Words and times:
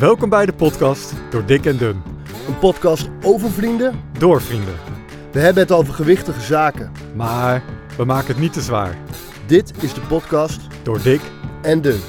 Welkom 0.00 0.28
bij 0.28 0.46
de 0.46 0.52
podcast 0.52 1.12
door 1.30 1.46
Dik 1.46 1.66
en 1.66 1.76
Dun. 1.76 2.02
Een 2.46 2.58
podcast 2.58 3.08
over 3.22 3.50
vrienden. 3.50 4.00
Door 4.18 4.42
vrienden. 4.42 4.74
We 5.32 5.40
hebben 5.40 5.62
het 5.62 5.72
over 5.72 5.94
gewichtige 5.94 6.40
zaken. 6.40 6.92
Maar 7.14 7.62
we 7.96 8.04
maken 8.04 8.28
het 8.28 8.38
niet 8.38 8.52
te 8.52 8.60
zwaar. 8.60 8.98
Dit 9.46 9.82
is 9.82 9.94
de 9.94 10.00
podcast 10.00 10.60
Door 10.82 11.02
Dik 11.02 11.20
en 11.62 11.82
Dun. 11.82 12.00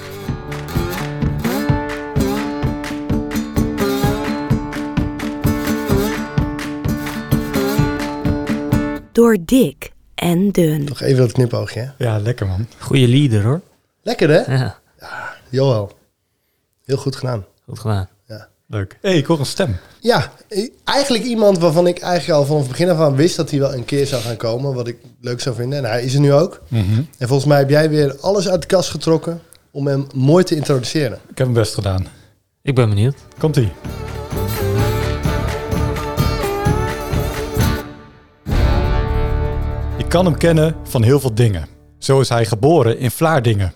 Door 9.12 9.38
dik 9.46 9.92
en 10.16 10.52
dun. 10.52 10.84
Nog 10.84 11.02
even 11.02 11.18
dat 11.18 11.32
knipoogje, 11.32 11.80
hè? 11.80 12.06
Ja, 12.06 12.20
lekker 12.20 12.48
man. 12.48 12.68
Goeie 12.80 13.08
leader 13.08 13.44
hoor. 13.44 13.62
Lekker, 14.02 14.30
hè? 14.30 14.56
Ja, 14.56 14.80
Joël. 15.50 15.92
Heel 16.86 16.98
goed 16.98 17.16
gedaan. 17.16 17.46
Goed 17.68 17.80
gedaan. 17.80 18.08
Leuk. 18.70 18.98
Hé, 19.02 19.10
hey, 19.10 19.18
ik 19.18 19.26
hoor 19.26 19.40
een 19.40 19.46
stem. 19.46 19.76
Ja, 20.00 20.32
i- 20.56 20.74
eigenlijk 20.84 21.24
iemand 21.24 21.58
waarvan 21.58 21.88
ik 21.88 22.00
eigenlijk 22.00 22.40
al 22.40 22.46
vanaf 22.46 22.62
het 22.62 22.72
begin 22.72 22.90
af 22.90 23.00
aan 23.00 23.16
wist 23.16 23.36
dat 23.36 23.50
hij 23.50 23.60
wel 23.60 23.74
een 23.74 23.86
keer 23.86 24.08
zou 24.08 24.22
gaan 24.22 24.38
komen. 24.38 24.74
Wat 24.74 24.88
ik 24.88 24.98
leuk 25.22 25.42
zou 25.42 25.56
vinden. 25.56 25.78
En 25.78 25.86
hij 25.86 26.04
is 26.04 26.14
er 26.14 26.20
nu 26.20 26.34
ook. 26.34 26.62
En 27.18 27.28
volgens 27.28 27.46
mij 27.46 27.58
heb 27.58 27.70
jij 27.70 27.90
weer 27.90 28.16
alles 28.20 28.50
uit 28.50 28.62
de 28.62 28.68
kast 28.68 28.90
getrokken 28.90 29.42
om 29.72 29.88
hem 29.88 30.08
mooi 30.16 30.44
te 30.44 30.56
introduceren. 30.56 31.18
Ik 31.30 31.38
heb 31.38 31.48
mijn 31.48 31.54
best 31.54 31.74
gedaan. 31.74 32.08
Ik 32.62 32.76
ben 32.76 32.90
benieuwd. 32.90 33.16
Komt-ie. 33.38 33.72
Je 39.98 40.06
kan 40.08 40.26
hem 40.26 40.38
kennen 40.38 40.76
van 40.84 41.04
heel 41.04 41.20
veel 41.20 41.34
dingen. 41.36 41.68
Zo 41.98 42.20
is 42.20 42.30
hij 42.30 42.46
geboren 42.46 43.00
in 43.00 43.12
Vlaardingen. 43.12 43.74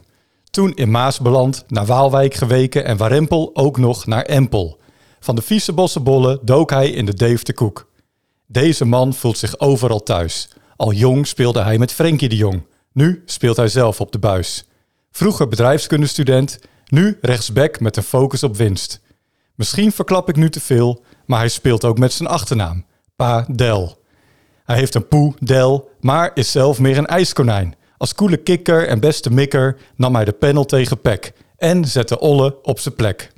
Toen 0.51 0.73
in 0.73 0.91
Maas 0.91 1.19
beland, 1.19 1.63
naar 1.67 1.85
Waalwijk 1.85 2.33
geweken 2.33 2.85
en 2.85 2.97
Warempel 2.97 3.49
ook 3.53 3.77
nog 3.77 4.05
naar 4.05 4.23
Empel. 4.23 4.79
Van 5.19 5.35
de 5.35 5.41
vieze 5.41 5.73
bossenbollen 5.73 6.39
dook 6.41 6.69
hij 6.69 6.89
in 6.89 7.05
de 7.05 7.13
Deventer 7.13 7.53
Koek. 7.53 7.89
Deze 8.47 8.85
man 8.85 9.13
voelt 9.13 9.37
zich 9.37 9.59
overal 9.59 10.03
thuis. 10.03 10.49
Al 10.75 10.91
jong 10.91 11.27
speelde 11.27 11.61
hij 11.61 11.77
met 11.77 11.91
Frenkie 11.91 12.29
de 12.29 12.35
Jong. 12.35 12.65
Nu 12.93 13.21
speelt 13.25 13.57
hij 13.57 13.67
zelf 13.67 14.01
op 14.01 14.11
de 14.11 14.19
buis. 14.19 14.65
Vroeger 15.11 15.47
bedrijfskundestudent, 15.47 16.59
nu 16.87 17.17
rechtsback 17.21 17.79
met 17.79 17.97
een 17.97 18.03
focus 18.03 18.43
op 18.43 18.57
winst. 18.57 19.01
Misschien 19.55 19.91
verklap 19.91 20.29
ik 20.29 20.35
nu 20.35 20.49
te 20.49 20.59
veel, 20.59 21.03
maar 21.25 21.39
hij 21.39 21.49
speelt 21.49 21.85
ook 21.85 21.97
met 21.97 22.13
zijn 22.13 22.29
achternaam. 22.29 22.85
Pa 23.15 23.45
Del. 23.51 24.01
Hij 24.63 24.77
heeft 24.77 24.95
een 24.95 25.07
poe, 25.07 25.33
Del, 25.39 25.89
maar 25.99 26.31
is 26.33 26.51
zelf 26.51 26.79
meer 26.79 26.97
een 26.97 27.07
ijskonijn. 27.07 27.75
Als 28.01 28.15
coole 28.15 28.37
kikker 28.37 28.87
en 28.87 28.99
beste 28.99 29.31
mikker 29.31 29.77
nam 29.95 30.15
hij 30.15 30.25
de 30.25 30.31
panel 30.31 30.65
tegen 30.65 31.01
Peck 31.01 31.33
en 31.57 31.85
zette 31.85 32.19
Olle 32.19 32.57
op 32.61 32.79
zijn 32.79 32.95
plek. 32.95 33.31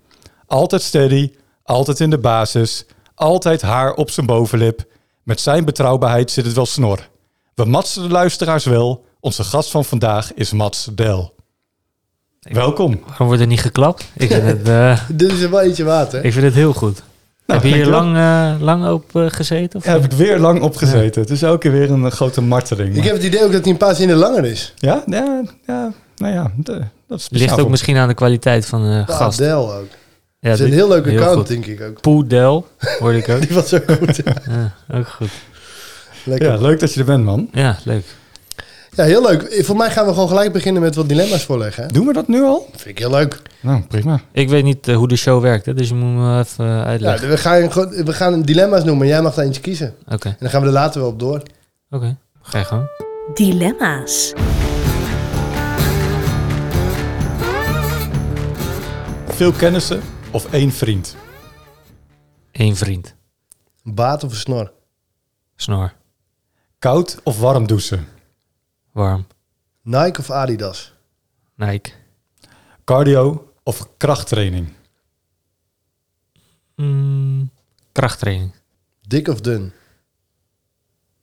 Altijd 0.46 0.82
steady, 0.82 1.32
altijd 1.64 2.00
in 2.00 2.10
de 2.10 2.18
basis, 2.18 2.86
altijd 3.16 3.62
haar 3.62 3.94
op 3.94 4.10
zijn 4.10 4.26
bovenlip. 4.26 4.86
Met 5.24 5.42
zijn 5.42 5.66
betrouwbaarheid 5.66 6.32
zit 6.32 6.46
het 6.46 6.54
wel 6.54 6.66
snor. 6.66 7.10
We 7.56 7.66
matsen 7.66 8.04
de 8.04 8.10
luisteraars 8.10 8.66
wel. 8.66 9.06
Onze 9.20 9.44
gast 9.44 9.72
van 9.72 9.86
vandaag 9.86 10.34
is 10.34 10.52
Mats 10.52 10.90
Del. 10.92 11.36
Welkom. 12.40 13.00
Waarom 13.08 13.28
wordt 13.28 13.42
er 13.42 13.48
niet 13.48 13.62
geklapt? 13.62 14.06
Ik 14.16 14.32
vind 14.32 14.44
het, 14.44 14.68
eh, 14.68 15.10
Dit 15.14 15.32
is 15.32 15.48
wel 15.48 15.62
eentje 15.62 15.84
water. 15.84 16.26
ik 16.26 16.32
vind 16.32 16.46
het 16.46 16.54
heel 16.54 16.74
goed. 16.74 17.04
Nou, 17.46 17.60
heb 17.62 17.70
je 17.70 17.76
hier 17.76 17.86
lang, 17.88 18.16
eh, 18.18 18.62
lang 18.62 18.88
op 18.90 19.16
eh, 19.16 19.26
gezeten? 19.28 19.80
Of? 19.80 19.86
Ja, 19.86 19.92
heb 19.92 20.04
ik 20.04 20.12
weer 20.12 20.40
lang 20.40 20.62
opgezeten. 20.62 21.22
Het 21.22 21.30
is 21.32 21.42
elke 21.42 21.58
keer 21.58 21.72
weer 21.72 21.92
een 21.92 22.06
eh, 22.06 22.12
grote 22.12 22.42
marteling. 22.42 22.96
Ik 22.98 23.04
heb 23.04 23.14
het 23.14 23.24
idee 23.24 23.44
ook 23.44 23.52
dat 23.52 23.62
hij 23.64 23.72
een 23.72 23.78
paar 23.78 23.96
zinnen 23.96 24.16
langer 24.18 24.46
is. 24.46 24.74
Ja, 24.76 25.04
ja, 25.06 25.42
ja, 25.68 25.92
nou 26.18 26.34
ja, 26.34 26.52
de- 26.58 26.82
dat 27.08 27.20
is 27.20 27.28
Ligt 27.32 27.52
ook 27.54 27.60
voor- 27.60 27.70
misschien 27.70 27.98
aan 27.98 28.08
de 28.08 28.14
kwaliteit 28.14 28.66
van 28.66 28.82
de 28.84 29.04
Pa 29.06 29.14
gast. 29.16 29.38
Del 29.38 29.74
ook. 29.74 29.88
Ja, 30.40 30.50
dat 30.50 30.60
is 30.60 30.66
een 30.66 30.72
heel 30.74 30.88
leuke 30.88 31.10
account, 31.12 31.38
goed. 31.38 31.48
denk 31.48 31.66
ik 31.66 31.82
ook. 31.82 32.02
Poedel, 32.02 32.68
hoorde 33.00 33.18
ik 33.18 33.30
ook. 33.34 33.42
Die 33.48 33.56
was 33.56 33.74
ook 33.74 33.92
goed. 34.00 34.22
Ja, 34.26 34.74
ook 34.98 35.08
goed. 35.08 35.30
Lekker. 36.24 36.52
Ja, 36.52 36.58
leuk 36.58 36.80
dat 36.80 36.94
je 36.94 37.00
er 37.00 37.06
bent, 37.06 37.24
man. 37.24 37.50
Ja, 37.52 37.78
leuk. 37.84 38.04
Ja, 38.96 39.04
heel 39.04 39.22
leuk. 39.22 39.64
Voor 39.66 39.76
mij 39.76 39.90
gaan 39.92 40.06
we 40.06 40.14
gewoon 40.14 40.28
gelijk 40.28 40.52
beginnen 40.54 40.82
met 40.82 40.96
wat 40.96 41.10
dilemma's 41.10 41.44
voorleggen. 41.44 41.84
Hè? 41.84 41.90
Doen 41.90 42.06
we 42.08 42.14
dat 42.14 42.28
nu 42.28 42.42
al? 42.44 42.68
Vind 42.72 42.86
ik 42.90 42.98
heel 43.00 43.10
leuk. 43.10 43.42
Nou, 43.62 43.82
prima. 43.82 44.22
Ik 44.32 44.50
weet 44.50 44.64
niet 44.64 44.88
eh, 44.88 44.96
hoe 44.96 45.08
de 45.08 45.16
show 45.16 45.42
werkt, 45.42 45.66
hè, 45.66 45.74
dus 45.74 45.88
je 45.90 45.96
moet 45.96 46.16
me 46.24 46.40
even 46.40 46.66
eh, 46.66 46.72
Ja, 46.72 46.84
uitleggen. 46.84 47.30
we, 47.30 47.38
gaan, 47.38 47.72
gewoon- 47.72 48.06
we 48.06 48.14
gaan 48.14 48.42
dilemma's 48.42 48.84
noemen. 48.84 49.08
Jij 49.08 49.22
mag 49.22 49.36
er 49.38 49.44
eentje 49.44 49.62
kiezen. 49.62 49.96
Oké, 50.12 50.28
En 50.30 50.36
dan 50.40 50.50
gaan 50.50 50.62
we 50.62 50.68
er 50.68 50.74
later 50.74 51.02
wel 51.02 51.10
op 51.10 51.20
door. 51.20 51.42
oké. 51.90 52.18
Ga 52.42 52.58
je 52.58 52.66
gang. 52.66 52.88
Dilemma's. 53.34 54.34
Veel 59.28 59.52
kennissen 59.52 60.02
of 60.32 60.52
één 60.54 60.72
vriend? 60.72 61.16
Eén 62.52 62.76
vriend. 62.76 63.16
Baat 63.84 64.24
of 64.24 64.32
een 64.32 64.38
snor? 64.38 64.72
Snor. 65.56 65.94
Koud 66.80 67.18
of 67.24 67.40
warm 67.40 67.68
douchen? 67.68 68.08
Warm. 68.94 69.26
Nike 69.82 70.20
of 70.20 70.30
Adidas? 70.32 70.94
Nike. 71.56 71.92
Cardio 72.86 73.52
of 73.64 73.88
krachttraining? 73.98 74.68
Mm, 76.76 77.50
krachttraining. 77.92 78.52
Dik 79.08 79.28
of 79.28 79.42
dun? 79.42 79.72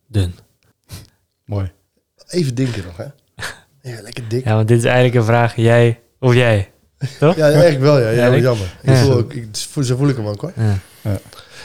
Dun. 0.06 0.34
Mooi. 1.44 1.70
Even 2.26 2.54
dinken 2.54 2.84
nog, 2.84 2.96
hè? 2.96 3.06
Ja, 3.90 4.02
lekker 4.02 4.28
dik. 4.28 4.44
Ja, 4.44 4.50
Ja, 4.50 4.56
want 4.56 4.68
dit 4.68 4.78
is 4.78 4.84
eigenlijk 4.84 5.14
een 5.14 5.24
vraag, 5.24 5.56
jij 5.56 6.00
of 6.18 6.34
jij. 6.34 6.72
Toch? 7.18 7.38
eigenlijk 7.38 7.80
wel, 7.80 7.98
ja. 7.98 8.08
ja 8.08 8.26
Ja, 8.26 8.32
ik- 8.34 8.42
jammer. 8.42 8.78
Ik 8.82 8.88
Ja. 8.88 9.02
voel 9.02 9.12
ook, 9.16 9.32
ik, 9.32 9.48
zo 9.82 9.96
voel 9.96 10.08
ik 10.08 10.16
hem 10.16 10.26
ook, 10.26 10.40
hoor. 10.40 10.52
Ja. 10.56 10.78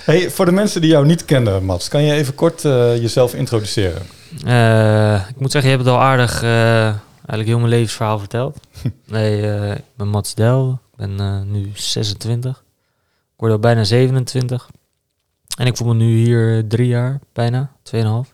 Hey, 0.06 0.30
voor 0.32 0.46
de 0.46 0.52
mensen 0.52 0.82
die 0.82 0.90
jou 0.90 1.06
niet 1.06 1.26
kennen, 1.26 1.64
Mats, 1.66 1.88
kan 1.88 2.04
je 2.04 2.14
even 2.14 2.36
kort 2.36 2.66
eh, 2.66 2.98
jezelf 2.98 3.34
introduceren? 3.34 4.02
Eh, 4.44 5.30
ik 5.30 5.40
moet 5.40 5.52
zeggen, 5.52 5.72
je 5.72 5.78
hebt 5.78 5.90
het 5.90 5.98
al 5.98 6.02
aardig 6.02 6.44
eh, 6.44 6.86
eigenlijk 6.86 7.48
heel 7.48 7.58
mijn 7.58 7.70
levensverhaal 7.70 8.20
verteld. 8.20 8.60
Nee, 9.06 9.52
eh, 9.52 9.72
ik 9.72 9.84
ben 9.96 10.08
Mats 10.08 10.36
Del. 10.36 10.80
Ik 10.92 10.98
ben 10.98 11.52
nu 11.52 11.72
26. 11.74 12.64
Ik 13.34 13.42
word 13.42 13.52
al 13.52 13.60
bijna 13.60 13.84
27. 13.84 14.70
En 15.58 15.68
ik 15.68 15.78
voel 15.78 15.88
me 15.88 15.94
nu 15.94 16.16
hier 16.16 16.68
drie 16.68 16.88
jaar, 16.88 17.20
bijna, 17.34 17.72
2,5. 17.84 18.34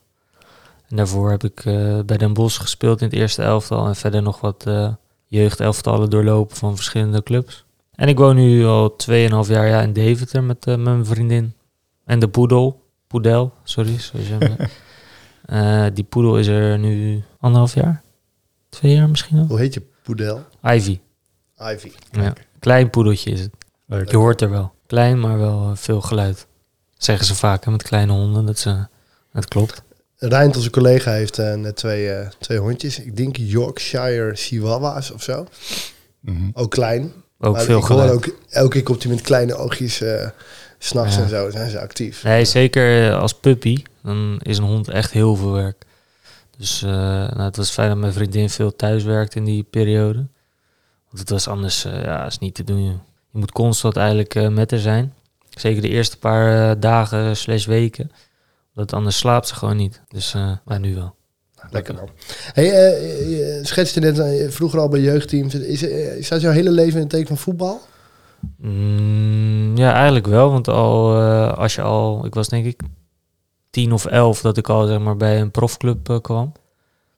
En 0.87 0.95
daarvoor 0.95 1.29
heb 1.29 1.43
ik 1.43 1.61
bij 2.05 2.17
Den 2.17 2.33
Bosch 2.33 2.61
gespeeld 2.61 3.01
in 3.01 3.07
het 3.07 3.15
eerste 3.15 3.41
elftal. 3.41 3.87
En 3.87 3.95
verder 3.95 4.21
nog 4.21 4.41
wat 4.41 4.65
eh 4.67 4.93
jeugdelftallen 5.31 6.09
doorlopen 6.09 6.57
van 6.57 6.75
verschillende 6.75 7.23
clubs. 7.23 7.65
En 7.95 8.07
ik 8.07 8.17
woon 8.17 8.35
nu 8.35 8.65
al 8.65 8.95
2,5 9.09 9.15
jaar 9.47 9.67
ja, 9.67 9.81
in 9.81 9.93
Deventer 9.93 10.43
met, 10.43 10.65
met 10.65 10.79
mijn 10.79 11.05
vriendin. 11.05 11.53
En 12.05 12.19
de 12.19 12.27
poedel. 12.27 12.81
Poedel, 13.07 13.53
sorry. 13.63 13.99
Zoals 13.99 14.27
je 14.27 14.37
eh, 15.45 15.85
die 15.93 16.03
poedel 16.03 16.37
is 16.37 16.47
er 16.47 16.79
nu 16.79 17.23
anderhalf 17.39 17.73
jaar. 17.73 18.01
Twee 18.69 18.93
jaar 18.95 19.09
misschien 19.09 19.37
al. 19.37 19.45
Hoe 19.45 19.59
heet 19.59 19.73
je 19.73 19.81
poedel? 20.03 20.43
Ivy. 20.63 20.99
Ivy. 21.61 21.91
Ja. 22.11 22.33
Klein 22.59 22.89
poedeltje 22.89 23.31
is 23.31 23.39
het. 23.39 23.51
Leuk. 23.85 24.11
Je 24.11 24.17
hoort 24.17 24.41
er 24.41 24.49
wel. 24.49 24.73
Klein, 24.87 25.19
maar 25.19 25.37
wel 25.37 25.69
eh, 25.69 25.75
veel 25.77 26.01
geluid. 26.01 26.47
Zeggen 26.97 27.25
ze 27.25 27.35
vaak 27.35 27.65
hè, 27.65 27.71
met 27.71 27.83
kleine 27.83 28.11
honden. 28.11 28.45
Dat, 28.45 28.59
ze, 28.59 28.87
dat 29.33 29.47
klopt. 29.47 29.83
Rijnt, 30.17 30.55
onze 30.55 30.69
collega, 30.69 31.11
heeft 31.11 31.39
eh, 31.39 31.53
net 31.53 31.75
twee, 31.75 32.09
eh, 32.11 32.29
twee 32.39 32.57
hondjes. 32.57 32.99
Ik 32.99 33.17
denk 33.17 33.37
Yorkshire 33.37 34.31
Chihuahua's 34.35 35.11
of 35.11 35.23
zo. 35.23 35.45
Mhm. 36.19 36.49
Ook 36.53 36.71
klein. 36.71 37.11
Ook 37.39 37.53
Maar 37.53 37.61
veel 37.63 37.77
ik 37.77 37.83
hoor 37.83 37.99
geluid. 37.99 38.11
ook, 38.11 38.35
elke 38.49 38.69
keer 38.69 38.83
komt 38.83 39.03
hij 39.03 39.11
met 39.11 39.21
kleine 39.21 39.55
oogjes. 39.55 40.01
eh, 40.01 40.29
S'nachts 40.83 41.15
Ja. 41.15 41.21
en 41.21 41.29
zo 41.29 41.49
zijn 41.49 41.69
ze 41.69 41.79
actief. 41.79 42.23
Nee, 42.23 42.45
zeker 42.45 43.07
eh, 43.09 43.19
als 43.19 43.33
puppy. 43.33 43.83
Dan 44.03 44.39
is 44.43 44.57
een 44.57 44.63
hond 44.63 44.89
echt 44.89 45.11
heel 45.11 45.35
veel 45.35 45.51
werk. 45.51 45.83
Dus 46.57 46.83
eh, 46.83 46.89
nou, 46.91 47.41
het 47.41 47.55
was 47.57 47.69
fijn 47.69 47.89
dat 47.89 47.97
mijn 47.97 48.13
vriendin 48.13 48.49
veel 48.49 48.75
thuis 48.75 49.03
werkte 49.03 49.37
in 49.37 49.43
die 49.45 49.63
periode. 49.63 50.25
Want 51.09 51.19
het 51.19 51.29
was 51.29 51.47
anders, 51.47 51.85
eh, 51.85 52.03
ja, 52.03 52.25
is 52.25 52.37
niet 52.37 52.55
te 52.55 52.63
doen. 52.63 52.83
joh. 52.83 52.99
Je 53.31 53.39
moet 53.39 53.51
constant 53.51 53.97
eigenlijk 53.97 54.49
met 54.49 54.71
haar 54.71 54.79
zijn. 54.79 55.13
Zeker 55.49 55.81
de 55.81 55.89
eerste 55.89 56.17
paar 56.17 56.79
dagen 56.79 57.37
slash 57.37 57.65
weken. 57.65 58.11
Want 58.73 58.93
anders 58.93 59.17
slaapt 59.17 59.47
ze 59.47 59.55
gewoon 59.55 59.77
niet. 59.77 60.01
Dus, 60.07 60.35
maar 60.65 60.79
nu 60.79 60.95
wel. 60.95 61.15
Lekker 61.69 61.93
man. 61.93 62.09
Hey, 62.53 62.65
je 63.29 63.59
schetste 63.63 63.99
net 63.99 64.53
vroeger 64.53 64.79
al 64.79 64.89
bij 64.89 64.99
jeugdteams. 65.01 65.55
Is, 65.55 65.85
staat 66.25 66.41
jouw 66.41 66.51
hele 66.51 66.71
leven 66.71 66.95
in 66.95 67.01
het 67.01 67.09
teken 67.09 67.27
van 67.27 67.37
voetbal? 67.37 67.81
Mm, 68.57 69.77
ja, 69.77 69.93
eigenlijk 69.93 70.27
wel. 70.27 70.51
Want 70.51 70.67
al, 70.67 71.21
eh, 71.21 71.53
als 71.53 71.75
je 71.75 71.81
al, 71.81 72.25
ik 72.25 72.33
was 72.33 72.47
denk 72.47 72.65
ik 72.65 72.81
tien 73.69 73.91
of 73.91 74.05
elf 74.05 74.41
dat 74.41 74.57
ik 74.57 74.69
al 74.69 74.87
zeg 74.87 74.99
maar, 74.99 75.17
bij 75.17 75.41
een 75.41 75.51
profclub 75.51 76.09
eh, 76.09 76.19
kwam. 76.21 76.51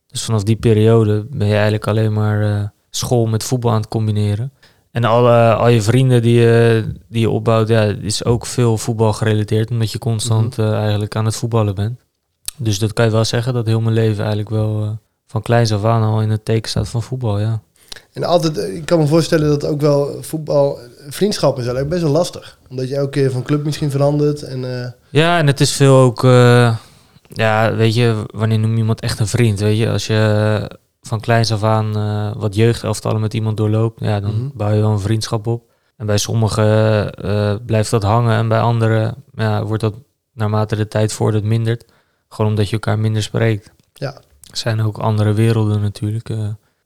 Dus 0.08 0.24
vanaf 0.24 0.44
die 0.44 0.56
periode 0.56 1.28
ben 1.30 1.48
je 1.48 1.54
eigenlijk 1.54 1.88
alleen 1.88 2.14
maar 2.14 2.42
eh, 2.42 2.68
school 2.90 3.26
met 3.26 3.44
voetbal 3.44 3.72
aan 3.72 3.78
het 3.78 3.88
combineren. 3.88 4.52
En 4.92 5.04
alle, 5.04 5.54
al 5.54 5.68
je 5.68 5.82
vrienden 5.82 6.22
die 6.22 6.40
je, 6.40 6.86
die 7.08 7.22
je 7.22 7.30
opbouwt, 7.30 7.68
ja, 7.68 7.82
is 7.82 8.26
ook 8.26 8.46
veel 8.46 8.78
voetbal 8.78 9.14
gerelateerd. 9.14 9.72
Omdat 9.72 9.92
je 9.92 10.00
constant 10.00 10.60
eh, 10.60 10.74
eigenlijk 10.74 11.16
aan 11.16 11.26
het 11.26 11.36
voetballen 11.36 11.76
bent. 11.76 12.00
Dus 12.58 12.80
dat 12.80 12.94
kan 12.94 13.06
je 13.06 13.12
wel 13.12 13.26
zeggen 13.26 13.54
dat 13.54 13.66
heel 13.66 13.82
mijn 13.82 13.94
leven 13.96 14.20
eigenlijk 14.20 14.50
wel 14.50 15.00
van 15.26 15.42
kleins 15.42 15.72
af 15.74 15.84
aan 15.84 16.04
al 16.04 16.22
in 16.22 16.30
het 16.30 16.46
teken 16.46 16.70
staat 16.70 16.90
van 16.90 17.04
voetbal, 17.04 17.40
ja. 17.40 17.62
En 18.14 18.24
altijd, 18.24 18.58
eh, 18.58 18.76
ik 18.76 18.86
kan 18.86 19.00
me 19.00 19.08
voorstellen 19.08 19.48
dat 19.50 19.66
ook 19.66 19.82
wel 19.82 20.18
voetbal, 20.22 20.80
vriendschap 21.10 21.60
is 21.60 21.88
best 21.88 22.02
wel 22.02 22.12
lastig. 22.12 22.58
Omdat 22.70 22.90
je 22.90 22.96
elke 22.96 23.10
keer 23.10 23.32
van 23.32 23.44
club 23.44 23.64
misschien 23.64 23.92
verandert. 23.92 24.44
En, 24.44 24.82
eh, 24.84 24.92
Ja, 25.10 25.38
en 25.38 25.48
het 25.48 25.60
is 25.60 25.72
veel 25.72 25.96
ook... 25.96 26.24
eh, 26.24 26.78
ja, 27.28 27.76
weet 27.76 27.96
je, 27.96 28.24
wanneer 28.34 28.60
noem 28.60 28.72
je 28.72 28.78
iemand 28.78 29.02
echt 29.02 29.20
een 29.20 29.28
vriend? 29.28 29.60
Weet 29.60 29.78
je, 29.78 29.90
als 29.90 30.08
je 30.08 30.70
van 31.02 31.20
kleins 31.20 31.52
af 31.52 31.64
aan 31.64 31.96
eh, 31.98 32.42
wat 32.42 32.56
jeugdelftallen 32.56 33.22
met 33.22 33.34
iemand 33.34 33.58
doorloopt... 33.58 34.00
Ja, 34.00 34.20
dan 34.20 34.32
Mhm. 34.36 34.48
bouw 34.58 34.72
je 34.74 34.82
wel 34.82 34.92
een 34.92 35.00
vriendschap 35.00 35.48
op. 35.48 35.64
En 35.98 36.06
bij 36.06 36.18
sommigen 36.18 37.12
eh, 37.14 37.56
blijft 37.66 37.92
dat 37.92 38.04
hangen 38.04 38.38
en 38.38 38.48
bij 38.48 38.60
anderen 38.60 39.16
ja, 39.36 39.64
wordt 39.66 39.82
dat 39.82 39.94
naarmate 40.34 40.76
de 40.76 40.88
tijd 40.88 41.14
vordert 41.14 41.44
mindert. 41.44 41.86
Gewoon 42.30 42.52
omdat 42.52 42.66
je 42.68 42.74
elkaar 42.74 43.00
minder 43.00 43.24
spreekt. 43.24 43.72
Ja. 43.94 44.14
Er 44.52 44.58
zijn 44.58 44.82
ook 44.82 44.98
andere 44.98 45.34
werelden 45.34 45.82
natuurlijk 45.82 46.30
eh, 46.30 46.38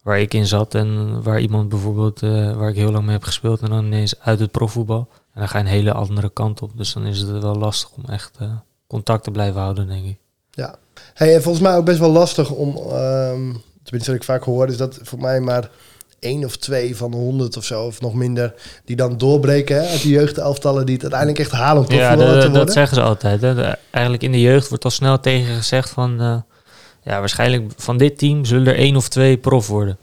waar 0.08 0.20
ik 0.20 0.34
in 0.34 0.46
zat 0.48 0.76
en 0.76 1.22
waar 1.24 1.40
iemand 1.42 1.70
bijvoorbeeld, 1.70 2.22
eh, 2.24 2.56
waar 2.56 2.70
ik 2.70 2.76
heel 2.76 2.92
lang 2.92 3.04
mee 3.04 3.14
heb 3.16 3.24
gespeeld 3.24 3.62
en 3.62 3.70
dan 3.70 3.86
ineens 3.86 4.20
uit 4.20 4.40
het 4.40 4.52
profvoetbal. 4.52 5.08
En 5.34 5.40
dan 5.40 5.50
ga 5.50 5.58
je 5.58 5.64
een 5.64 5.70
hele 5.70 5.94
andere 5.94 6.30
kant 6.30 6.62
op. 6.62 6.72
Dus 6.76 6.94
dan 6.94 7.06
is 7.06 7.20
het 7.20 7.42
wel 7.42 7.56
lastig 7.56 7.90
om 7.92 8.04
echt 8.10 8.32
eh, 8.40 8.48
contact 8.88 9.24
te 9.24 9.32
blijven 9.32 9.62
houden, 9.62 9.88
denk 9.88 10.06
ik. 10.06 10.18
Hey, 11.14 11.36
en 11.36 11.42
volgens 11.42 11.64
mij 11.64 11.76
ook 11.76 11.86
best 11.86 12.00
wel 12.00 12.12
lastig 12.12 12.50
om, 12.50 12.76
ehm, 12.78 13.54
tenminste 13.84 14.12
wat 14.12 14.16
ik 14.20 14.24
vaak 14.24 14.44
hoor, 14.44 14.68
is 14.68 14.78
dat 14.78 15.00
voor 15.02 15.20
mij 15.20 15.40
maar 15.40 15.70
één 16.20 16.44
of 16.46 16.58
twee 16.58 16.96
van 16.98 17.12
de 17.12 17.18
honderd 17.18 17.58
of 17.58 17.64
zo, 17.64 17.86
of 17.86 18.02
nog 18.02 18.14
minder, 18.14 18.54
die 18.86 18.96
dan 18.96 19.18
doorbreken 19.18 19.76
hè, 19.76 19.88
uit 19.88 20.02
de 20.02 20.10
jeugdelftallen 20.10 20.86
die 20.86 20.94
het 20.94 21.02
uiteindelijk 21.04 21.40
echt 21.42 21.52
halen 21.52 21.86
om 21.86 21.92
Ja, 21.92 21.98
profvoetballer 21.98 22.34
de- 22.34 22.40
te 22.40 22.46
dat 22.48 22.56
worden. 22.56 22.74
zeggen 22.74 22.96
ze 22.96 23.02
altijd. 23.02 23.42
Hè. 23.42 23.56
De- 23.56 23.78
eigenlijk 23.92 24.24
in 24.24 24.32
de 24.32 24.42
jeugd 24.42 24.70
wordt 24.70 24.84
al 24.84 24.90
snel 24.92 25.20
tegen 25.20 25.56
gezegd 25.56 25.90
van... 25.90 26.22
eh, 26.22 26.38
ja, 27.08 27.20
waarschijnlijk 27.20 27.72
van 27.78 27.98
dit 27.98 28.18
team 28.18 28.46
zullen 28.46 28.68
er 28.68 28.76
één 28.76 28.96
of 28.96 29.08
twee 29.08 29.38
prof 29.38 29.68
worden. 29.68 29.98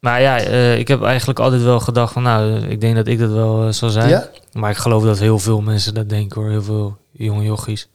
Maar 0.00 0.20
ja, 0.20 0.40
eh, 0.40 0.78
ik 0.78 0.88
heb 0.88 1.02
eigenlijk 1.02 1.38
altijd 1.38 1.62
wel 1.62 1.80
gedacht 1.80 2.12
van... 2.12 2.22
Nou, 2.22 2.66
ik 2.68 2.80
denk 2.80 2.94
dat 2.94 3.06
ik 3.06 3.18
dat 3.18 3.30
wel 3.30 3.66
eh, 3.66 3.72
zal 3.72 3.90
zijn. 3.90 4.08
Ja? 4.08 4.30
Maar 4.52 4.70
ik 4.70 4.76
geloof 4.76 5.04
dat 5.04 5.18
heel 5.18 5.38
veel 5.38 5.60
mensen 5.60 5.94
dat 5.94 6.08
denken 6.08 6.40
hoor. 6.40 6.50
Heel 6.50 6.62
veel 6.62 6.96
jonge 7.12 7.42
jochies. 7.42 7.88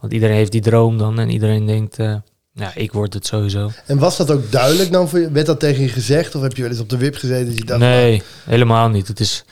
Want 0.00 0.12
iedereen 0.12 0.36
heeft 0.36 0.52
die 0.52 0.60
droom 0.60 0.98
dan. 0.98 1.18
En 1.18 1.30
iedereen 1.30 1.66
denkt... 1.66 1.98
eh, 1.98 2.14
ja, 2.52 2.72
ik 2.74 2.92
word 2.92 3.14
het 3.14 3.26
sowieso. 3.26 3.70
En 3.86 3.98
was 3.98 4.16
dat 4.16 4.30
ook 4.30 4.52
duidelijk 4.52 4.92
dan 4.92 5.08
voor 5.08 5.18
je? 5.18 5.30
Werd 5.30 5.46
dat 5.46 5.60
tegen 5.60 5.82
je 5.82 5.88
gezegd? 5.88 6.34
Of 6.34 6.42
heb 6.42 6.56
je 6.56 6.62
wel 6.62 6.70
eens 6.70 6.80
op 6.80 6.88
de 6.88 6.96
wip 6.96 7.14
gezeten 7.14 7.46
dat 7.46 7.58
je 7.58 7.64
dacht... 7.64 7.80
nee, 7.80 8.22
helemaal 8.44 8.88
niet. 8.88 9.08
Het 9.08 9.20
is, 9.20 9.44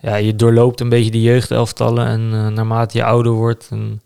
ja, 0.00 0.16
je 0.16 0.36
doorloopt 0.36 0.80
een 0.80 0.88
beetje 0.88 1.10
de 1.10 1.22
jeugdelftallen 1.22 2.06
en 2.06 2.54
naarmate 2.54 2.98
je 2.98 3.04
ouder 3.04 3.32
wordt 3.32 3.66
en 3.70 4.00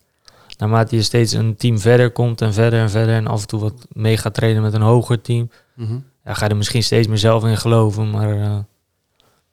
naarmate 0.69 0.97
je 0.97 1.03
steeds 1.03 1.33
een 1.33 1.57
team 1.57 1.79
verder 1.79 2.11
komt 2.11 2.41
en 2.41 2.53
verder 2.53 2.81
en 2.81 2.91
verder 2.91 3.15
en 3.15 3.27
af 3.27 3.41
en 3.41 3.47
toe 3.47 3.61
wat 3.61 3.87
mee 3.93 4.17
gaat 4.17 4.35
trainen 4.35 4.63
met 4.63 4.75
een 4.75 4.81
hoger 4.81 5.21
team, 5.21 5.51
mhm. 5.75 5.99
ja, 6.25 6.35
ga 6.35 6.45
je 6.45 6.51
er 6.51 6.57
misschien 6.57 6.83
steeds 6.83 7.09
meer 7.09 7.19
zelf 7.19 7.45
in 7.45 7.57
geloven. 7.57 8.11
Maar 8.11 8.41
eh, 8.41 8.59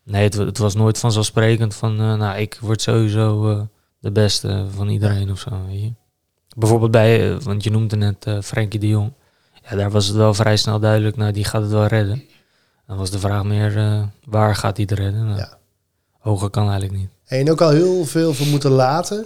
nee, 0.03 0.23
het, 0.23 0.33
het 0.33 0.57
was 0.57 0.75
nooit 0.75 0.97
vanzelfsprekend 0.97 1.75
van, 1.75 1.99
eh, 1.99 2.15
nou, 2.15 2.39
ik 2.39 2.57
word 2.61 2.81
sowieso 2.81 3.49
eh, 3.49 3.61
de 3.99 4.11
beste 4.11 4.65
van 4.75 4.89
iedereen 4.89 5.31
of 5.31 5.39
zo. 5.39 5.49
Weet 5.67 5.81
je? 5.81 5.93
Bijvoorbeeld 6.57 6.91
bij, 6.91 7.39
want 7.39 7.63
je 7.63 7.71
noemde 7.71 7.95
net 7.95 8.25
Frenkie 8.43 8.79
de 8.79 8.87
Jong. 8.87 9.11
Ja, 9.69 9.75
daar 9.75 9.91
was 9.91 10.07
het 10.07 10.15
wel 10.15 10.33
vrij 10.33 10.57
snel 10.57 10.79
duidelijk, 10.79 11.15
nou, 11.15 11.31
die 11.31 11.43
gaat 11.43 11.61
het 11.61 11.71
wel 11.71 11.85
redden. 11.85 12.23
Dan 12.87 12.97
was 12.97 13.09
de 13.09 13.19
vraag 13.19 13.43
meer, 13.43 13.73
waar 14.25 14.55
gaat 14.55 14.77
hij 14.77 14.85
het 14.89 14.99
redden? 14.99 15.25
Nou, 15.25 15.37
Ja. 15.37 15.59
Hoger 16.19 16.49
kan 16.49 16.69
eigenlijk 16.69 16.99
niet. 16.99 17.09
En 17.25 17.51
ook 17.51 17.61
al 17.61 17.69
heel 17.69 18.05
veel 18.05 18.33
voor 18.33 18.47
moeten 18.47 18.71
laten. 18.71 19.25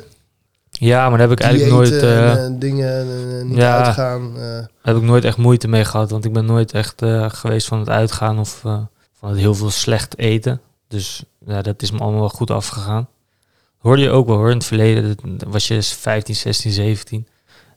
Ja, 0.80 1.10
maar 1.10 1.18
daar 1.18 1.30
heb 1.30 1.40
ik 1.40 1.44
eigenlijk 1.44 1.74
nooit, 1.74 1.90
Diëten 1.90 2.10
eh, 2.10 2.32
en, 2.32 2.54
eh, 2.54 2.60
dingen 2.60 3.00
eh, 3.40 3.46
niet 3.46 3.58
ja. 3.58 3.84
uitgaan. 3.84 4.34
daar 4.34 4.70
heb 4.82 4.96
ik 4.96 5.02
nooit 5.02 5.26
echt 5.26 5.38
moeite 5.38 5.68
mee 5.68 5.86
gehad. 5.86 6.10
Want 6.10 6.26
ik 6.26 6.34
ben 6.34 6.46
nooit 6.46 6.72
echt 6.72 7.02
geweest 7.28 7.68
van 7.68 7.80
het 7.80 7.90
uitgaan 7.90 8.40
of 8.40 8.60
van 9.20 9.30
het 9.30 9.38
heel 9.38 9.56
veel 9.56 9.70
slecht 9.70 10.18
eten. 10.18 10.62
Dus 10.88 11.24
ja, 11.46 11.62
dat 11.62 11.82
is 11.82 11.92
me 11.92 12.00
allemaal 12.00 12.20
wel 12.20 12.30
goed 12.30 12.52
afgegaan. 12.52 13.08
Hoorde 13.78 14.02
je 14.02 14.10
ook 14.10 14.28
wel 14.28 14.36
hoor, 14.36 14.50
in 14.50 14.58
het 14.58 14.66
verleden 14.66 15.16
was 15.48 15.68
je 15.68 15.84
15, 15.84 16.36
16, 16.36 16.72
17. 16.72 17.28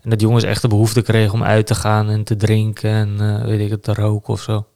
En 0.02 0.10
dat 0.10 0.20
jongens 0.20 0.44
echt 0.44 0.62
de 0.62 0.68
behoefte 0.68 1.02
kregen 1.02 1.34
om 1.34 1.42
uit 1.42 1.66
te 1.66 1.74
gaan 1.74 2.08
en 2.10 2.24
te 2.24 2.36
drinken 2.36 2.90
en 2.90 3.46
weet 3.46 3.60
ik 3.60 3.70
het, 3.70 3.82
te 3.82 3.94
roken 3.94 4.32
of 4.32 4.42
zo. 4.42 4.66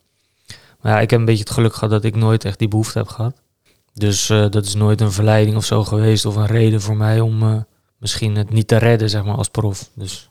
Maar 0.80 0.92
ja, 0.92 1.00
ik 1.00 1.10
heb 1.10 1.18
een 1.18 1.24
beetje 1.24 1.44
het 1.44 1.52
geluk 1.52 1.74
gehad 1.74 1.90
dat 1.90 2.04
ik 2.04 2.16
nooit 2.16 2.44
echt 2.44 2.58
die 2.58 2.68
behoefte 2.68 2.98
heb 2.98 3.08
gehad. 3.08 3.36
Dus 3.94 4.26
dat 4.26 4.64
is 4.64 4.74
nooit 4.74 5.00
een 5.00 5.12
verleiding 5.12 5.56
of 5.56 5.64
zo 5.64 5.84
geweest 5.84 6.24
of 6.24 6.36
een 6.36 6.46
reden 6.46 6.80
voor 6.80 6.96
mij 6.96 7.20
om 7.20 7.64
misschien 8.02 8.36
het 8.36 8.50
niet 8.52 8.68
te 8.68 8.76
redden, 8.76 9.10
zeg 9.10 9.24
maar, 9.24 9.36
als 9.36 9.48
prof. 9.48 9.88
Dus 9.94 10.30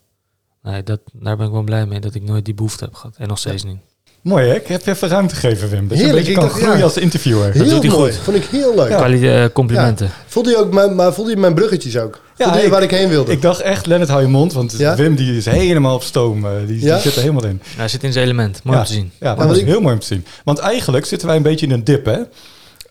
nee, 0.63 0.83
dat, 0.83 0.99
daar 1.13 1.37
ben 1.37 1.45
ik 1.45 1.51
wel 1.51 1.61
blij 1.63 1.85
mee 1.85 1.99
dat 1.99 2.15
ik 2.15 2.23
nooit 2.23 2.45
die 2.45 2.53
behoefte 2.53 2.83
heb 2.83 2.93
gehad. 2.93 3.15
En 3.17 3.27
nog 3.27 3.37
steeds 3.37 3.63
niet. 3.63 3.77
Mooi 4.21 4.47
hè? 4.47 4.55
Ik 4.55 4.67
heb 4.67 4.85
je 4.85 4.91
even 4.91 5.07
ruimte 5.07 5.35
gegeven, 5.35 5.69
Wim. 5.69 5.87
Dat 5.87 5.97
je 5.97 6.03
een 6.03 6.09
Heerlijk, 6.09 6.15
beetje 6.15 6.31
ik 6.31 6.37
kan 6.37 6.47
dacht, 6.47 6.59
groeien 6.59 6.77
ja. 6.77 6.83
als 6.83 6.97
interviewer. 6.97 7.51
Heel 7.51 7.63
doet 7.69 7.81
hij 7.83 7.91
mooi. 7.91 8.11
goed. 8.13 8.21
Vond 8.23 8.37
ik 8.37 8.43
heel 8.45 8.75
leuk. 8.75 8.87
Kwali- 8.89 9.29
eh, 9.29 9.45
complimenten. 9.53 10.09
Voelde 10.27 10.49
je 10.49 10.57
ook 10.57 10.73
mijn, 10.73 10.95
maar 10.95 11.13
voelde 11.13 11.31
je 11.31 11.37
mijn 11.37 11.53
bruggetjes 11.53 11.97
ook? 11.97 12.21
voelde 12.37 12.57
je 12.57 12.63
ik- 12.65 12.71
waar 12.71 12.83
ik 12.83 12.91
heen 12.91 13.09
wilde? 13.09 13.31
Ik 13.31 13.41
dacht 13.41 13.59
echt, 13.61 13.85
Lennart, 13.85 14.09
hou 14.09 14.21
je 14.21 14.27
mond. 14.27 14.53
Want 14.53 14.75
Ja? 14.77 14.95
Wim 14.95 15.15
die 15.15 15.37
is 15.37 15.45
helemaal 15.45 15.95
op 15.95 16.03
stoom. 16.03 16.45
eh, 16.45 16.51
die, 16.67 16.81
Ja? 16.81 16.93
die 16.93 17.01
zit 17.03 17.15
er 17.15 17.21
helemaal 17.21 17.45
in. 17.45 17.61
Hij 17.63 17.87
zit 17.87 18.03
in 18.03 18.11
zijn 18.13 18.25
element. 18.25 18.63
Mooi 18.63 18.77
ja. 18.77 18.83
om 18.83 18.89
te 18.89 18.93
zien. 18.95 19.11
Ja, 19.19 19.35
dat 19.35 19.51
is 19.51 19.57
ik- 19.57 19.65
heel 19.65 19.81
mooi 19.81 19.93
om 19.93 19.99
te 19.99 20.05
zien. 20.05 20.25
Want 20.43 20.59
eigenlijk 20.59 21.05
zitten 21.05 21.27
wij 21.27 21.37
een 21.37 21.43
beetje 21.43 21.65
in 21.65 21.71
een 21.71 21.83
dip, 21.83 22.05
hè? 22.05 22.17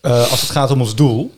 Eh, 0.01 0.31
als 0.31 0.41
het 0.41 0.51
gaat 0.51 0.71
om 0.71 0.81
ons 0.81 0.95
doel. 0.95 1.35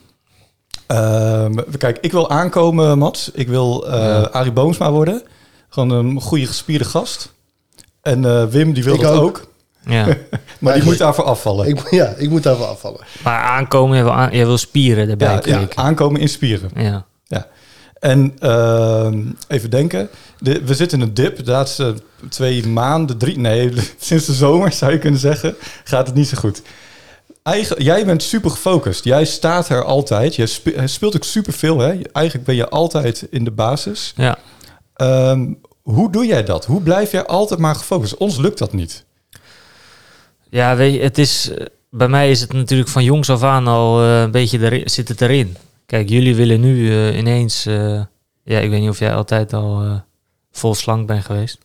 Ehm, 0.93 1.53
kijk, 1.77 1.97
ik 2.01 2.11
wil 2.11 2.29
aankomen, 2.29 2.97
Mats. 2.97 3.31
Ik 3.33 3.47
wil 3.47 3.87
eh 3.87 3.99
Ja. 3.99 4.21
Arie 4.21 4.51
Boomsma 4.51 4.91
worden. 4.91 5.21
Gewoon 5.69 5.89
een 5.89 6.21
goede 6.21 6.45
gespierde 6.45 6.85
gast. 6.85 7.33
En 8.01 8.25
eh, 8.25 8.45
Wim, 8.45 8.73
die 8.73 8.83
wil 8.83 8.93
Ik 8.93 9.01
dat 9.01 9.13
ook. 9.15 9.23
ook. 9.23 9.47
Ja. 9.85 10.07
Maar 10.59 10.73
die 10.73 10.83
moet 10.83 10.97
daarvoor 10.97 11.23
afvallen. 11.23 11.67
Ik, 11.67 11.89
ja, 11.89 12.13
ik 12.17 12.29
moet 12.29 12.43
daarvoor 12.43 12.65
afvallen. 12.65 12.99
Maar 13.23 13.41
aankomen, 13.41 13.95
jij 13.95 14.03
wil, 14.03 14.13
aan, 14.13 14.31
jij 14.31 14.45
wil 14.45 14.57
spieren 14.57 15.09
erbij 15.09 15.41
ja, 15.43 15.59
ja, 15.59 15.67
aankomen 15.75 16.21
inspieren. 16.21 16.69
Ja. 16.75 17.05
En 17.99 18.33
ehm, 18.39 19.21
even 19.47 19.69
denken. 19.69 20.09
De, 20.39 20.61
we 20.63 20.73
zitten 20.73 20.99
in 20.99 21.07
een 21.07 21.13
dip. 21.13 21.45
De 21.45 21.51
laatste 21.51 21.95
twee 22.29 22.67
maanden, 22.67 23.17
drie, 23.17 23.37
nee, 23.39 23.73
sinds 23.99 24.25
de 24.25 24.33
zomer 24.33 24.71
zou 24.71 24.91
je 24.91 24.97
kunnen 24.97 25.19
zeggen, 25.19 25.55
gaat 25.83 26.07
het 26.07 26.15
niet 26.15 26.27
zo 26.27 26.37
goed. 26.37 26.61
Eigen, 27.43 27.83
jij 27.83 28.05
bent 28.05 28.23
super 28.23 28.49
gefocust. 28.51 29.03
Jij 29.03 29.25
staat 29.25 29.69
er 29.69 29.83
altijd. 29.83 30.35
Je 30.35 30.59
je 30.63 30.87
speelt 30.87 31.15
ook 31.15 31.23
super 31.23 31.53
veel. 31.53 31.79
Hè? 31.79 32.01
Eigenlijk 32.11 32.45
ben 32.45 32.55
je 32.55 32.69
altijd 32.69 33.27
in 33.29 33.43
de 33.43 33.51
basis. 33.51 34.13
ja. 34.15 34.37
Ehm, 34.93 35.53
hoe 35.81 36.11
doe 36.11 36.25
jij 36.25 36.43
dat? 36.43 36.65
Hoe 36.65 36.81
blijf 36.81 37.11
jij 37.11 37.25
altijd 37.25 37.59
maar 37.59 37.75
gefocust? 37.75 38.17
Ons 38.17 38.37
lukt 38.37 38.57
dat 38.57 38.73
niet. 38.73 39.05
Ja, 40.49 40.75
weet 40.75 40.93
je, 40.93 40.99
het 40.99 41.17
is, 41.17 41.49
eh, 41.49 41.65
bij 41.89 42.07
mij 42.07 42.31
is 42.31 42.41
het 42.41 42.53
natuurlijk 42.53 42.89
van 42.89 43.03
jongs 43.03 43.29
af 43.29 43.43
aan 43.43 43.67
al 43.67 44.01
eh, 44.01 44.21
een 44.21 44.31
beetje 44.31 44.59
erin, 44.59 44.89
zit 44.89 45.07
het 45.07 45.21
erin. 45.21 45.57
Kijk, 45.85 46.09
jullie 46.09 46.35
willen 46.35 46.61
nu 46.61 46.89
eh, 46.91 47.17
ineens... 47.17 47.65
eh, 47.65 48.01
ja, 48.43 48.59
ik 48.59 48.69
weet 48.69 48.79
niet 48.79 48.89
of 48.89 48.99
jij 48.99 49.13
altijd 49.13 49.53
al 49.53 49.81
eh, 49.81 49.95
vol 50.51 50.75
slank 50.75 51.07
bent 51.07 51.25
geweest. 51.25 51.57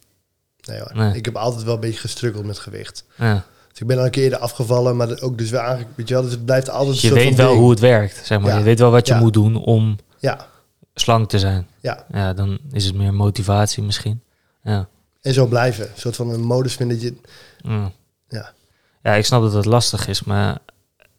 Nee, 0.66 0.78
hoor. 0.78 0.90
Nee. 0.94 1.14
Ik 1.14 1.24
heb 1.24 1.36
altijd 1.36 1.62
wel 1.64 1.74
een 1.74 1.80
beetje 1.80 2.00
gestruggeld 2.00 2.44
met 2.44 2.58
gewicht. 2.58 3.04
Ja. 3.16 3.44
Dus 3.78 3.86
ik 3.88 3.94
ben 3.94 3.98
al 3.98 4.04
een 4.04 4.10
keer 4.10 4.22
eerder 4.22 4.38
afgevallen, 4.38 4.96
maar 4.96 5.20
ook 5.20 5.38
dus 5.38 5.50
weer 5.50 5.60
eigenlijk, 5.60 5.90
weet 5.96 6.08
je 6.08 6.14
wel, 6.14 6.22
dus 6.22 6.32
het 6.32 6.44
blijft 6.44 6.70
altijd 6.70 6.92
Dus 6.92 7.02
je 7.02 7.12
weet 7.14 7.34
wel 7.34 7.48
ding. 7.48 7.60
hoe 7.60 7.70
het 7.70 7.80
werkt, 7.80 8.20
zeg 8.26 8.40
maar. 8.40 8.50
Ja. 8.50 8.58
Je 8.58 8.64
weet 8.64 8.78
wel 8.78 8.90
wat 8.90 9.06
je 9.06 9.14
Ja. 9.14 9.20
moet 9.20 9.32
doen 9.32 9.56
om 9.56 9.96
Ja, 10.18 10.46
slank 10.94 11.28
te 11.28 11.38
zijn. 11.38 11.66
ja. 11.80 12.04
Ja, 12.12 12.32
dan 12.32 12.58
is 12.72 12.84
het 12.84 12.94
meer 12.94 13.14
motivatie 13.14 13.82
misschien. 13.82 14.22
Ja. 14.62 14.88
En 15.22 15.32
zo 15.34 15.46
blijven. 15.46 15.84
Een 15.84 15.90
soort 16.00 16.16
van 16.16 16.30
een 16.30 16.40
modus 16.40 16.74
vinden 16.74 16.96
dat 17.00 17.06
je... 17.06 17.16
Ja. 17.68 17.92
Ja. 18.28 18.52
Ja, 19.02 19.14
ik 19.14 19.24
snap 19.24 19.42
dat 19.42 19.52
het 19.52 19.64
lastig 19.64 20.08
is, 20.08 20.24
maar 20.24 20.58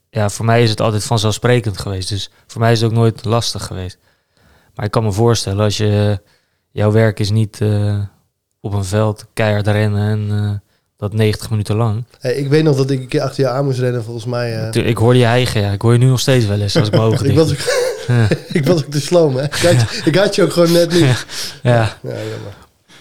ja, 0.09 0.29
voor 0.29 0.45
mij 0.45 0.63
is 0.63 0.69
het 0.69 0.81
altijd 0.81 1.03
vanzelfsprekend 1.03 1.77
geweest. 1.77 2.09
Dus 2.09 2.29
voor 2.47 2.61
mij 2.61 2.71
is 2.71 2.81
het 2.81 2.89
ook 2.89 2.95
nooit 2.97 3.25
lastig 3.25 3.65
geweest. 3.65 3.97
Maar 4.75 4.85
ik 4.85 4.91
kan 4.91 5.03
me 5.03 5.11
voorstellen, 5.11 5.63
als 5.63 5.77
je 5.77 6.21
jouw 6.71 6.91
werk 6.91 7.19
is 7.19 7.29
niet 7.29 7.61
eh, 7.61 7.99
op 8.59 8.73
een 8.73 8.85
veld 8.85 9.25
keihard 9.33 9.67
rennen 9.67 10.09
en 10.29 10.37
eh, 10.43 10.68
dat 10.99 11.13
90 11.13 11.49
minuten 11.49 11.75
lang. 11.75 12.03
Hey, 12.19 12.33
ik 12.35 12.47
weet 12.49 12.63
nog 12.63 12.75
dat 12.77 12.89
ik 12.89 12.99
een 12.99 13.07
keer 13.07 13.21
achter 13.21 13.43
je 13.43 13.49
aan 13.49 13.65
moest 13.65 13.79
rennen, 13.79 14.03
volgens 14.03 14.25
mij. 14.25 14.55
eh. 14.57 14.69
Tu- 14.69 14.79
Ik 14.81 14.97
hoorde 14.97 15.19
je 15.19 15.25
hijgen, 15.25 15.61
ja. 15.61 15.71
Ik 15.71 15.81
hoor 15.81 15.93
je 15.93 15.99
nu 15.99 16.05
nog 16.05 16.19
steeds 16.19 16.45
wel 16.45 16.59
eens 16.59 16.75
als 16.77 16.87
ik 16.87 16.93
mijn 16.93 17.03
ogen 17.11 17.25
ik, 17.29 17.35
was 17.35 17.51
ook, 17.51 17.57
ik 18.59 18.65
was 18.65 18.83
ook 18.85 18.91
te 18.91 19.01
sloom, 19.01 19.35
hè. 19.35 19.43
Ik 19.43 19.53
had, 19.53 20.01
ik 20.05 20.15
had 20.15 20.35
je 20.35 20.43
ook 20.43 20.53
gewoon 20.53 20.71
net 20.71 20.91
niet. 20.91 21.25
Ja. 21.63 21.97
Ja. 22.03 22.13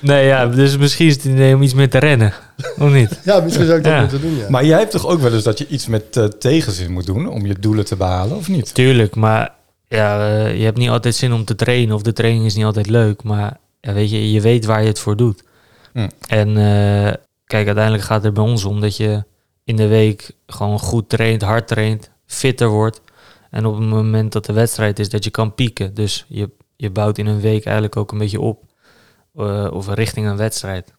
Nee, 0.01 0.27
ja, 0.27 0.47
dus 0.47 0.77
misschien 0.77 1.07
is 1.07 1.15
het 1.15 1.25
idee 1.25 1.55
om 1.55 1.63
iets 1.63 1.75
meer 1.75 1.91
te 1.91 1.99
rennen. 1.99 2.33
Of 2.79 2.91
niet? 2.93 3.19
Ja, 3.25 3.41
misschien 3.41 3.65
zou 3.67 3.79
ik 3.79 3.85
dat 3.85 3.93
Ja. 3.93 4.01
moeten 4.01 4.21
doen, 4.21 4.37
ja. 4.37 4.45
Maar 4.49 4.65
jij 4.65 4.79
hebt 4.79 4.91
toch 4.91 5.07
ook 5.07 5.21
wel 5.21 5.33
eens 5.33 5.43
dat 5.43 5.59
je 5.59 5.67
iets 5.69 5.87
met 5.87 6.17
eh, 6.17 6.25
tegenzin 6.25 6.93
moet 6.93 7.07
doen 7.07 7.29
om 7.29 7.47
je 7.47 7.55
doelen 7.61 7.85
te 7.85 7.97
behalen, 7.97 8.37
of 8.37 8.49
niet? 8.49 8.75
Tuurlijk, 8.75 9.15
maar 9.15 9.53
ja, 9.89 10.29
eh, 10.29 10.59
je 10.59 10.65
hebt 10.65 10.79
niet 10.79 10.89
altijd 10.89 11.15
zin 11.15 11.33
om 11.33 11.45
te 11.45 11.55
trainen 11.55 11.95
of 11.95 12.03
de 12.03 12.13
training 12.13 12.45
is 12.45 12.55
niet 12.55 12.65
altijd 12.65 12.89
leuk. 12.89 13.23
Maar 13.23 13.57
ja, 13.81 13.93
weet 13.93 14.11
je, 14.11 14.33
je 14.33 14.41
weet 14.41 14.65
waar 14.65 14.81
je 14.83 14.89
het 14.89 14.99
voor 14.99 15.17
doet. 15.17 15.43
Hm. 15.93 16.09
En 16.29 16.57
eh, 16.57 17.13
kijk, 17.49 17.67
uiteindelijk 17.67 18.05
gaat 18.05 18.17
het 18.17 18.25
er 18.25 18.33
bij 18.33 18.43
ons 18.53 18.65
om 18.65 18.81
dat 18.81 18.97
je 18.97 19.25
in 19.65 19.77
de 19.77 19.87
week 19.87 20.31
gewoon 20.47 20.79
goed 20.79 21.09
traint, 21.09 21.43
hard 21.43 21.69
traint, 21.69 22.11
fitter 22.27 22.69
wordt. 22.69 23.01
En 23.51 23.67
op 23.67 23.75
het 23.79 23.89
moment 23.89 24.33
dat 24.33 24.45
de 24.47 24.53
wedstrijd 24.53 24.99
is, 24.99 25.09
dat 25.09 25.25
je 25.25 25.31
kan 25.31 25.55
pieken. 25.55 25.95
Dus 25.95 26.25
je, 26.29 26.51
je 26.77 26.91
bouwt 26.91 27.19
in 27.19 27.27
een 27.27 27.41
week 27.41 27.65
eigenlijk 27.65 27.97
ook 27.97 28.13
een 28.13 28.19
beetje 28.19 28.41
op. 28.41 28.63
eh, 29.37 29.69
of 29.73 29.89
richting 29.89 30.27
een 30.27 30.37
wedstrijd. 30.37 30.95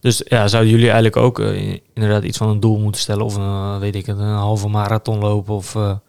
Dus 0.00 0.22
ja, 0.24 0.48
zouden 0.48 0.70
jullie 0.70 0.86
eigenlijk 0.90 1.16
ook 1.16 1.38
eh, 1.38 1.78
inderdaad 1.94 2.22
iets 2.22 2.38
van 2.38 2.48
een 2.48 2.60
doel 2.60 2.78
moeten 2.78 3.00
stellen? 3.00 3.24
Of 3.24 3.34
een, 3.34 3.42
eh, 3.42 3.78
weet 3.78 3.94
ik 3.94 4.06
het, 4.06 4.18
een 4.18 4.24
halve 4.24 4.68
marathon 4.68 5.18
lopen? 5.18 5.54
Of 5.54 5.72
weet 5.72 6.00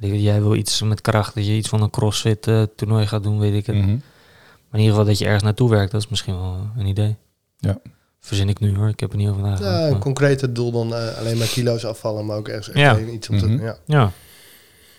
ik 0.00 0.12
het, 0.12 0.20
jij 0.22 0.42
wil 0.42 0.54
iets 0.54 0.82
met 0.82 1.00
kracht, 1.00 1.34
dat 1.34 1.46
je 1.46 1.52
iets 1.56 1.68
van 1.68 1.82
een 1.82 1.90
crossfit 1.90 2.42
toernooi 2.76 3.06
gaat 3.06 3.22
doen, 3.22 3.38
weet 3.38 3.54
ik 3.54 3.66
het. 3.66 3.76
Mhm. 3.76 3.86
Maar 3.88 4.80
in 4.80 4.86
ieder 4.86 4.90
geval 4.90 5.04
dat 5.04 5.18
je 5.18 5.24
ergens 5.24 5.42
naartoe 5.42 5.70
werkt, 5.70 5.92
dat 5.92 6.00
is 6.02 6.08
misschien 6.08 6.34
wel 6.34 6.56
een 6.76 6.86
idee. 6.86 7.16
Ja. 7.58 7.78
Verzin 8.20 8.48
ik 8.48 8.60
nu 8.60 8.76
hoor, 8.76 8.88
ik 8.88 9.00
heb 9.00 9.10
er 9.10 9.16
niet 9.16 9.28
over 9.28 9.42
Ja, 9.42 9.48
nagedacht. 9.48 9.82
een 9.84 9.90
maar- 9.90 9.98
concreter 10.00 10.52
doel 10.54 10.70
dan 10.72 10.94
eh, 10.94 11.18
alleen 11.18 11.38
maar 11.38 11.46
kilo's 11.46 11.84
afvallen, 11.84 12.26
maar 12.26 12.36
ook 12.36 12.48
ergens 12.48 12.68
echt 12.68 12.78
Ja. 12.78 12.98
iets 12.98 13.28
om 13.28 13.38
te 13.38 13.46
Mhm. 13.46 13.64
ja. 13.64 13.76
ja, 13.84 14.10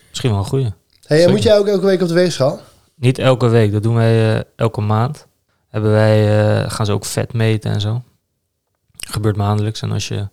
misschien 0.10 0.30
wel 0.32 0.40
een 0.40 0.46
goeie. 0.46 0.74
Hey, 1.06 1.24
en 1.26 1.30
moet 1.32 1.44
jij 1.44 1.58
ook 1.58 1.68
elke 1.68 1.86
week 1.86 2.02
op 2.02 2.08
de 2.08 2.14
weegschaal? 2.14 2.60
Niet 2.96 3.18
elke 3.20 3.48
week, 3.48 3.72
dat 3.72 3.84
doen 3.84 3.96
wij 3.96 4.36
eh, 4.36 4.42
elke 4.56 4.82
maand. 4.82 5.28
Hebben 5.68 5.92
wij, 5.92 6.40
eh, 6.64 6.70
gaan 6.72 6.86
ze 6.86 6.92
ook 6.92 7.06
vet 7.06 7.34
meten 7.34 7.72
en 7.72 7.82
zo. 7.82 8.02
Gebeurt 9.08 9.36
maandelijks. 9.36 9.82
En 9.82 9.92
als 9.92 10.08
je 10.08 10.30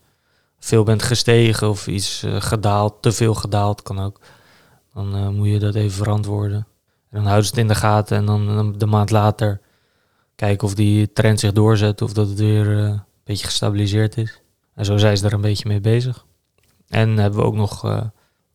veel 0.59 0.83
bent 0.85 1.03
gestegen 1.03 1.69
of 1.69 1.87
iets 1.87 2.25
gedaald, 2.39 2.95
te 3.03 3.13
veel 3.13 3.35
gedaald, 3.35 3.83
kan 3.83 3.99
ook. 4.01 4.21
Dan 4.95 5.15
eh, 5.15 5.29
moet 5.29 5.49
je 5.49 5.59
dat 5.59 5.75
even 5.75 5.91
verantwoorden. 5.97 6.67
En 7.11 7.17
dan 7.17 7.23
houden 7.23 7.45
ze 7.45 7.51
het 7.51 7.61
in 7.61 7.69
de 7.69 7.75
gaten 7.75 8.17
en 8.17 8.25
dan, 8.27 8.47
dan 8.47 8.79
de 8.79 8.87
maand 8.87 9.11
later 9.11 9.61
kijken 10.39 10.67
of 10.67 10.75
die 10.75 11.13
trend 11.13 11.41
zich 11.41 11.53
doorzet 11.53 12.03
of 12.03 12.13
dat 12.13 12.29
het 12.29 12.39
weer 12.39 12.79
eh, 12.79 12.85
een 12.85 13.03
beetje 13.25 13.47
gestabiliseerd 13.47 14.17
is. 14.17 14.41
En 14.75 14.85
zo 14.85 14.97
zijn 14.97 15.17
ze 15.17 15.27
er 15.27 15.33
een 15.33 15.41
beetje 15.41 15.69
mee 15.69 15.81
bezig. 15.81 16.25
En 16.89 17.17
hebben 17.17 17.39
we 17.41 17.47
ook 17.47 17.55
nog, 17.55 17.85
eh, 17.85 17.91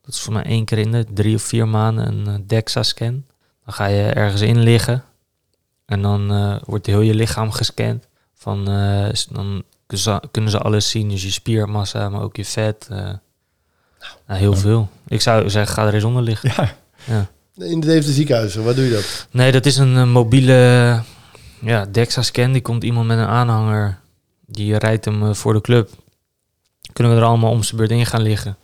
dat 0.01 0.13
is 0.13 0.19
voor 0.19 0.33
mij 0.33 0.43
één 0.43 0.65
keer 0.65 0.77
in 0.77 0.91
de 0.91 1.05
drie 1.13 1.35
of 1.35 1.41
vier 1.41 1.67
maanden, 1.67 2.07
een 2.07 2.27
eh, 2.27 2.33
DEXA-scan. 2.47 3.25
Dan 3.65 3.73
ga 3.73 3.85
je 3.85 4.03
ergens 4.03 4.41
in 4.41 4.59
liggen 4.59 5.03
en 5.85 6.01
dan 6.01 6.31
eh, 6.31 6.55
wordt 6.65 6.85
heel 6.85 7.01
je 7.01 7.13
lichaam 7.13 7.51
gescand. 7.51 8.07
Van, 8.33 8.59
eh, 8.69 9.09
dan 9.31 9.63
kunnen 10.31 10.51
ze, 10.51 10.59
alles 10.59 10.89
zien, 10.89 11.09
dus 11.09 11.23
je 11.23 11.31
spiermassa, 11.31 12.09
maar 12.09 12.21
ook 12.21 12.35
je 12.35 12.45
vet. 12.45 12.87
eh, 12.89 12.97
nou, 14.27 14.39
heel 14.39 14.51
Ja. 14.53 14.57
veel. 14.57 14.89
Ik 15.07 15.21
zou 15.21 15.49
zeggen, 15.49 15.73
ga 15.75 15.87
er 15.87 15.93
eens 15.93 16.03
onder 16.03 16.23
liggen. 16.23 16.51
Ja, 16.55 16.75
Ja. 17.05 17.27
In 17.65 17.79
de 17.79 17.87
Deventer 17.87 18.13
ziekenhuizen, 18.13 18.63
waar 18.63 18.75
doe 18.75 18.83
je 18.85 18.91
dat? 18.91 19.27
Nee, 19.31 19.51
dat 19.51 19.65
is 19.65 19.77
een, 19.77 20.09
mobiele 20.11 21.01
ja, 21.63 21.85
DEXA-scan. 21.85 22.51
Die 22.51 22.61
komt 22.61 22.83
iemand 22.83 23.07
met 23.07 23.17
een 23.17 23.25
aanhanger, 23.25 23.99
die 24.45 24.77
rijdt 24.77 25.05
hem 25.05 25.23
eh, 25.23 25.33
voor 25.33 25.53
de 25.53 25.61
club. 25.61 25.89
Kunnen 26.93 27.13
we 27.13 27.19
er 27.19 27.25
allemaal 27.27 27.51
om 27.51 27.63
zijn 27.63 27.77
beurt 27.77 27.91
in 27.91 28.05
gaan 28.05 28.21
liggen. 28.21 28.57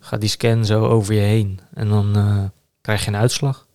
Gaat 0.00 0.20
die 0.20 0.28
scan 0.30 0.64
zo 0.64 0.84
over 0.86 1.14
je 1.14 1.20
heen 1.20 1.60
en 1.74 1.88
dan 1.88 2.16
eh, 2.16 2.44
krijg 2.80 3.02
je 3.04 3.08
een 3.08 3.16
uitslag. 3.16 3.66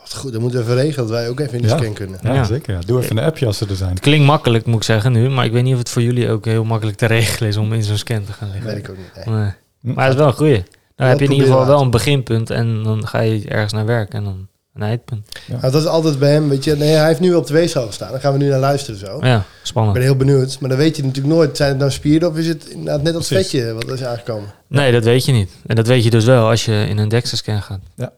Wat 0.00 0.14
goed, 0.16 0.32
dan 0.32 0.40
moeten 0.40 0.58
we 0.58 0.64
even 0.64 0.76
regelen 0.76 1.06
dat 1.08 1.16
wij 1.16 1.28
ook 1.28 1.40
even 1.40 1.54
in 1.54 1.62
de 1.62 1.68
Ja. 1.68 1.76
scan 1.78 1.92
kunnen. 1.92 2.18
ja, 2.22 2.32
Ja. 2.34 2.44
zeker. 2.44 2.74
Ja. 2.74 2.80
Doe 2.80 3.02
even 3.02 3.16
een 3.18 3.24
appje 3.24 3.46
als 3.46 3.58
ze 3.58 3.66
er 3.68 3.76
zijn. 3.76 3.90
Het 3.90 4.00
klinkt 4.00 4.26
makkelijk, 4.26 4.66
moet 4.66 4.76
ik 4.76 4.82
zeggen 4.82 5.12
nu, 5.12 5.28
maar 5.30 5.44
ik 5.44 5.52
weet 5.52 5.62
niet 5.62 5.72
of 5.72 5.78
het 5.78 5.88
voor 5.90 6.02
jullie 6.02 6.30
ook 6.30 6.44
heel 6.44 6.64
makkelijk 6.64 6.96
te 6.96 7.06
regelen 7.06 7.48
is 7.48 7.56
om 7.56 7.72
in 7.72 7.82
zo'n 7.82 7.96
scan 7.96 8.24
te 8.24 8.32
gaan 8.32 8.50
liggen. 8.50 8.66
Weet 8.66 8.76
ik 8.78 8.90
ook 8.90 8.96
niet. 8.96 9.26
nee. 9.26 9.34
Nee. 9.34 9.50
Hm. 9.80 9.92
Maar 9.92 10.04
het 10.04 10.12
is 10.12 10.18
wel 10.18 10.28
een 10.28 10.34
goeie. 10.36 10.62
Dan 10.96 11.06
heb 11.08 11.18
je 11.18 11.24
in 11.24 11.30
ieder 11.32 11.46
geval 11.46 11.66
wel 11.66 11.80
een 11.80 11.90
beginpunt 11.90 12.50
en 12.50 12.82
dan 12.82 13.06
ga 13.06 13.20
je 13.20 13.48
ergens 13.48 13.72
naar 13.72 13.86
werk 13.86 14.12
en 14.14 14.24
dan 14.24 14.48
een 14.74 14.82
eindpunt. 14.82 15.28
Nou, 15.48 15.60
dat 15.60 15.74
is 15.74 15.86
altijd 15.86 16.18
bij 16.18 16.32
hem, 16.32 16.48
weet 16.48 16.64
je. 16.64 16.76
Nee, 16.76 16.94
hij 16.94 17.06
heeft 17.06 17.20
nu 17.20 17.34
op 17.34 17.46
de 17.46 17.52
weegschaal 17.52 17.86
gestaan. 17.86 18.10
Dan 18.10 18.20
gaan 18.20 18.32
we 18.32 18.38
nu 18.38 18.48
naar 18.48 18.58
luisteren 18.58 19.00
zo. 19.00 19.18
Ja, 19.20 19.36
Ik 19.38 19.44
spannend. 19.62 19.94
ben 19.94 20.02
heel 20.02 20.16
benieuwd. 20.16 20.60
Maar 20.60 20.68
dan 20.68 20.78
weet 20.78 20.96
je 20.96 21.02
natuurlijk 21.04 21.34
nooit, 21.34 21.56
zijn 21.56 21.68
het 21.68 21.78
nou 21.78 21.90
spieren 21.90 22.28
of 22.28 22.36
is 22.36 22.46
het 22.46 22.66
inderdaad 22.68 23.02
net 23.02 23.14
als 23.14 23.28
vetje 23.28 23.72
wat 23.72 23.88
is 23.90 24.04
aangekomen. 24.04 24.48
Nee, 24.68 24.92
dat 24.92 25.04
weet 25.04 25.24
je 25.24 25.32
niet. 25.32 25.50
En 25.66 25.76
dat 25.76 25.86
weet 25.86 26.04
je 26.04 26.10
dus 26.10 26.24
wel 26.24 26.48
als 26.48 26.64
je 26.64 26.86
in 26.88 26.98
een 26.98 27.08
DEXA-scan 27.08 27.62
gaat. 27.62 27.80
Ja. 27.94 28.12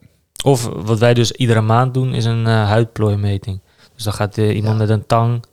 Of 0.44 0.64
wat 0.74 0.98
wij 0.98 1.14
dus 1.14 1.32
iedere 1.32 1.60
maand 1.60 1.94
doen, 1.94 2.14
is 2.14 2.24
een 2.24 2.46
eh, 2.46 2.68
huidplooimeting. 2.68 3.60
Dus 3.94 4.04
dan 4.04 4.12
gaat 4.12 4.38
eh, 4.38 4.54
iemand 4.56 4.74
Ja. 4.74 4.80
met 4.80 4.88
een 4.90 5.06
tang, 5.06 5.44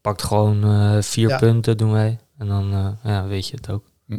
pakt 0.00 0.22
gewoon 0.22 0.64
eh, 0.64 0.96
vier 1.02 1.28
Ja. 1.28 1.38
punten, 1.38 1.76
doen 1.76 1.92
wij. 1.92 2.18
En 2.38 2.46
dan 2.48 2.72
eh, 2.72 3.10
ja, 3.12 3.26
weet 3.26 3.48
je 3.48 3.56
het 3.56 3.70
ook. 3.70 3.84
Hm. 4.06 4.18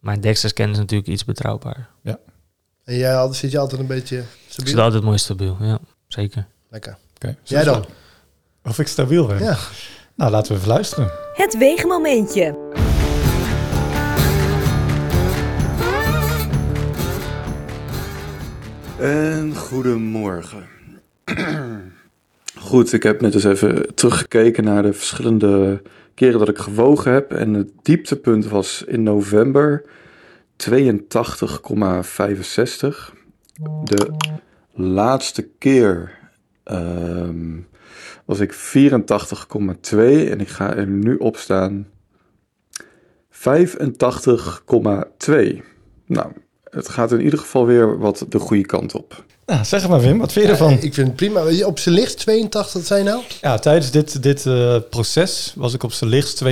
Maar 0.00 0.14
een 0.14 0.20
DEXA-scan 0.20 0.70
is 0.70 0.76
natuurlijk 0.76 1.10
iets 1.10 1.24
betrouwbaarder. 1.24 1.88
En 2.84 2.96
jij 2.96 3.16
altijd, 3.16 3.36
zit 3.38 3.50
je 3.50 3.58
altijd 3.58 3.80
een 3.80 3.86
beetje 3.86 4.16
Het 4.16 4.26
stabiel? 4.48 4.72
is 4.74 4.78
altijd 4.80 5.02
mooi 5.02 5.18
stabiel, 5.18 5.56
ja. 5.60 5.78
Zeker. 6.06 6.46
Lekker. 6.68 6.96
Oké. 7.14 7.36
Jij 7.42 7.64
dan? 7.64 7.84
Of 8.64 8.78
ik 8.78 8.86
stabiel 8.86 9.26
ben? 9.26 9.38
Ja. 9.42 9.56
Nou, 10.14 10.30
laten 10.30 10.52
we 10.52 10.58
even 10.58 10.68
luisteren. 10.72 11.10
Het 11.34 11.58
weegmomentje. 11.58 12.68
En 18.98 19.54
goedemorgen. 19.56 20.64
Goed, 22.54 22.92
ik 22.92 23.02
heb 23.02 23.20
net 23.20 23.34
eens 23.34 23.44
even 23.44 23.94
teruggekeken 23.94 24.64
naar 24.64 24.82
de 24.82 24.92
verschillende 24.92 25.82
keren 26.14 26.38
dat 26.38 26.48
ik 26.48 26.58
gewogen 26.58 27.12
heb. 27.12 27.32
En 27.32 27.54
het 27.54 27.68
dieptepunt 27.82 28.46
was 28.46 28.84
in 28.86 29.02
november 29.02 29.84
82,65. 30.70 30.72
De 33.84 34.10
laatste 34.74 35.48
keer 35.58 36.18
ehm, 36.64 37.58
was 38.24 38.40
ik 38.40 38.52
84,2 38.54 38.58
en 40.30 40.40
ik 40.40 40.48
ga 40.48 40.74
er 40.74 40.86
nu 40.86 41.16
op 41.16 41.36
staan 41.36 41.86
85,2. 43.30 43.42
Nou, 46.06 46.32
het 46.64 46.88
gaat 46.88 47.12
in 47.12 47.20
ieder 47.20 47.38
geval 47.38 47.66
weer 47.66 47.98
wat 47.98 48.26
de 48.28 48.38
goede 48.38 48.66
kant 48.66 48.94
op. 48.94 49.24
Nou, 49.46 49.64
zeg 49.64 49.88
maar 49.88 50.00
Wim, 50.00 50.18
wat 50.18 50.32
vind 50.32 50.44
je 50.46 50.52
Ja, 50.52 50.58
ervan? 50.58 50.72
ik 50.72 50.94
vind 50.94 51.06
het 51.06 51.16
prima. 51.16 51.64
Op 51.66 51.78
zijn 51.78 51.94
licht 51.94 52.18
82, 52.18 52.72
wat 52.72 52.86
zei 52.86 53.02
je 53.04 53.08
nou? 53.08 53.22
Ja, 53.40 53.58
tijdens 53.58 53.90
dit, 53.90 54.22
dit 54.22 54.46
eh, 54.46 54.76
proces 54.90 55.52
was 55.56 55.74
ik 55.74 55.82
op 55.82 55.92
zijn 55.92 56.10
lichtst 56.10 56.42
82,65. 56.44 56.48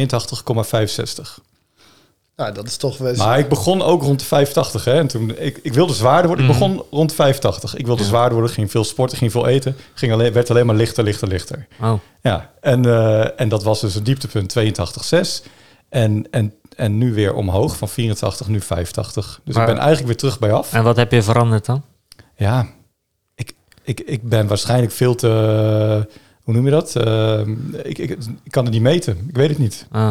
Nou, 2.38 2.52
dat 2.52 2.66
is 2.66 2.76
toch 2.76 2.98
wel... 2.98 3.14
Maar 3.14 3.38
ik 3.38 3.48
begon 3.48 3.82
ook 3.82 4.02
rond 4.02 4.18
de 4.20 4.24
85. 4.26 4.84
Hè? 4.84 4.92
En 4.98 5.06
toen, 5.06 5.36
ik, 5.38 5.58
ik 5.62 5.72
wilde 5.72 5.92
zwaarder 5.92 6.26
worden. 6.26 6.44
Ik 6.46 6.50
Mhm. 6.50 6.60
begon 6.60 6.84
rond 6.90 7.08
de 7.10 7.14
85. 7.14 7.76
Ik 7.76 7.86
wilde 7.86 8.04
zwaarder 8.04 8.32
worden, 8.32 8.50
ging 8.54 8.70
veel 8.70 8.84
sporten, 8.84 9.18
ging 9.18 9.30
veel 9.32 9.46
eten. 9.46 9.76
Ging 9.94 10.12
alleen, 10.12 10.32
werd 10.32 10.50
alleen 10.50 10.66
maar 10.66 10.74
lichter, 10.74 11.04
lichter, 11.04 11.28
lichter. 11.28 11.66
Oh, 11.80 11.92
Ja, 12.22 12.50
en, 12.60 12.84
eh, 12.84 13.40
en 13.40 13.48
dat 13.48 13.62
was 13.62 13.80
dus 13.80 13.94
een 13.94 14.02
dieptepunt 14.04 14.48
82,6. 14.48 15.42
En, 15.88 16.26
en, 16.30 16.54
en 16.76 16.98
nu 16.98 17.14
weer 17.14 17.34
omhoog 17.34 17.76
van 17.76 17.88
84, 17.88 18.48
nu 18.48 18.60
85. 18.60 19.40
Dus 19.44 19.54
Maar- 19.54 19.68
ik 19.68 19.74
ben 19.74 19.78
eigenlijk 19.82 20.06
weer 20.08 20.16
terug 20.16 20.38
bij 20.38 20.52
af. 20.52 20.72
en 20.72 20.82
wat 20.82 20.96
heb 20.96 21.12
je 21.12 21.22
veranderd 21.22 21.64
dan? 21.66 21.82
Ja, 22.36 22.66
ik, 23.34 23.52
ik, 23.84 24.00
ik 24.00 24.28
ben 24.28 24.46
waarschijnlijk 24.46 24.92
veel 24.92 25.14
te... 25.14 25.28
Hoe 26.42 26.54
noem 26.54 26.64
je 26.64 26.70
dat? 26.70 26.96
Eh, 26.96 27.40
ik, 27.82 27.98
ik, 27.98 28.10
ik 28.42 28.50
kan 28.50 28.64
het 28.64 28.72
niet 28.72 28.82
meten. 28.82 29.24
Ik 29.28 29.36
weet 29.36 29.48
het 29.48 29.58
niet. 29.58 29.86
Oh, 29.92 30.10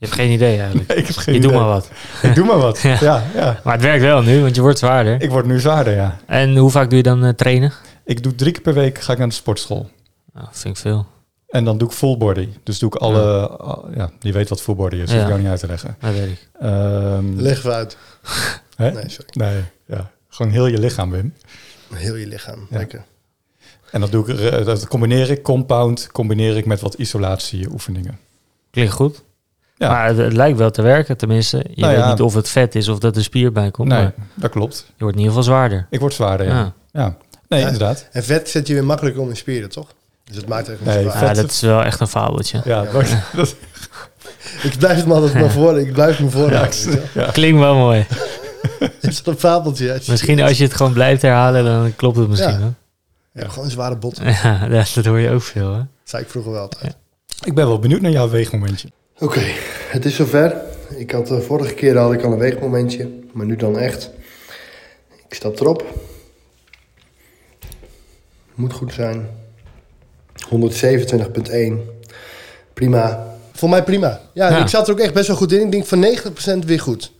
je 0.00 0.06
hebt 0.06 0.12
geen 0.18 0.30
idee 0.30 0.58
eigenlijk. 0.58 0.92
Ik 1.00 1.06
heb 1.06 1.16
geen 1.16 1.34
Je 1.34 1.38
idee. 1.40 1.50
doet 1.50 1.60
maar 1.60 1.68
wat. 1.68 1.90
Ik 2.22 2.34
doe 2.34 2.44
maar 2.46 2.58
wat. 2.58 2.80
Ja. 2.90 2.98
ja. 3.00 3.22
Ja, 3.34 3.60
Maar 3.64 3.72
het 3.74 3.82
werkt 3.82 4.02
wel 4.02 4.22
nu, 4.22 4.40
want 4.42 4.54
je 4.54 4.60
wordt 4.60 4.78
zwaarder. 4.78 5.22
Ik 5.22 5.30
word 5.30 5.46
nu 5.46 5.60
zwaarder, 5.60 5.94
ja. 5.94 6.16
En 6.26 6.56
hoe 6.56 6.70
vaak 6.70 6.88
doe 6.88 6.96
je 6.96 7.02
dan 7.04 7.24
eh, 7.24 7.32
trainen? 7.32 7.72
Ik 8.04 8.22
doe 8.22 8.34
drie 8.34 8.52
keer 8.52 8.62
per 8.62 8.74
week 8.74 8.98
ga 9.00 9.12
ik 9.12 9.18
naar 9.18 9.28
de 9.28 9.34
sportschool. 9.34 9.90
Oh, 10.36 10.42
vind 10.50 10.76
ik 10.76 10.80
veel. 10.82 11.06
En 11.48 11.64
dan 11.64 11.78
doe 11.78 11.88
ik 11.88 11.94
full 11.94 12.16
body. 12.16 12.48
Dus 12.62 12.78
doe 12.78 12.88
ik 12.88 12.94
alle... 13.00 13.48
al- 13.48 13.88
Ja, 13.94 14.10
je 14.20 14.32
weet 14.32 14.48
wat 14.48 14.62
full 14.62 14.74
body 14.74 14.96
is. 14.96 15.00
Dat 15.00 15.08
Ja. 15.10 15.14
hoef 15.14 15.22
ik 15.24 15.28
jou 15.28 15.40
niet 15.40 15.50
uit 15.50 15.60
te 15.60 15.66
leggen. 15.66 15.96
Dat 16.00 16.12
weet 16.12 16.28
ik. 16.28 16.48
Ehm, 16.60 17.24
Leg 17.36 17.58
even 17.58 17.72
uit. 17.74 17.96
hè? 18.76 18.90
Nee, 18.90 19.04
sorry. 19.06 19.30
Nee, 19.32 19.60
ja. 19.86 20.10
Gewoon 20.28 20.52
heel 20.52 20.66
je 20.66 20.78
lichaam, 20.78 21.10
Wim. 21.10 21.34
Heel 21.94 22.14
je 22.16 22.26
lichaam. 22.26 22.66
Ja. 22.70 22.76
Lekker. 22.78 23.04
En 23.90 24.00
dat, 24.00 24.10
doe 24.10 24.28
ik, 24.28 24.38
eh, 24.38 24.64
dat 24.64 24.88
combineer 24.88 25.30
ik, 25.30 25.42
compound, 25.42 26.08
combineer 26.12 26.56
ik 26.56 26.66
met 26.66 26.80
wat 26.80 26.94
isolatieoefeningen. 26.94 28.18
Klinkt 28.70 28.92
goed. 28.92 29.22
Ja. 29.80 29.88
Maar 29.90 30.06
het, 30.06 30.16
het 30.16 30.32
lijkt 30.32 30.58
wel 30.58 30.70
te 30.70 30.82
werken, 30.82 31.16
tenminste. 31.16 31.56
Je 31.56 31.80
Nou 31.80 31.94
weet 31.94 32.02
ja. 32.02 32.10
niet 32.10 32.20
of 32.20 32.34
het 32.34 32.48
vet 32.48 32.74
is 32.74 32.88
of 32.88 32.98
dat 32.98 33.16
er 33.16 33.22
spier 33.22 33.52
bij 33.52 33.70
komt. 33.70 33.88
nee, 33.88 34.02
Maar 34.02 34.12
dat 34.34 34.50
klopt. 34.50 34.76
je 34.86 34.92
wordt 35.02 35.16
in 35.16 35.22
ieder 35.22 35.36
geval 35.36 35.42
zwaarder. 35.54 35.86
Ik 35.90 36.00
word 36.00 36.14
zwaarder, 36.14 36.46
ja. 36.46 36.52
Ja. 36.52 36.72
ja. 36.92 37.16
Nee, 37.48 37.60
Ja. 37.60 37.66
inderdaad. 37.66 38.08
En 38.12 38.24
vet 38.24 38.48
zet 38.48 38.66
je 38.66 38.74
weer 38.74 38.84
makkelijker 38.84 39.22
om 39.22 39.28
in 39.28 39.36
spieren, 39.36 39.68
toch? 39.70 39.86
Dus 40.24 40.36
het 40.36 40.48
maakt 40.48 40.68
echt 40.68 40.78
niet 40.80 40.88
Nee, 40.88 41.10
vet-. 41.10 41.20
Ja, 41.20 41.32
dat 41.34 41.50
is 41.50 41.60
wel 41.60 41.84
echt 41.84 42.00
een 42.00 42.06
fabeltje. 42.08 42.60
Ja, 42.64 42.82
dat, 42.84 43.04
dat- 43.34 43.56
Ik 44.62 44.78
blijf 44.78 44.96
het 44.96 45.06
me 45.06 45.14
altijd 45.14 45.34
maar 45.34 45.50
voor. 45.50 45.78
Ik 45.80 45.92
blijf 45.92 46.20
me 46.20 46.30
voor. 46.30 46.50
ja, 46.52 46.68
Ja, 47.14 47.22
ja. 47.24 47.30
Klinkt 47.30 47.58
wel 47.60 47.74
mooi. 47.74 48.06
Het 48.78 48.92
is 49.12 49.22
een 49.24 49.38
fabeltje. 49.38 49.92
Als 49.92 50.04
je- 50.06 50.10
Misschien 50.10 50.40
als 50.42 50.58
je 50.58 50.64
het 50.64 50.74
gewoon 50.74 50.92
blijft 50.92 51.22
herhalen, 51.22 51.64
dan 51.64 51.94
klopt 51.96 52.16
het 52.16 52.28
misschien. 52.28 52.74
Ja. 53.32 53.48
gewoon 53.48 53.64
een 53.64 53.70
zware 53.70 53.96
bot. 53.96 54.20
Ja, 54.22 54.68
dat 54.68 54.92
dat 54.94 55.04
hoor 55.04 55.18
je 55.20 55.30
ook 55.30 55.42
veel. 55.42 55.70
Hè? 55.72 55.76
Dat 55.78 55.86
zei 56.04 56.22
ik 56.22 56.28
vroeger 56.30 56.52
wel 56.52 56.60
altijd. 56.60 56.96
Ik 57.44 57.54
ben 57.54 57.66
wel 57.66 57.78
benieuwd 57.78 58.00
naar 58.00 58.10
jouw 58.10 58.28
weegmomentje. 58.28 58.88
Oké, 59.20 59.40
het 59.90 60.04
is 60.04 60.14
zover. 60.14 60.54
Ik 60.96 61.10
had 61.10 61.26
de 61.26 61.40
vorige 61.40 61.74
keer 61.74 61.96
had 61.96 62.12
ik 62.12 62.22
al 62.22 62.32
een 62.32 62.38
weegmomentje, 62.38 63.10
maar 63.32 63.46
nu 63.46 63.56
dan 63.56 63.78
echt. 63.78 64.10
Ik 65.28 65.34
stap 65.34 65.60
erop. 65.60 65.84
Moet 68.54 68.72
goed 68.72 68.92
zijn. 68.92 69.28
127,1. 70.48 71.72
Prima. 72.74 73.26
Voor 73.52 73.68
mij 73.68 73.82
prima. 73.84 74.20
Ja, 74.34 74.48
Ja. 74.48 74.58
ik 74.62 74.68
zat 74.68 74.86
er 74.88 74.92
ook 74.92 75.00
echt 75.00 75.14
best 75.14 75.26
wel 75.26 75.36
goed 75.36 75.52
in. 75.52 75.60
Ik 75.60 75.70
denk 75.72 75.86
van 75.86 76.00
90% 76.00 76.64
weer 76.64 76.80
goed. 76.80 77.12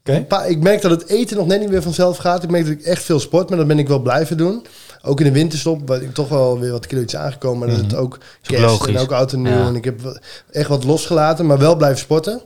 Oké? 0.00 0.26
Ik 0.48 0.60
merk 0.62 0.80
dat 0.82 0.90
het 0.90 1.08
eten 1.08 1.36
nog 1.36 1.46
net 1.46 1.60
niet 1.60 1.70
meer 1.70 1.82
vanzelf 1.82 2.16
gaat. 2.16 2.42
Ik 2.42 2.50
merk 2.50 2.64
dat 2.64 2.72
ik 2.74 2.82
echt 2.82 3.02
veel 3.02 3.20
sport, 3.20 3.48
maar 3.48 3.58
dat 3.58 3.66
ben 3.66 3.78
ik 3.78 3.88
wel 3.88 4.00
blijven 4.00 4.36
doen. 4.36 4.66
Ook 5.04 5.20
in 5.20 5.26
de 5.26 5.32
winterstop, 5.32 5.86
ben 5.86 6.02
ik 6.02 6.14
toch 6.14 6.28
wel 6.28 6.58
weer 6.58 6.70
wat 6.70 6.86
kilo's 6.86 7.16
aangekomen. 7.16 7.58
Maar 7.58 7.68
dat 7.68 7.76
is 7.76 7.82
het 7.82 7.94
ook 7.94 8.18
kerst 8.42 8.86
en 8.86 8.98
ook 8.98 9.12
oud 9.12 9.32
en 9.32 9.42
nieuw. 9.42 9.52
Ja. 9.52 9.66
En 9.66 9.74
ik 9.74 9.84
heb 9.84 10.20
echt 10.50 10.68
wat 10.68 10.84
losgelaten, 10.84 11.46
maar 11.46 11.58
wel 11.58 11.76
blijven 11.76 11.98
sporten. 11.98 12.40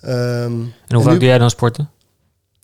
Ehm, 0.00 0.60
En 0.86 0.94
hoe 0.94 1.02
vaak 1.02 1.18
doe 1.18 1.28
jij 1.28 1.38
dan 1.38 1.50
sporten? 1.50 1.90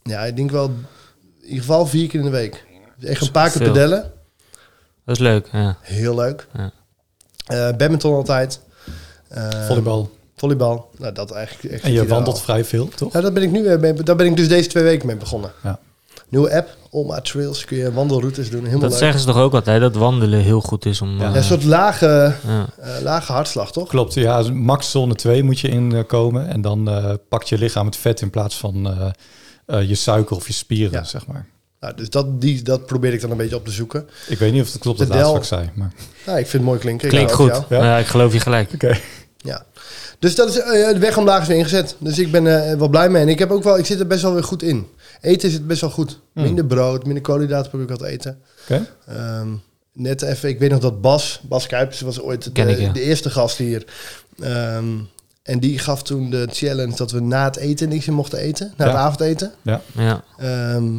Ja, 0.02 0.24
ik 0.24 0.36
denk 0.36 0.50
wel 0.50 0.64
in 0.64 1.44
ieder 1.44 1.60
geval 1.60 1.86
vier 1.86 2.08
keer 2.08 2.18
in 2.18 2.24
de 2.26 2.32
week. 2.32 2.66
Echt 3.00 3.22
een 3.22 3.30
paar 3.30 3.50
keer 3.50 3.62
pedellen. 3.62 4.12
Dat 5.04 5.16
is 5.16 5.22
leuk, 5.22 5.48
ja. 5.52 5.76
Heel 5.80 6.14
leuk. 6.14 6.46
Ja. 6.52 6.72
Eh, 7.46 7.76
badminton 7.76 8.14
altijd. 8.14 8.60
Eh, 9.28 9.48
Volleybal. 9.66 10.10
Volleybal. 10.36 10.90
Nou, 10.98 11.12
dat 11.12 11.30
eigenlijk. 11.30 11.74
echt 11.74 11.84
En 11.84 11.92
je 11.92 12.06
wandelt 12.06 12.40
vrij 12.40 12.64
veel, 12.64 12.88
toch? 12.88 13.12
Ja, 13.12 13.20
daar 13.20 13.32
ben 13.32 13.42
ik 13.42 13.50
nu. 13.50 13.62
Daar 14.04 14.16
ben 14.16 14.26
ik 14.26 14.36
dus 14.36 14.48
deze 14.48 14.68
twee 14.68 14.82
weken 14.82 15.06
mee 15.06 15.16
begonnen. 15.16 15.52
Ja. 15.62 15.78
Nieuwe 16.28 16.54
app, 16.56 16.76
Oma 16.90 17.20
Trails. 17.20 17.64
Kun 17.64 17.76
je 17.76 17.92
wandelroutes 17.92 18.50
doen. 18.50 18.60
Helemaal 18.60 18.80
Dat 18.80 18.90
leuk. 18.90 18.98
zeggen 18.98 19.20
ze 19.20 19.26
toch 19.26 19.36
ook 19.36 19.54
altijd, 19.54 19.80
dat 19.80 19.94
wandelen 19.94 20.40
heel 20.40 20.60
goed 20.60 20.84
is 20.86 21.00
om... 21.00 21.18
Ja. 21.18 21.24
eh, 21.24 21.30
Ja, 21.30 21.36
een 21.36 21.44
soort 21.44 21.64
lage, 21.64 22.34
ja. 22.46 22.66
eh, 22.80 22.90
lage 23.02 23.32
hartslag, 23.32 23.72
toch? 23.72 23.88
Klopt, 23.88 24.14
ja. 24.14 24.42
Max 24.52 24.90
zone 24.90 25.14
2 25.14 25.42
moet 25.42 25.60
je 25.60 25.68
inkomen. 25.68 26.48
En 26.48 26.60
dan 26.60 26.88
eh, 26.88 27.10
pakt 27.28 27.48
je 27.48 27.58
lichaam 27.58 27.86
het 27.86 27.96
vet 27.96 28.20
in 28.20 28.30
plaats 28.30 28.56
van 28.56 28.86
eh, 29.66 29.78
eh, 29.80 29.88
je 29.88 29.94
suiker 29.94 30.36
of 30.36 30.46
je 30.46 30.52
spieren, 30.52 30.92
Ja. 30.98 31.04
zeg 31.04 31.26
maar. 31.26 31.46
Nou, 31.80 31.94
dus 31.96 32.10
dat, 32.10 32.40
die, 32.40 32.62
dat 32.62 32.86
probeer 32.86 33.12
ik 33.12 33.20
dan 33.20 33.30
een 33.30 33.36
beetje 33.36 33.56
op 33.56 33.64
te 33.64 33.70
zoeken. 33.72 34.08
Ik 34.28 34.38
weet 34.38 34.52
niet 34.52 34.62
of 34.62 34.72
het 34.72 34.80
klopt 34.82 34.98
laatste 34.98 35.16
Del- 35.18 35.32
wat 35.32 35.40
ik 35.40 35.46
zei. 35.48 35.70
Maar... 35.74 35.92
Nou, 36.26 36.38
ik 36.38 36.46
vind 36.46 36.52
het 36.52 36.62
mooi 36.62 36.78
klinken. 36.78 37.08
Klinkt 37.08 37.32
goed. 37.32 37.62
Ja? 37.68 37.84
Ja? 37.84 37.96
ik 37.98 38.06
geloof 38.06 38.32
je 38.32 38.40
gelijk. 38.40 38.70
Oké. 38.74 38.98
Ja. 39.36 39.64
Dus 40.18 40.34
dat 40.34 40.48
is, 40.48 40.58
eh, 40.58 40.92
de 40.92 40.98
weg 40.98 41.16
omlaag 41.16 41.42
is 41.42 41.48
weer 41.48 41.56
ingezet. 41.56 41.96
Dus 41.98 42.18
ik 42.18 42.30
ben 42.30 42.70
eh, 42.70 42.78
wel 42.78 42.88
blij 42.88 43.08
mee. 43.08 43.22
En 43.22 43.28
ik, 43.28 43.38
heb 43.38 43.50
ook 43.50 43.62
wel, 43.62 43.78
ik 43.78 43.86
zit 43.86 44.00
er 44.00 44.06
best 44.06 44.22
wel 44.22 44.32
weer 44.32 44.44
goed 44.44 44.62
in. 44.62 44.86
Eten 45.20 45.50
zit 45.50 45.66
best 45.66 45.80
wel 45.80 45.90
goed. 45.90 46.20
Hmm. 46.32 46.42
Minder 46.42 46.64
brood, 46.66 47.04
minder 47.04 47.22
koolhydraten 47.22 47.68
probeer 47.68 47.86
ik 47.90 47.92
wat 47.98 48.08
te 48.08 48.14
eten. 48.14 48.38
Oké. 48.62 48.86
Ehm, 49.06 49.48
net 49.92 50.22
even, 50.22 50.48
ik 50.48 50.58
weet 50.58 50.70
nog 50.70 50.80
dat 50.80 51.00
Bas, 51.00 51.40
Bas 51.48 51.66
Kuipers 51.66 52.00
was 52.00 52.20
ooit 52.20 52.54
de, 52.56 52.62
ik, 52.62 52.78
ja. 52.78 52.92
de 52.92 53.00
eerste 53.00 53.30
gast 53.30 53.56
hier. 53.58 53.84
Ehm, 54.40 54.86
en 55.42 55.58
die 55.60 55.78
gaf 55.78 56.02
toen 56.02 56.30
de 56.30 56.48
challenge 56.52 56.96
dat 56.96 57.10
we 57.10 57.20
na 57.20 57.44
het 57.44 57.56
eten 57.56 57.88
niks 57.88 58.06
meer 58.06 58.16
mochten 58.16 58.38
eten. 58.38 58.72
Na 58.76 58.84
Ja. 58.84 58.90
het 58.90 59.00
avondeten. 59.00 59.52
Ja. 59.62 59.80
Ehm, 60.38 60.96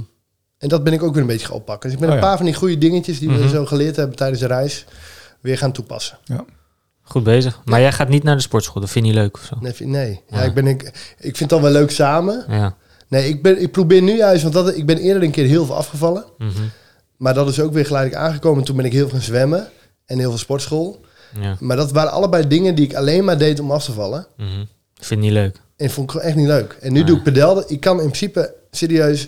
en 0.58 0.68
dat 0.68 0.84
ben 0.84 0.94
ik 0.94 1.04
ook 1.04 1.14
weer 1.14 1.22
een 1.22 1.28
beetje 1.28 1.46
gaan 1.48 1.56
oppakken. 1.56 1.90
Dus 1.90 1.94
ik 2.00 2.00
ben 2.06 2.10
Oh 2.10 2.16
een 2.16 2.22
ja. 2.22 2.28
paar 2.28 2.38
van 2.38 2.46
die 2.46 2.56
goede 2.56 2.78
dingetjes 2.78 3.20
die 3.20 3.30
we 3.30 3.38
Mhm. 3.38 3.50
zo 3.50 3.66
geleerd 3.66 3.96
hebben 3.96 4.16
tijdens 4.16 4.40
de 4.40 4.48
reis 4.48 4.86
weer 5.42 5.58
gaan 5.58 5.72
toepassen. 5.72 6.18
Goed 7.02 7.24
bezig. 7.24 7.62
Maar 7.66 7.80
jij 7.80 7.92
gaat 7.92 8.10
niet 8.10 8.24
naar 8.24 8.36
de 8.36 8.42
sportschool, 8.42 8.82
dat 8.82 8.90
vind 8.90 9.06
je 9.06 9.12
niet 9.12 9.22
leuk 9.22 9.36
of 9.38 9.44
zo? 9.44 9.56
Nee, 9.60 9.74
nee. 9.80 10.22
Ja, 10.30 10.38
Ja. 10.40 10.44
ik, 10.44 10.54
ben, 10.54 10.68
ik, 10.68 10.84
ik 10.84 10.92
vind 11.20 11.40
het 11.40 11.50
dan 11.50 11.62
wel 11.62 11.72
leuk 11.72 11.92
samen. 11.92 12.46
Ja. 12.48 12.76
Nee, 13.10 13.30
ik, 13.30 13.42
ben, 13.42 13.62
ik 13.62 13.72
probeer 13.72 14.02
nu 14.02 14.18
juist, 14.18 14.42
want 14.42 14.54
dat, 14.54 14.78
ik 14.78 14.86
ben 14.86 14.98
eerder 14.98 15.24
een 15.24 15.32
keer 15.32 15.46
heel 15.46 15.66
veel 15.66 15.76
afgevallen. 15.76 16.24
Mhm. 16.38 16.52
Maar 17.18 17.34
dat 17.34 17.50
is 17.50 17.60
ook 17.60 17.74
weer 17.74 17.86
geleidelijk 17.86 18.22
aangekomen. 18.22 18.64
Toen 18.64 18.76
ben 18.76 18.86
ik 18.86 18.92
heel 18.92 19.02
veel 19.02 19.18
gaan 19.18 19.22
zwemmen 19.22 19.68
en 20.06 20.20
heel 20.20 20.30
veel 20.30 20.38
sportschool. 20.38 21.02
ja. 21.40 21.58
Maar 21.60 21.78
dat 21.78 21.92
waren 21.92 22.12
allebei 22.12 22.48
dingen 22.48 22.76
die 22.76 22.86
ik 22.86 22.96
alleen 22.96 23.24
maar 23.24 23.38
deed 23.38 23.60
om 23.60 23.72
af 23.72 23.86
te 23.86 23.92
vallen. 23.92 24.28
Mhm. 24.38 24.50
Vind 24.94 25.24
je 25.24 25.26
niet 25.26 25.32
leuk? 25.32 25.56
En 25.78 25.90
vond 25.90 26.06
ik 26.06 26.12
gewoon 26.12 26.28
echt 26.28 26.38
niet 26.38 26.48
leuk. 26.48 26.78
En 26.82 26.94
nu 26.94 27.04
doe 27.04 27.18
ik 27.18 27.24
pedellen. 27.24 27.64
Ik 27.68 27.80
kan 27.80 27.96
in 27.96 28.06
principe 28.06 28.54
serieus 28.72 29.28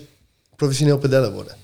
professioneel 0.56 0.98
pedellen 0.98 1.32
worden. 1.32 1.54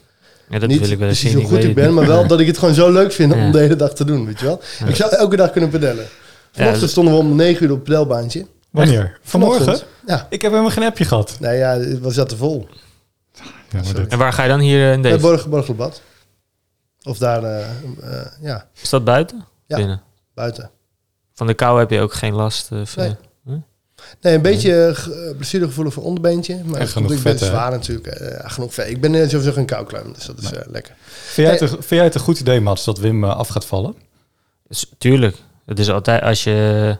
Ja, 0.48 0.58
dat 0.58 0.68
niet 0.68 0.80
wil 0.80 0.90
ik 0.90 0.98
wel 0.98 1.08
eens 1.08 1.20
zien. 1.20 1.34
hoe 1.34 1.44
goed 1.44 1.58
ik 1.58 1.62
het 1.62 1.74
ben, 1.74 1.84
niet. 1.86 1.94
maar 1.94 2.06
wel 2.06 2.26
dat 2.32 2.40
ik 2.40 2.46
het 2.46 2.58
gewoon 2.58 2.74
zo 2.74 2.92
leuk 2.92 3.12
vind 3.12 3.32
om 3.32 3.52
de 3.52 3.58
hele 3.58 3.76
dag 3.76 3.94
te 3.94 4.04
doen, 4.04 4.26
weet 4.26 4.40
je 4.40 4.44
wel. 4.44 4.60
Ja. 4.78 4.86
Ik 4.86 4.94
zou 4.94 5.14
elke 5.14 5.36
dag 5.36 5.50
kunnen 5.50 5.70
pedellen. 5.70 6.06
Vanochtend 6.52 6.90
stonden 6.90 7.14
we 7.14 7.20
om 7.20 7.36
9 7.36 7.64
uur 7.64 7.70
op 7.70 7.76
het 7.76 7.84
pedelbaantje. 7.84 8.46
Wanneer? 8.70 9.18
Vanmorgen? 9.22 9.78
Ja. 10.08 10.26
Ik 10.30 10.42
heb 10.42 10.50
helemaal 10.50 10.70
geen 10.72 10.84
appje 10.84 11.04
gehad. 11.04 11.36
Nou 11.40 11.54
ja, 11.54 11.78
het 11.78 12.00
was 12.00 12.14
dat 12.14 12.28
te 12.28 12.36
vol. 12.36 12.68
Ja, 13.32 13.42
maar 13.72 13.84
Sorry. 13.84 14.02
dit- 14.02 14.12
En 14.12 14.18
waar 14.18 14.32
ga 14.32 14.42
je 14.42 14.48
dan 14.48 14.60
hier 14.60 14.86
eh, 14.86 14.92
in 14.92 15.02
Bij 15.02 15.10
deze? 15.10 15.22
Borg, 15.22 15.48
Borgelbad. 15.48 16.02
Of 17.02 17.18
daar, 17.18 17.44
eh, 17.44 17.60
eh, 17.60 18.26
ja, 18.40 18.68
Is 18.82 18.88
dat 18.90 19.04
buiten? 19.04 19.44
Ja. 19.66 19.76
Binnen. 19.76 20.02
buiten. 20.34 20.70
Van 21.34 21.46
de 21.46 21.54
kou 21.54 21.78
heb 21.78 21.90
je 21.90 22.00
ook 22.00 22.12
geen 22.12 22.34
last? 22.34 22.72
eh, 22.72 22.80
van- 22.84 23.02
Nee. 23.02 23.16
Nee, 24.20 24.34
een 24.34 24.42
beetje 24.42 24.84
eh, 24.86 25.36
blessuregevoelig 25.36 25.92
voor 25.92 26.02
onderbeentje. 26.02 26.64
Maar 26.64 26.80
En 26.80 26.88
genoeg 26.88 27.12
ik 27.12 27.22
ben 27.22 27.32
vet, 27.32 27.40
hè? 27.40 27.46
zwaar 27.46 27.70
natuurlijk. 27.70 28.06
eh, 28.06 28.50
genoeg 28.50 28.74
vet. 28.74 28.88
Ik 28.88 29.00
ben 29.00 29.14
eh, 29.14 29.28
sowieso 29.28 29.52
geen 29.52 29.66
koukluim, 29.66 30.12
dus 30.12 30.24
dat 30.26 30.38
is 30.38 30.52
eh, 30.52 30.60
lekker. 30.66 30.94
Vind, 31.06 31.46
jij 31.48 31.50
het, 31.56 31.60
een- 31.60 31.68
vind 31.68 31.88
jij 31.88 32.04
het 32.04 32.14
een 32.14 32.20
goed 32.20 32.40
idee, 32.40 32.60
Mats, 32.60 32.84
dat 32.84 32.98
Wim 32.98 33.24
eh, 33.24 33.36
af 33.36 33.48
gaat 33.48 33.64
vallen? 33.64 33.94
Tuurlijk. 34.98 35.36
Het 35.66 35.78
is 35.78 35.88
altijd, 35.90 36.22
als 36.22 36.44
je 36.44 36.98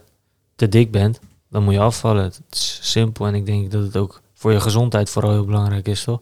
te 0.55 0.69
dik 0.69 0.91
bent, 0.91 1.19
dan 1.49 1.63
moet 1.63 1.73
je 1.73 1.79
afvallen. 1.79 2.23
Het 2.23 2.41
is 2.49 2.79
simpel 2.81 3.27
en 3.27 3.35
ik 3.35 3.45
denk 3.45 3.71
dat 3.71 3.83
het 3.83 3.97
ook 3.97 4.21
voor 4.33 4.51
je 4.51 4.59
gezondheid 4.59 5.09
vooral 5.09 5.31
heel 5.31 5.45
belangrijk 5.45 5.87
is, 5.87 6.03
toch? 6.03 6.21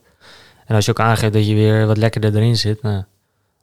En 0.65 0.75
als 0.75 0.85
je 0.85 0.91
ook 0.91 0.99
aangeeft 0.99 1.33
dat 1.33 1.47
je 1.47 1.53
weer 1.53 1.87
wat 1.87 1.97
lekkerder 1.97 2.35
erin 2.35 2.57
zit, 2.57 2.81
nou, 2.81 3.03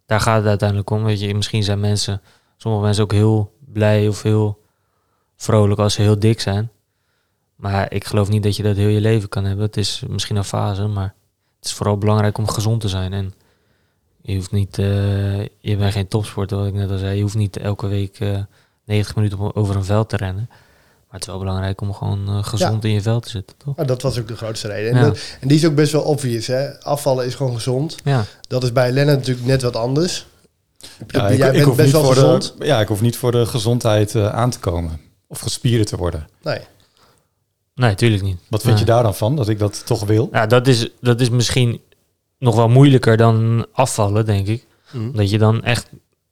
daar 0.07 0.21
gaat 0.21 0.37
het 0.37 0.47
uiteindelijk 0.47 0.91
om. 0.91 1.05
Weet 1.05 1.21
je, 1.21 1.35
misschien 1.35 1.63
zijn 1.63 1.81
mensen, 1.81 2.23
sommige 2.57 2.85
mensen 2.85 3.05
ook 3.05 3.13
heel 3.13 3.53
blij 3.73 4.09
of 4.09 4.23
heel 4.23 4.63
vrolijk 5.37 5.81
als 5.81 5.95
ze 5.95 6.03
heel 6.03 6.19
dik 6.19 6.41
zijn. 6.41 6.71
Maar 7.57 7.93
ik 7.93 8.05
geloof 8.05 8.29
niet 8.29 8.43
dat 8.43 8.57
je 8.57 8.63
dat 8.63 8.77
heel 8.77 8.89
je 8.89 9.01
leven 9.01 9.29
kan 9.29 9.45
hebben. 9.45 9.65
Het 9.67 9.77
is 9.77 10.03
misschien 10.09 10.37
een 10.37 10.45
fase, 10.45 10.87
maar 10.87 11.15
het 11.57 11.65
is 11.65 11.73
vooral 11.73 11.99
belangrijk 11.99 12.39
om 12.39 12.49
gezond 12.49 12.81
te 12.81 12.89
zijn. 12.89 13.13
En 13.13 13.35
je 14.23 14.35
hoeft 14.35 14.53
niet, 14.53 14.79
eh, 14.79 15.43
je 15.43 15.77
bent 15.77 15.93
geen 15.93 16.09
topsporter, 16.09 16.59
wat 16.59 16.67
ik 16.67 16.75
net 16.75 16.91
al 16.91 16.99
zei. 16.99 17.17
Je 17.17 17.23
hoeft 17.23 17.35
niet 17.35 17.57
elke 17.57 17.87
week 17.87 18.21
eh 18.21 18.39
90 18.85 19.17
minuten 19.17 19.39
op- 19.39 19.57
over 19.57 19.77
een 19.77 19.85
veld 19.85 20.09
te 20.09 20.17
rennen. 20.17 20.49
Maar 21.15 21.23
het 21.23 21.33
is 21.33 21.39
wel 21.39 21.45
belangrijk 21.45 21.81
om 21.81 21.93
gewoon 21.95 22.29
eh, 22.29 22.45
gezond 22.45 22.85
in 22.85 22.91
je 22.91 23.03
veld 23.03 23.23
te 23.23 23.29
zitten, 23.31 23.57
toch? 23.57 23.75
Dat 23.87 24.03
was 24.03 24.19
ook 24.19 24.29
de 24.29 24.37
grootste 24.37 24.69
reden. 24.69 24.91
En, 24.93 24.99
Ja. 24.99 25.05
dat- 25.05 25.19
en 25.41 25.49
die 25.49 25.57
is 25.57 25.67
ook 25.67 25.75
best 25.75 25.93
wel 25.93 26.03
obvious. 26.03 26.47
Hè? 26.47 26.81
Afvallen 26.83 27.27
is 27.27 27.35
gewoon 27.35 27.55
gezond. 27.55 27.97
Ja, 28.05 28.25
Dat 28.49 28.63
is 28.63 28.73
bij 28.73 28.93
Lennart 28.93 29.19
natuurlijk 29.19 29.47
net 29.47 29.63
wat 29.63 29.77
anders. 29.77 30.27
Ja, 31.07 31.33
Jij 31.33 31.53
bent 31.53 31.65
hoef 31.65 31.77
best 31.77 31.85
niet 31.87 31.93
wel 31.93 32.05
voor 32.05 32.15
gezond. 32.15 32.55
De, 32.59 32.65
ja, 32.65 32.81
ik 32.81 32.89
hoef 32.89 33.01
niet 33.01 33.17
voor 33.17 33.33
de 33.33 33.47
gezondheid 33.47 34.15
eh, 34.15 34.29
aan 34.35 34.51
te 34.51 34.59
komen. 34.59 35.01
Of 35.27 35.41
gespierd 35.41 35.87
te 35.87 35.97
worden. 35.97 36.29
Nee. 36.43 36.59
nee, 37.75 37.95
tuurlijk 37.95 38.23
niet. 38.23 38.39
Wat 38.49 38.63
vind 38.63 38.79
je 38.79 38.85
daar 38.85 39.03
dan 39.03 39.15
van, 39.15 39.37
dat 39.37 39.49
ik 39.49 39.59
dat 39.59 39.87
toch 39.87 40.05
wil? 40.05 40.29
Ja, 40.33 40.47
dat 40.47 40.67
is, 40.67 40.89
dat 41.01 41.21
is 41.21 41.31
misschien 41.31 41.81
nog 42.39 42.55
wel 42.55 42.69
moeilijker 42.69 43.17
dan 43.17 43.67
afvallen, 43.73 44.25
denk 44.27 44.47
ik. 44.47 44.67
Hm. 44.91 45.13
Dat 45.13 45.31
je 45.31 45.39
dan 45.39 45.63
echt 45.65 45.89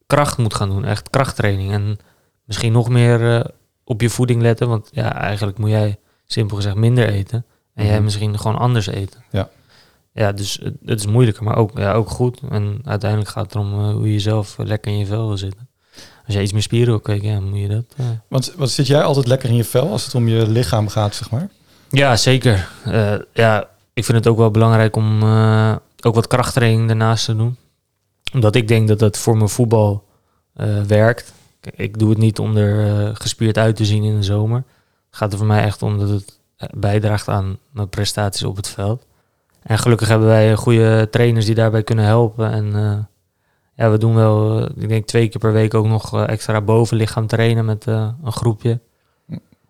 kracht 0.07 0.39
moet 0.39 0.55
gaan 0.55 0.69
doen, 0.69 0.85
echt 0.85 1.11
krachttraining. 1.11 1.73
En 1.73 1.99
misschien 2.45 2.73
nog 2.73 2.89
meer 2.89 3.35
eh, 3.39 3.45
op 3.85 4.01
je 4.01 4.11
voeding 4.11 4.43
letten. 4.43 4.69
Want 4.69 4.89
ja, 4.93 5.15
eigenlijk 5.15 5.59
moet 5.59 5.71
jij 5.71 5.99
simpel 6.27 6.57
gezegd 6.57 6.75
minder 6.77 7.09
eten. 7.09 7.45
En 7.75 7.85
jij 7.85 7.95
Mhm. 7.95 8.05
misschien 8.05 8.39
gewoon 8.39 8.59
anders 8.59 8.87
eten. 8.87 9.25
Ja. 9.31 9.49
Ja, 10.15 10.33
dus 10.33 10.59
het, 10.63 10.75
het 10.85 10.99
is 10.99 11.07
moeilijker, 11.07 11.45
maar 11.45 11.57
ook, 11.57 11.79
ja, 11.79 11.93
ook 11.93 12.09
goed. 12.11 12.41
En 12.51 12.81
uiteindelijk 12.85 13.31
gaat 13.31 13.45
het 13.45 13.55
erom 13.55 13.73
eh, 13.89 13.95
hoe 13.95 14.13
je 14.13 14.21
zelf 14.21 14.59
eh, 14.59 14.67
lekker 14.67 14.93
in 14.93 14.99
je 14.99 15.07
vel 15.07 15.27
wil 15.27 15.37
zitten. 15.37 15.69
Als 16.27 16.35
jij 16.35 16.43
iets 16.43 16.53
meer 16.53 16.63
spieren 16.63 16.89
wil 16.89 17.01
kweken, 17.01 17.29
ja, 17.29 17.41
moet 17.41 17.59
je 17.59 17.69
dat... 17.69 17.85
eh, 17.97 18.07
Want 18.29 18.53
wat 18.57 18.71
zit 18.71 18.87
jij 18.87 19.03
altijd 19.03 19.27
lekker 19.27 19.49
in 19.49 19.55
je 19.55 19.65
vel 19.65 19.91
als 19.91 20.05
het 20.05 20.15
om 20.15 20.29
je 20.29 20.49
lichaam 20.49 20.89
gaat, 20.89 21.15
zeg 21.15 21.31
maar? 21.31 21.49
Ja, 21.91 22.17
zeker. 22.17 22.69
Ja, 23.33 23.69
ik 23.93 24.05
vind 24.05 24.19
het 24.19 24.27
ook 24.27 24.37
wel 24.37 24.51
belangrijk 24.51 24.97
om 24.97 25.23
ook 26.05 26.15
wat 26.15 26.27
krachttraining 26.27 26.87
daarnaast 26.87 27.25
te 27.25 27.37
doen. 27.37 27.57
Omdat 28.33 28.55
ik 28.55 28.69
denk 28.69 28.89
dat 28.89 28.99
dat 28.99 29.19
voor 29.19 29.37
mijn 29.37 29.49
voetbal 29.49 30.05
werkt. 30.87 31.33
Ik 31.71 31.99
doe 31.99 32.09
het 32.11 32.19
niet 32.19 32.39
om 32.39 32.57
er 32.57 32.87
eh, 33.07 33.11
gespierd 33.15 33.59
uit 33.59 33.77
te 33.77 33.85
zien 33.85 34.03
in 34.05 34.17
de 34.17 34.23
zomer. 34.23 34.57
Het 35.07 35.17
gaat 35.17 35.33
er 35.33 35.39
voor 35.39 35.47
mij 35.47 35.63
echt 35.65 35.83
om 35.83 35.99
dat 35.99 36.09
het 36.09 36.39
eh, 36.57 36.69
bijdraagt 36.77 37.29
aan 37.29 37.59
mijn 37.71 37.89
prestaties 37.89 38.43
op 38.43 38.57
het 38.57 38.69
veld. 38.69 39.05
En 39.63 39.79
gelukkig 39.79 40.09
hebben 40.09 40.29
wij 40.29 40.55
goede 40.57 41.09
trainers 41.11 41.47
die 41.47 41.55
daarbij 41.55 41.83
kunnen 41.83 42.05
helpen. 42.05 42.51
En 42.51 42.75
eh, 42.75 42.99
ja, 43.77 43.91
we 43.91 43.99
doen 43.99 44.15
wel, 44.15 44.59
eh, 44.65 44.83
ik 44.83 44.89
denk 44.89 45.07
twee 45.07 45.29
keer 45.29 45.41
per 45.41 45.53
week 45.53 45.75
ook 45.75 45.87
nog 45.87 46.15
eh, 46.15 46.29
extra 46.29 46.61
bovenlichaam 46.61 47.27
trainen 47.27 47.65
met 47.65 47.87
eh, 47.87 48.09
een 48.25 48.33
groepje. 48.33 48.81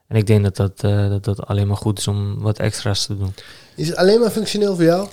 En 0.09 0.19
ik 0.19 0.27
denk 0.27 0.43
dat 0.43 0.57
dat, 0.57 0.73
eh, 0.85 1.09
dat 1.09 1.25
dat 1.25 1.47
alleen 1.47 1.67
maar 1.67 1.77
goed 1.77 1.99
is 1.99 2.09
om 2.09 2.39
wat 2.41 2.59
extra's 2.59 3.07
te 3.07 3.17
doen. 3.19 3.35
Is 3.77 3.89
het 3.89 3.97
alleen 3.97 4.21
maar 4.21 4.31
functioneel 4.31 4.75
voor 4.75 4.85
jou? 4.85 5.09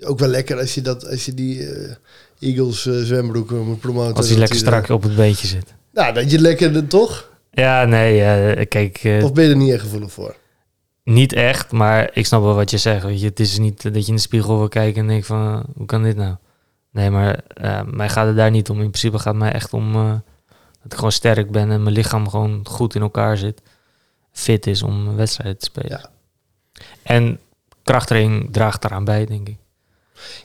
Ook 0.00 0.18
wel 0.18 0.28
lekker 0.28 0.58
als 0.58 0.74
je, 0.74 0.80
dat, 0.82 1.08
als 1.08 1.24
je 1.24 1.34
die 1.34 1.66
eh, 1.68 1.94
Eagles 2.38 2.86
eh, 2.86 2.94
zwembroeken 2.94 3.64
moet 3.66 3.80
promoten. 3.80 4.14
Als 4.16 4.28
hij 4.28 4.38
lekker 4.38 4.56
er- 4.56 4.62
strak 4.62 4.88
op 4.88 5.02
het 5.02 5.16
beentje 5.16 5.46
zit. 5.46 5.74
Nou, 5.94 6.14
dat 6.14 6.30
je 6.30 6.40
lekker 6.40 6.76
er 6.76 6.86
toch? 6.86 7.30
Ja, 7.50 7.84
nee, 7.84 8.22
eh, 8.22 8.66
kijk, 8.68 8.98
eh, 8.98 9.24
Of 9.24 9.32
ben 9.32 9.44
je 9.44 9.50
er 9.50 9.56
niet 9.56 9.72
echt 9.72 9.82
gevoelig 9.82 10.12
voor? 10.12 10.36
niet 11.04 11.32
echt, 11.32 11.72
maar 11.72 12.10
ik 12.12 12.26
snap 12.26 12.42
wel 12.42 12.54
wat 12.54 12.70
je 12.70 12.78
zegt. 12.78 13.04
Weet 13.04 13.20
je. 13.20 13.26
Het 13.26 13.40
is 13.40 13.58
niet 13.58 13.82
dat 13.82 14.02
je 14.02 14.08
in 14.08 14.14
de 14.14 14.20
spiegel 14.20 14.58
wil 14.58 14.68
kijken 14.68 15.00
en 15.00 15.08
denkt 15.08 15.26
van, 15.26 15.54
eh, 15.54 15.60
hoe 15.76 15.86
kan 15.86 16.02
dit 16.02 16.16
nou? 16.16 16.34
Nee, 16.90 17.10
maar 17.10 17.40
mij 17.86 18.08
gaat 18.08 18.26
het 18.26 18.36
daar 18.36 18.50
niet 18.50 18.70
om. 18.70 18.80
In 18.80 18.90
principe 18.90 19.18
gaat 19.18 19.32
het 19.34 19.42
mij 19.42 19.52
echt 19.52 19.72
om 19.72 19.92
dat 20.82 20.92
ik 20.92 20.94
gewoon 20.94 21.12
sterk 21.12 21.50
ben 21.50 21.70
en 21.70 21.82
mijn 21.82 21.94
lichaam 21.94 22.28
gewoon 22.28 22.66
goed 22.66 22.94
in 22.94 23.00
elkaar 23.00 23.36
zit. 23.36 23.60
Fit 24.32 24.66
is 24.66 24.82
om 24.82 25.16
wedstrijden 25.16 25.58
te 25.58 25.64
spelen. 25.64 25.90
Ja. 25.90 26.10
En 27.02 27.38
krachttraining 27.82 28.52
draagt 28.52 28.82
daaraan 28.82 29.04
bij, 29.04 29.26
denk 29.26 29.48
ik. 29.48 29.56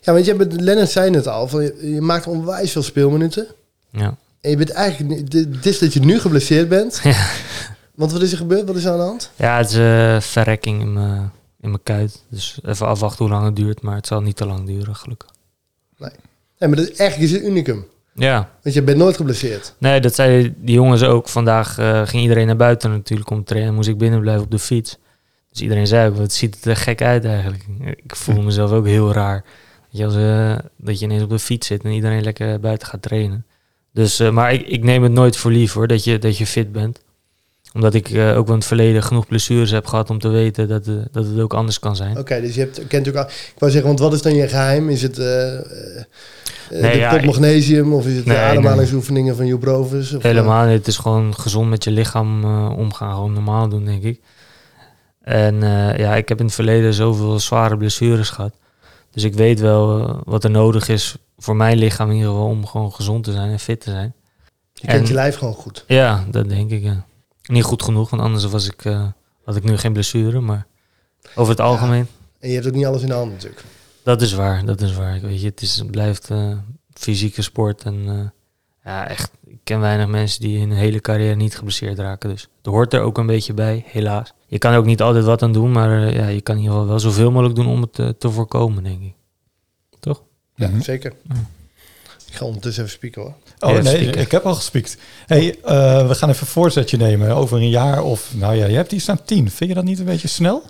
Ja, 0.02 0.14
want 0.14 0.26
je 0.26 0.36
hebt, 0.36 0.62
Lennart 0.62 0.90
zei 0.90 1.16
het 1.16 1.28
al, 1.28 1.48
van, 1.48 1.62
je, 1.62 1.94
je 1.94 2.02
maakt 2.02 2.28
onwijs 2.28 2.72
veel 2.72 2.84
speelminuten. 2.84 3.48
Ja. 3.90 4.18
En 4.42 4.50
je 4.50 4.58
bent 4.58 4.70
eigenlijk, 4.70 5.20
het 5.20 5.34
het 5.34 5.66
is 5.66 5.80
dat 5.80 5.94
je 5.94 6.00
nu 6.00 6.20
geblesseerd 6.20 6.70
bent. 6.70 7.00
Ja. 7.04 7.28
Want 7.96 8.12
wat 8.12 8.22
is 8.22 8.32
er 8.32 8.38
gebeurd? 8.38 8.68
Wat 8.68 8.76
is 8.76 8.84
er 8.86 8.92
aan 8.92 8.98
de 8.98 9.04
hand? 9.04 9.32
Ja, 9.36 9.58
het 9.58 9.70
is 9.70 9.76
eh, 9.78 10.20
verrekking 10.20 10.82
in 10.82 10.94
mijn, 10.94 11.32
in 11.62 11.70
mijn 11.70 11.84
kuit. 11.84 12.24
Dus 12.30 12.60
even 12.66 12.88
afwachten 12.88 13.26
hoe 13.26 13.34
lang 13.34 13.46
het 13.46 13.56
duurt. 13.56 13.82
Maar 13.82 13.96
het 13.96 14.08
zal 14.08 14.22
niet 14.22 14.36
te 14.36 14.46
lang 14.46 14.66
duren, 14.66 14.96
gelukkig. 14.96 15.30
Nee, 15.98 16.10
maar 16.70 16.76
dat 16.76 16.90
is, 16.90 16.98
eigenlijk 16.98 17.32
is 17.32 17.38
het 17.38 17.50
unicum. 17.50 17.86
Ja, 18.14 18.50
Want 18.64 18.76
je 18.76 18.82
bent 18.84 18.98
nooit 18.98 19.16
geblesseerd. 19.16 19.74
nee, 19.78 20.02
dat 20.02 20.16
zeiden 20.16 20.56
die 20.58 20.76
jongens 20.76 21.04
ook. 21.04 21.30
Vandaag 21.30 21.78
eh, 21.78 22.02
ging 22.08 22.22
iedereen 22.22 22.48
naar 22.48 22.56
buiten 22.56 22.92
natuurlijk 22.92 23.30
om 23.30 23.38
te 23.38 23.44
trainen. 23.44 23.74
Moest 23.74 23.90
ik 23.90 23.98
binnen 23.98 24.20
blijven 24.22 24.44
op 24.44 24.52
de 24.52 24.60
fiets. 24.60 24.98
Dus 25.52 25.62
iedereen 25.62 25.88
zei 25.88 26.10
ook, 26.10 26.18
wat 26.18 26.32
ziet 26.34 26.56
het 26.56 26.66
er 26.66 26.76
gek 26.76 27.02
uit 27.02 27.26
eigenlijk. 27.26 27.66
Ik 28.04 28.16
voel 28.16 28.42
mezelf 28.42 28.72
ook 28.72 28.86
heel 28.86 29.14
raar. 29.14 29.44
Weet 29.92 30.02
je, 30.02 30.06
als, 30.06 30.16
eh, 30.16 30.56
dat 30.78 31.00
je 31.00 31.06
ineens 31.06 31.24
op 31.24 31.30
de 31.30 31.40
fiets 31.40 31.68
zit 31.68 31.84
en 31.84 31.92
iedereen 31.92 32.24
lekker 32.24 32.60
buiten 32.60 32.88
gaat 32.88 33.02
trainen. 33.02 33.46
Dus, 33.94 34.20
eh, 34.20 34.30
maar 34.30 34.54
ik, 34.54 34.68
ik 34.68 34.84
neem 34.84 35.04
het 35.04 35.12
nooit 35.12 35.38
voor 35.38 35.52
lief 35.52 35.74
hoor, 35.74 35.88
dat 35.88 36.04
je, 36.04 36.20
dat 36.20 36.38
je 36.38 36.46
fit 36.46 36.72
bent. 36.72 37.00
Omdat 37.74 37.94
ik 37.94 38.10
eh, 38.10 38.38
ook 38.38 38.48
in 38.48 38.54
het 38.54 38.66
verleden 38.66 39.04
genoeg 39.04 39.28
blessures 39.28 39.72
heb 39.72 39.86
gehad 39.86 40.10
om 40.10 40.20
te 40.20 40.28
weten 40.30 40.68
dat, 40.68 40.88
eh, 40.88 40.94
dat 41.12 41.26
het 41.26 41.40
ook 41.40 41.54
anders 41.54 41.80
kan 41.80 41.96
zijn. 41.96 42.18
Oké, 42.18 42.42
dus 42.42 42.54
je 42.56 42.60
hebt, 42.60 42.88
kent 42.88 43.08
ook 43.10 43.16
al... 43.16 43.24
Ik 43.26 43.54
wou 43.58 43.72
zeggen, 43.72 43.90
want 43.90 44.00
wat 44.02 44.14
is 44.14 44.22
dan 44.22 44.36
je 44.36 44.48
geheim? 44.48 44.90
Is 44.90 45.02
het 45.02 45.18
Nee, 46.72 46.92
de 46.92 46.98
ja, 46.98 47.12
ik- 47.18 47.26
magnesium 47.26 47.94
of 47.94 48.06
is 48.08 48.16
het 48.16 48.26
Nee, 48.26 48.36
de 48.36 48.42
ademhalingsoefeningen 48.42 49.36
van 49.36 49.46
Joep 49.48 49.64
Rovers? 49.64 50.14
Of, 50.14 50.24
eh, 50.24 50.32
Helemaal 50.32 50.66
niet. 50.66 50.78
Het 50.78 50.88
is 50.88 50.98
gewoon 50.98 51.36
gezond 51.36 51.70
met 51.70 51.84
je 51.84 51.92
lichaam 51.92 52.44
omgaan. 52.72 53.14
Gewoon 53.14 53.34
normaal 53.34 53.70
doen, 53.70 53.86
denk 53.86 54.04
ik. 54.04 54.20
En 55.22 55.56
ja, 55.98 56.16
ik 56.16 56.30
heb 56.30 56.40
in 56.40 56.46
het 56.46 56.54
verleden 56.56 56.94
zoveel 56.94 57.40
zware 57.40 57.78
blessures 57.78 58.30
gehad. 58.30 58.54
Dus 59.12 59.24
ik 59.24 59.34
weet 59.34 59.60
wel 59.60 60.08
eh, 60.08 60.20
wat 60.24 60.44
er 60.44 60.50
nodig 60.50 60.88
is 60.88 61.16
voor 61.38 61.56
mijn 61.56 61.78
lichaam 61.78 62.10
in 62.10 62.16
ieder 62.16 62.30
geval 62.32 62.48
om 62.48 62.66
gewoon 62.66 62.94
gezond 62.94 63.24
te 63.24 63.32
zijn 63.32 63.52
en 63.52 63.60
fit 63.60 63.82
te 63.82 63.90
zijn. 63.90 64.14
je 64.74 64.88
kent 64.88 65.02
en- 65.02 65.08
je 65.08 65.14
lijf 65.14 65.36
gewoon 65.38 65.54
goed. 65.54 65.84
Ja, 65.88 66.26
dat 66.32 66.50
denk 66.50 66.72
ik. 66.72 66.84
Ja. 66.84 67.06
Niet 67.44 67.64
goed 67.64 67.84
genoeg, 67.84 68.10
want 68.10 68.22
anders 68.22 68.46
was 68.46 68.66
ik, 68.68 68.86
eh, 68.86 69.08
had 69.44 69.56
ik 69.56 69.64
nu 69.64 69.78
geen 69.78 69.94
blessure. 69.94 70.40
Maar 70.40 70.68
over 71.36 71.52
het 71.52 71.62
algemeen, 71.62 72.08
En 72.40 72.48
je 72.50 72.56
hebt 72.56 72.68
ook 72.68 72.74
niet 72.74 72.86
alles 72.86 73.02
in 73.02 73.08
de 73.08 73.14
hand 73.14 73.32
natuurlijk. 73.32 73.64
dat 74.04 74.22
is 74.22 74.34
waar. 74.34 74.66
Dat 74.66 74.82
is 74.82 74.94
waar. 74.96 75.20
Weet 75.22 75.42
je, 75.42 75.48
het, 75.48 75.62
is, 75.62 75.76
het 75.76 75.92
blijft 75.92 76.30
eh, 76.30 76.52
fysieke 76.94 77.42
sport. 77.42 77.84
En 77.84 78.32
ja, 78.84 79.08
echt, 79.08 79.32
ik 79.46 79.58
ken 79.64 79.80
weinig 79.80 80.08
mensen 80.08 80.42
die 80.42 80.58
in 80.60 80.70
hun 80.70 80.78
hele 80.78 81.00
carrière 81.02 81.36
niet 81.36 81.58
geblesseerd 81.58 82.00
raken. 82.00 82.30
Dus 82.30 82.48
er 82.64 82.72
hoort 82.72 82.94
er 82.94 83.02
ook 83.02 83.18
een 83.18 83.26
beetje 83.26 83.54
bij, 83.54 83.84
helaas. 83.88 84.34
Je 84.50 84.58
kan 84.58 84.72
er 84.72 84.78
ook 84.78 84.86
niet 84.86 85.02
altijd 85.02 85.26
wat 85.26 85.42
aan 85.42 85.52
doen, 85.54 85.72
maar 85.72 86.04
eh, 86.08 86.16
ja, 86.16 86.28
je 86.28 86.42
kan 86.42 86.56
in 86.56 86.62
ieder 86.62 86.76
geval 86.78 86.90
wel 86.90 87.00
zoveel 87.00 87.32
mogelijk 87.32 87.56
doen 87.56 87.68
om 87.68 87.82
het 87.82 88.00
eh, 88.00 88.08
te 88.10 88.30
voorkomen, 88.30 88.84
denk 88.84 89.02
ik. 89.02 89.14
Toch? 90.00 90.24
Ja, 90.56 90.70
zeker. 90.82 91.14
Ik 92.28 92.36
ga 92.36 92.46
ondertussen 92.46 92.84
even 92.84 92.96
spieken 92.96 93.22
hoor. 93.22 93.34
Oh 93.60 93.76
Ja, 93.76 93.82
nee, 93.82 93.96
spieken. 93.96 94.22
ik 94.22 94.32
heb 94.32 94.46
al 94.46 94.56
gespiekt. 94.56 94.98
hey, 95.26 95.56
eh, 95.64 96.08
we 96.08 96.16
gaan 96.16 96.30
even 96.30 96.42
een 96.42 96.48
voorzetje 96.52 96.98
nemen 96.98 97.36
over 97.36 97.58
een 97.58 97.70
jaar 97.70 98.04
of... 98.04 98.32
Nou 98.36 98.56
ja, 98.56 98.66
je 98.66 98.76
hebt 98.76 98.90
die 98.90 99.00
staan 99.00 99.24
10. 99.26 99.52
Vind 99.52 99.70
je 99.70 99.76
dat 99.76 99.84
niet 99.84 100.00
een 100.00 100.06
beetje 100.06 100.28
snel? 100.28 100.64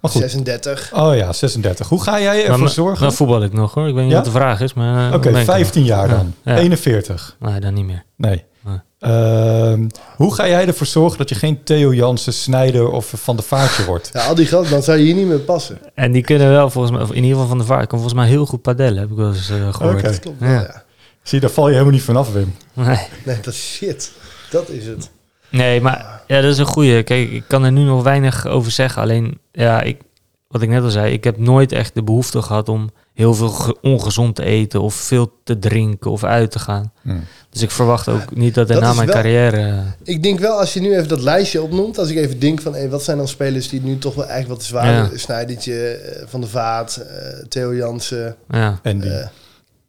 Maar 0.00 0.10
goed. 0.10 0.20
36. 0.20 0.92
Oh 0.94 1.16
ja, 1.16 1.32
36. 1.32 1.88
Hoe 1.88 2.02
ga 2.02 2.20
jij 2.20 2.44
ervoor 2.44 2.58
Maar- 2.58 2.68
zorgen? 2.68 3.02
Dan 3.02 3.12
voetbal 3.12 3.42
ik 3.42 3.52
nog 3.52 3.74
hoor. 3.74 3.88
Ik 3.88 3.94
weet 3.94 4.02
niet 4.02 4.10
Ja? 4.12 4.16
wat 4.16 4.26
de 4.26 4.30
vraag 4.32 4.60
is, 4.60 4.74
maar... 4.74 5.06
Oké, 5.14 5.22
dan 5.22 5.32
ben 5.32 5.42
ik 5.42 5.48
er 5.48 5.54
15 5.54 5.80
nog. 5.80 5.90
jaar 5.90 6.08
dan. 6.08 6.34
Ja. 6.44 6.52
Ja. 6.54 6.58
41. 6.60 7.36
Nee, 7.40 7.60
dan 7.60 7.74
niet 7.74 7.84
meer. 7.86 8.04
Nee. 8.16 8.44
Ehm, 8.98 9.86
hoe 10.16 10.34
ga 10.34 10.48
jij 10.48 10.66
ervoor 10.66 10.86
zorgen 10.86 11.18
dat 11.18 11.28
je 11.28 11.34
geen 11.34 11.62
Theo 11.64 11.94
Jansen, 11.94 12.32
Snijder 12.32 12.90
of 12.90 13.12
Van 13.16 13.36
de 13.36 13.42
Vaartje 13.42 13.84
wordt? 13.84 14.10
Ja, 14.12 14.26
al 14.26 14.34
die 14.34 14.46
gasten, 14.46 14.70
dan 14.70 14.82
zou 14.82 14.98
je 14.98 15.04
hier 15.04 15.14
niet 15.14 15.26
meer 15.26 15.38
passen. 15.38 15.78
En 15.94 16.12
die 16.12 16.22
kunnen 16.22 16.48
wel 16.50 16.70
volgens 16.70 16.92
mij, 16.94 17.02
of 17.02 17.08
in 17.10 17.14
ieder 17.16 17.30
geval 17.30 17.46
van 17.46 17.58
de 17.58 17.64
vaart, 17.64 17.86
kan 17.88 17.98
volgens 17.98 18.20
mij 18.20 18.28
heel 18.28 18.46
goed 18.46 18.62
padellen, 18.62 18.98
heb 18.98 19.10
ik 19.10 19.16
wel 19.16 19.28
eens 19.28 19.50
eh, 19.50 19.74
gehoord. 19.74 19.94
Oké. 19.94 20.02
Dat 20.02 20.18
klopt 20.20 20.40
wel, 20.40 20.50
Ja. 20.50 20.60
ja. 20.60 20.84
Zie, 21.22 21.40
daar 21.40 21.50
val 21.50 21.64
je 21.66 21.72
helemaal 21.72 21.92
niet 21.94 22.02
vanaf, 22.02 22.32
Wim. 22.32 22.54
Nee. 22.72 22.98
Nee, 23.24 23.36
dat 23.42 23.54
is 23.54 23.72
shit. 23.74 24.12
Dat 24.50 24.68
is 24.68 24.86
het. 24.86 25.10
nee, 25.50 25.80
maar 25.80 26.22
ja, 26.26 26.40
dat 26.40 26.50
is 26.52 26.58
een 26.58 26.66
goeie. 26.66 27.02
Kijk, 27.02 27.30
ik 27.30 27.44
kan 27.46 27.64
er 27.64 27.72
nu 27.72 27.82
nog 27.82 28.02
weinig 28.02 28.46
over 28.46 28.70
zeggen. 28.72 29.02
Alleen, 29.02 29.38
ja, 29.52 29.80
ik, 29.82 30.00
wat 30.48 30.62
ik 30.62 30.68
net 30.68 30.82
al 30.82 30.90
zei, 30.90 31.12
ik 31.12 31.24
heb 31.24 31.38
nooit 31.38 31.72
echt 31.72 31.94
de 31.94 32.02
behoefte 32.02 32.42
gehad 32.42 32.68
om 32.68 32.90
heel 33.14 33.34
veel 33.34 33.48
ge- 33.48 33.76
ongezond 33.82 34.34
te 34.34 34.44
eten 34.44 34.80
of 34.80 34.94
veel 34.94 35.32
te 35.44 35.58
drinken 35.58 36.10
of 36.10 36.24
uit 36.24 36.50
te 36.50 36.58
gaan. 36.58 36.92
Hmm. 37.02 37.24
Dus 37.50 37.62
ik 37.62 37.70
verwacht 37.70 38.08
ook 38.08 38.36
niet 38.36 38.54
dat 38.54 38.68
er 38.68 38.74
dat 38.74 38.82
na 38.84 38.92
mijn 38.92 39.06
wel- 39.06 39.16
carrière... 39.16 39.56
eh, 39.56 39.78
Ik 40.14 40.22
denk 40.22 40.38
wel, 40.38 40.58
als 40.58 40.74
je 40.74 40.80
nu 40.80 40.94
even 40.96 41.08
dat 41.08 41.20
lijstje 41.22 41.62
opnoemt, 41.62 41.98
als 41.98 42.08
ik 42.10 42.16
even 42.16 42.38
denk 42.38 42.60
van, 42.60 42.72
hey, 42.74 42.88
wat 42.90 43.02
zijn 43.02 43.16
dan 43.16 43.28
spelers 43.28 43.68
die 43.68 43.80
nu 43.82 43.98
toch 43.98 44.14
wel 44.14 44.24
eigenlijk 44.26 44.52
wat 44.52 44.60
te 44.60 44.66
zwaar 44.66 44.92
Ja. 44.92 45.10
Snijdertje, 45.14 45.88
eh, 45.88 46.22
Van 46.28 46.40
der 46.40 46.50
Vaart, 46.50 46.96
eh, 46.96 47.26
Theo 47.48 47.74
Jansen 47.74 48.36
ja. 48.50 48.78
En 48.82 49.00
die. 49.00 49.10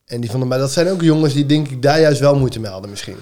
en 0.05 0.21
die 0.21 0.29
van 0.31 0.39
der 0.39 0.49
Maar 0.49 0.59
dat 0.59 0.71
zijn 0.71 0.89
ook 0.89 1.01
jongens 1.01 1.33
die 1.33 1.45
denk 1.45 1.67
ik 1.67 1.81
daar 1.81 1.99
juist 1.99 2.19
wel 2.19 2.35
moeite 2.35 2.59
mee 2.59 2.71
hadden 2.71 2.89
misschien. 2.89 3.15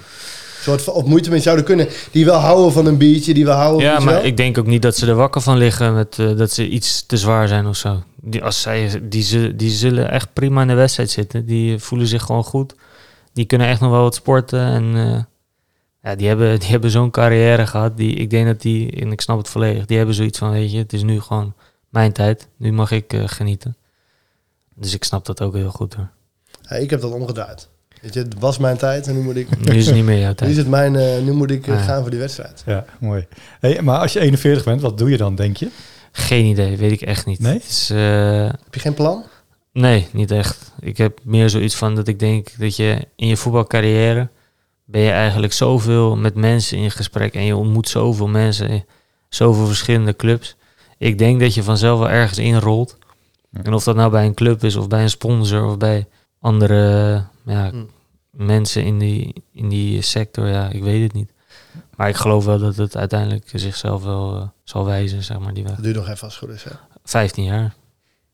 Soort 0.60 0.82
van, 0.82 0.94
of 0.94 1.04
moeite 1.04 1.30
mee 1.30 1.40
zouden 1.40 1.64
kunnen, 1.64 1.88
die 2.10 2.24
wel 2.24 2.38
houden 2.38 2.72
van 2.72 2.86
een 2.86 2.98
biertje, 2.98 3.34
die 3.34 3.44
wel 3.44 3.56
houden 3.56 3.86
Ja, 3.86 3.98
maar 3.98 4.14
wel? 4.14 4.24
ik 4.24 4.36
denk 4.36 4.58
ook 4.58 4.66
niet 4.66 4.82
dat 4.82 4.96
ze 4.96 5.06
er 5.06 5.14
wakker 5.14 5.40
van 5.40 5.56
liggen 5.56 5.94
met 5.94 6.18
eh, 6.18 6.36
dat 6.36 6.50
ze 6.50 6.68
iets 6.68 7.06
te 7.06 7.16
zwaar 7.16 7.48
zijn 7.48 7.66
of 7.66 7.76
zo. 7.76 8.02
Die, 8.20 8.44
als 8.44 8.60
zij, 8.60 9.00
die, 9.02 9.22
zullen, 9.22 9.56
die 9.56 9.70
zullen 9.70 10.10
echt 10.10 10.32
prima 10.32 10.62
in 10.62 10.68
de 10.68 10.74
wedstrijd 10.74 11.10
zitten. 11.10 11.46
Die 11.46 11.78
voelen 11.78 12.06
zich 12.06 12.22
gewoon 12.22 12.44
goed. 12.44 12.74
Die 13.32 13.44
kunnen 13.44 13.66
echt 13.66 13.80
nog 13.80 13.90
wel 13.90 14.02
wat 14.02 14.14
sporten. 14.14 14.60
En 14.60 14.96
eh, 14.96 15.22
ja, 16.02 16.14
die 16.14 16.28
hebben, 16.28 16.60
die 16.60 16.68
hebben 16.68 16.90
zo'n 16.90 17.10
carrière 17.10 17.66
gehad. 17.66 17.96
Die, 17.96 18.14
ik 18.14 18.30
denk 18.30 18.46
dat 18.46 18.60
die, 18.60 19.00
en 19.00 19.12
ik 19.12 19.20
snap 19.20 19.38
het 19.38 19.48
volledig, 19.48 19.86
die 19.86 19.96
hebben 19.96 20.14
zoiets 20.14 20.38
van, 20.38 20.50
weet 20.50 20.72
je, 20.72 20.78
het 20.78 20.92
is 20.92 21.02
nu 21.02 21.20
gewoon 21.20 21.54
mijn 21.88 22.12
tijd. 22.12 22.48
Nu 22.56 22.72
mag 22.72 22.90
ik 22.90 23.12
eh, 23.12 23.22
genieten. 23.26 23.76
Dus 24.74 24.94
ik 24.94 25.04
snap 25.04 25.24
dat 25.24 25.42
ook 25.42 25.54
heel 25.54 25.70
goed 25.70 25.94
hoor. 25.94 26.10
Ja, 26.62 26.76
ik 26.76 26.90
heb 26.90 27.00
dat 27.00 27.12
omgedraaid. 27.12 27.68
Weet 28.06 28.14
je, 28.14 28.20
het 28.20 28.38
was 28.38 28.58
mijn 28.58 28.76
tijd 28.76 29.06
en 29.06 29.14
nu 29.14 29.20
moet 29.22 29.36
ik... 29.36 29.58
Nu 29.64 29.74
is 29.74 29.86
het 29.86 29.94
niet 29.94 30.04
meer 30.04 30.18
jouw 30.18 30.28
Nu 30.40 30.46
is 30.48 30.54
tijd. 30.54 30.56
het 30.56 30.68
mijn, 30.68 30.96
eh, 30.96 31.18
nu 31.22 31.32
moet 31.32 31.50
ik 31.50 31.66
eh, 31.66 31.74
Ah, 31.74 31.84
gaan 31.84 32.00
voor 32.00 32.10
die 32.10 32.18
wedstrijd. 32.18 32.62
Ja, 32.66 32.84
mooi. 33.00 33.26
Hey, 33.60 33.82
maar 33.82 33.98
als 33.98 34.12
je 34.12 34.20
41 34.20 34.64
bent, 34.64 34.80
wat 34.80 34.98
doe 34.98 35.10
je 35.10 35.16
dan, 35.16 35.34
denk 35.34 35.56
je? 35.56 35.68
Geen 36.12 36.44
idee, 36.44 36.76
weet 36.76 36.92
ik 36.92 37.00
echt 37.00 37.26
niet. 37.26 37.38
Nee? 37.40 37.60
Eh, 37.88 38.44
Heb 38.46 38.74
je 38.74 38.80
geen 38.80 38.94
plan? 38.94 39.24
Nee, 39.72 40.06
niet 40.12 40.30
echt. 40.30 40.72
Ik 40.80 40.96
heb 40.96 41.18
meer 41.22 41.50
zoiets 41.50 41.74
van 41.74 41.94
dat 41.94 42.08
ik 42.08 42.18
denk 42.18 42.48
dat 42.58 42.76
je 42.76 43.08
in 43.16 43.26
je 43.28 43.36
voetbalcarrière 43.36 44.28
ben 44.84 45.00
je 45.00 45.10
eigenlijk 45.10 45.52
zoveel 45.52 46.16
met 46.16 46.34
mensen 46.34 46.78
in 46.78 46.90
gesprek 46.90 47.34
en 47.34 47.44
je 47.44 47.56
ontmoet 47.56 47.88
zoveel 47.88 48.28
mensen 48.28 48.68
in 48.68 48.84
zoveel 49.28 49.66
verschillende 49.66 50.16
clubs. 50.16 50.56
Ik 50.98 51.18
denk 51.18 51.40
dat 51.40 51.54
je 51.54 51.62
vanzelf 51.62 51.98
wel 51.98 52.10
ergens 52.10 52.38
inrolt. 52.38 52.96
Ja. 53.50 53.60
En 53.62 53.74
of 53.74 53.84
dat 53.84 53.96
nou 53.96 54.10
bij 54.10 54.24
een 54.24 54.34
club 54.34 54.64
is 54.64 54.76
of 54.76 54.88
bij 54.88 55.02
een 55.02 55.10
sponsor 55.10 55.64
of 55.66 55.76
bij 55.78 56.06
andere 56.40 57.24
ja, 57.46 57.70
Hm. 57.70 57.76
Mensen 58.36 58.82
in 58.84 58.98
die, 58.98 59.42
in 59.52 59.68
die 59.68 60.02
sector, 60.02 60.46
ja, 60.48 60.68
ik 60.68 60.82
weet 60.82 61.02
het 61.02 61.12
niet. 61.12 61.30
Maar 61.96 62.08
ik 62.08 62.16
geloof 62.16 62.44
wel 62.44 62.58
dat 62.58 62.76
het 62.76 62.96
uiteindelijk 62.96 63.50
zichzelf 63.54 64.02
wel 64.04 64.36
eh, 64.36 64.48
zal 64.64 64.84
wijzen, 64.84 65.22
zeg 65.22 65.38
maar, 65.38 65.54
die 65.54 65.62
weg. 65.64 65.74
Dat 65.74 65.84
duurt 65.84 65.96
nog 65.96 66.08
even 66.08 66.22
als 66.24 66.40
het 66.40 66.44
goed 66.48 66.54
is. 66.56 66.64
Hè? 66.64 66.70
15 67.04 67.44
jaar, 67.44 67.74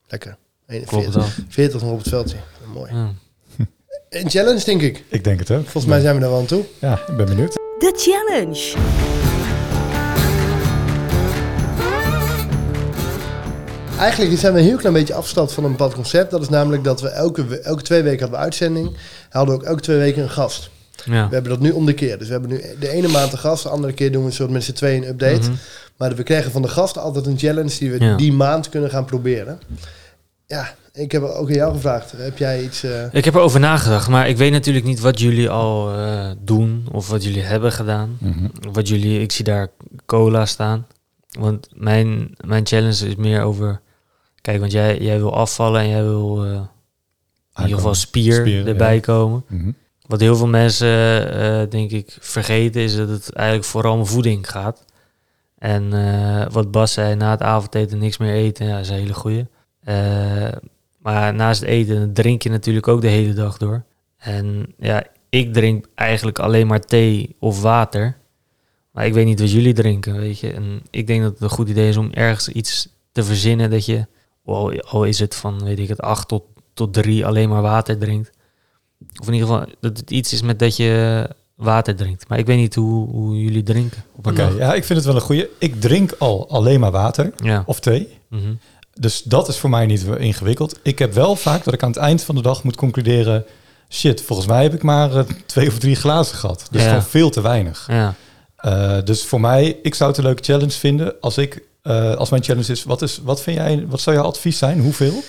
Lekker. 0.07 0.37
klopt 0.67 0.91
41. 0.91 1.13
wel. 1.15 1.45
40 1.49 1.81
nog 1.81 1.91
op 1.91 1.97
het 1.97 2.07
veldje. 2.07 2.37
Mooi. 2.73 2.93
Ja. 2.93 3.11
Een 4.09 4.29
challenge, 4.29 4.63
denk 4.65 4.81
ik. 4.81 5.03
Ik 5.07 5.23
denk 5.23 5.39
het 5.39 5.51
ook. 5.51 5.61
Volgens 5.63 5.85
mij 5.85 5.99
zijn 6.01 6.15
we 6.15 6.21
daar 6.21 6.29
wel 6.29 6.39
aan 6.39 6.45
toe. 6.45 6.63
Ja, 6.79 6.99
ik 7.07 7.17
ben 7.17 7.25
benieuwd. 7.25 7.53
De 7.53 7.93
challenge. 7.97 8.75
Eigenlijk 13.99 14.37
zijn 14.39 14.53
we 14.53 14.59
een 14.59 14.65
heel 14.65 14.77
klein 14.77 14.93
beetje 14.93 15.13
afgestapt 15.13 15.51
van 15.53 15.63
een 15.63 15.71
bepaald 15.71 15.93
concept. 15.93 16.31
Dat 16.31 16.41
is 16.41 16.49
namelijk 16.49 16.83
dat 16.83 17.01
we 17.01 17.07
elke, 17.07 17.45
we- 17.45 17.59
elke 17.59 17.81
twee 17.81 18.01
weken 18.01 18.19
hadden 18.19 18.37
we 18.37 18.43
uitzending. 18.43 18.97
Hadden 19.33 19.55
we 19.55 19.61
ook 19.61 19.67
elke 19.67 19.81
twee 19.81 19.97
weken 19.97 20.23
een 20.23 20.29
gast. 20.29 20.69
Ja. 21.05 21.27
We 21.27 21.33
hebben 21.33 21.51
dat 21.51 21.59
nu 21.59 21.71
om 21.71 21.85
de 21.85 21.93
keer. 21.93 22.17
Dus 22.17 22.27
we 22.27 22.33
hebben 22.33 22.51
nu 22.51 22.61
de 22.79 22.89
ene 22.89 23.07
maand 23.07 23.31
een 23.31 23.37
gast. 23.37 23.63
De 23.63 23.69
andere 23.69 23.93
keer 23.93 24.11
doen 24.11 24.21
we 24.21 24.27
een 24.27 24.33
soort 24.33 24.49
met 24.49 24.63
z'n 24.63 24.71
tweeën 24.73 25.03
een 25.03 25.09
update. 25.09 25.39
Mhm. 25.49 25.51
Maar 25.97 26.15
we 26.15 26.23
krijgen 26.23 26.51
van 26.51 26.61
de 26.61 26.67
gast 26.67 26.97
altijd 26.97 27.25
een 27.25 27.37
challenge 27.37 27.77
die 27.79 27.91
we 27.91 27.99
Ja. 28.05 28.15
die 28.15 28.33
maand 28.33 28.69
kunnen 28.69 28.89
gaan 28.89 29.05
proberen. 29.05 29.59
Ja, 30.47 30.75
ik 30.93 31.11
heb 31.11 31.23
ook 31.23 31.47
aan 31.47 31.53
jou 31.55 31.73
gevraagd. 31.73 32.11
Heb 32.17 32.37
jij 32.37 32.63
iets... 32.63 32.83
eh, 32.83 33.03
Ik 33.11 33.25
heb 33.25 33.33
erover 33.35 33.59
nagedacht, 33.59 34.07
maar 34.07 34.29
ik 34.29 34.37
weet 34.37 34.51
natuurlijk 34.51 34.85
niet 34.85 34.99
wat 34.99 35.19
jullie 35.19 35.49
al 35.49 35.93
eh, 35.93 36.29
doen 36.39 36.87
of 36.91 37.09
wat 37.09 37.23
jullie 37.23 37.41
hebben 37.41 37.71
gedaan. 37.71 38.17
Mhm. 38.19 38.47
Wat 38.71 38.87
jullie, 38.87 39.19
ik 39.21 39.31
zie 39.31 39.45
daar 39.45 39.67
cola 40.05 40.45
staan. 40.45 40.87
Want 41.39 41.67
mijn, 41.73 42.35
mijn 42.45 42.65
challenge 42.67 43.07
is 43.07 43.15
meer 43.15 43.41
over. 43.41 43.81
Kijk, 44.41 44.59
want 44.59 44.71
jij, 44.71 44.97
jij 44.97 45.17
wil 45.17 45.35
afvallen 45.35 45.81
en 45.81 45.89
jij 45.89 46.03
wil 46.03 46.45
eh, 46.45 46.61
in 47.55 47.61
ieder 47.61 47.77
geval 47.77 47.93
spier, 47.93 48.33
Spier, 48.33 48.67
erbij 48.67 48.95
ja. 48.95 48.99
komen. 49.01 49.43
Mhm. 49.47 49.71
Wat 50.07 50.19
heel 50.19 50.35
veel 50.35 50.47
mensen, 50.47 51.33
eh, 51.33 51.69
denk 51.69 51.91
ik, 51.91 52.17
vergeten 52.19 52.81
is 52.81 52.95
dat 52.95 53.09
het 53.09 53.31
eigenlijk 53.31 53.67
vooral 53.67 53.93
om 53.93 54.05
voeding 54.05 54.49
gaat. 54.49 54.85
En 55.57 55.93
eh, 55.93 56.45
wat 56.51 56.71
Bas 56.71 56.93
zei, 56.93 57.15
na 57.15 57.31
het 57.31 57.41
avondeten 57.41 57.97
niks 57.97 58.17
meer 58.17 58.33
eten, 58.33 58.65
ja, 58.65 58.71
dat 58.71 58.81
is 58.81 58.89
een 58.89 58.95
hele 58.95 59.13
goeie. 59.13 59.47
Eh, 59.79 60.51
maar 60.97 61.33
naast 61.33 61.59
het 61.59 61.69
eten 61.69 62.13
drink 62.13 62.41
je 62.41 62.49
natuurlijk 62.49 62.87
ook 62.87 63.01
de 63.01 63.07
hele 63.07 63.33
dag 63.33 63.57
door. 63.57 63.83
En 64.17 64.73
ja, 64.77 65.03
ik 65.29 65.53
drink 65.53 65.85
eigenlijk 65.95 66.39
alleen 66.39 66.67
maar 66.67 66.79
thee 66.79 67.35
of 67.39 67.61
water. 67.61 68.17
Maar 68.91 69.05
ik 69.05 69.13
weet 69.13 69.25
niet 69.25 69.39
wat 69.39 69.51
jullie 69.51 69.73
drinken, 69.73 70.15
weet 70.15 70.39
je. 70.39 70.53
En 70.53 70.81
ik 70.89 71.07
denk 71.07 71.21
dat 71.21 71.31
het 71.31 71.41
een 71.41 71.49
goed 71.49 71.69
idee 71.69 71.89
is 71.89 71.97
om 71.97 72.11
ergens 72.11 72.47
iets 72.47 72.87
te 73.11 73.23
verzinnen 73.23 73.69
dat 73.69 73.85
je, 73.85 74.05
al, 74.45 74.81
al 74.81 75.03
is 75.03 75.19
het 75.19 75.35
van, 75.35 75.63
weet 75.63 75.79
ik 75.79 75.87
het, 75.87 76.01
8 76.01 76.27
tot, 76.27 76.43
tot 76.73 76.93
3 76.93 77.25
alleen 77.25 77.49
maar 77.49 77.61
water 77.61 77.97
drinkt. 77.97 78.31
Of 79.21 79.27
in 79.27 79.33
ieder 79.33 79.47
geval 79.47 79.65
dat 79.79 79.97
het 79.97 80.11
iets 80.11 80.33
is 80.33 80.41
met 80.41 80.59
dat 80.59 80.75
je 80.75 81.29
water 81.55 81.95
drinkt. 81.95 82.27
Maar 82.27 82.37
ik 82.39 82.45
weet 82.45 82.57
niet 82.57 82.75
hoe, 82.75 83.09
hoe 83.09 83.41
jullie 83.41 83.63
drinken. 83.63 84.03
Oké, 84.23 84.51
ja, 84.57 84.73
ik 84.73 84.83
vind 84.83 84.97
het 84.99 85.07
wel 85.07 85.15
een 85.15 85.21
goeie. 85.21 85.47
Ik 85.59 85.81
drink 85.81 86.11
al 86.19 86.49
alleen 86.49 86.79
maar 86.79 86.91
water 86.91 87.31
Ja. 87.43 87.63
of 87.65 87.79
thee. 87.79 88.17
Mhm. 88.29 88.53
Dus 88.99 89.21
dat 89.23 89.47
is 89.47 89.57
voor 89.57 89.69
mij 89.69 89.85
niet 89.85 90.03
ingewikkeld. 90.17 90.79
Ik 90.83 90.99
heb 90.99 91.13
wel 91.13 91.35
vaak 91.35 91.63
dat 91.63 91.73
ik 91.73 91.83
aan 91.83 91.89
het 91.89 91.97
eind 91.99 92.23
van 92.23 92.35
de 92.35 92.41
dag 92.41 92.63
moet 92.63 92.75
concluderen... 92.75 93.45
shit, 93.89 94.21
volgens 94.21 94.47
mij 94.47 94.63
heb 94.63 94.73
ik 94.73 94.83
maar 94.83 95.15
eh, 95.15 95.23
twee 95.45 95.67
of 95.67 95.77
drie 95.79 95.95
glazen 95.95 96.37
gehad. 96.37 96.67
Dus 96.71 96.81
Ja. 96.81 96.87
gewoon 96.87 97.03
veel 97.03 97.29
te 97.29 97.41
weinig. 97.41 97.85
Ja. 97.87 98.15
Eh, 98.55 98.97
dus 99.03 99.23
voor 99.25 99.41
mij, 99.41 99.79
ik 99.81 99.95
zou 99.95 100.09
het 100.09 100.19
een 100.19 100.25
leuke 100.25 100.43
challenge 100.43 100.71
vinden. 100.71 101.19
Als 101.21 101.37
ik, 101.37 101.63
eh, 101.81 102.13
als 102.13 102.29
mijn 102.29 102.43
challenge 102.43 102.71
is, 102.71 102.83
wat 102.83 103.01
is, 103.01 103.19
wat 103.23 103.41
vind 103.41 103.57
jij, 103.57 103.85
wat 103.87 104.01
zou 104.01 104.15
jouw 104.15 104.25
advies 104.25 104.57
zijn? 104.57 104.79
Hoeveel? 104.79 105.23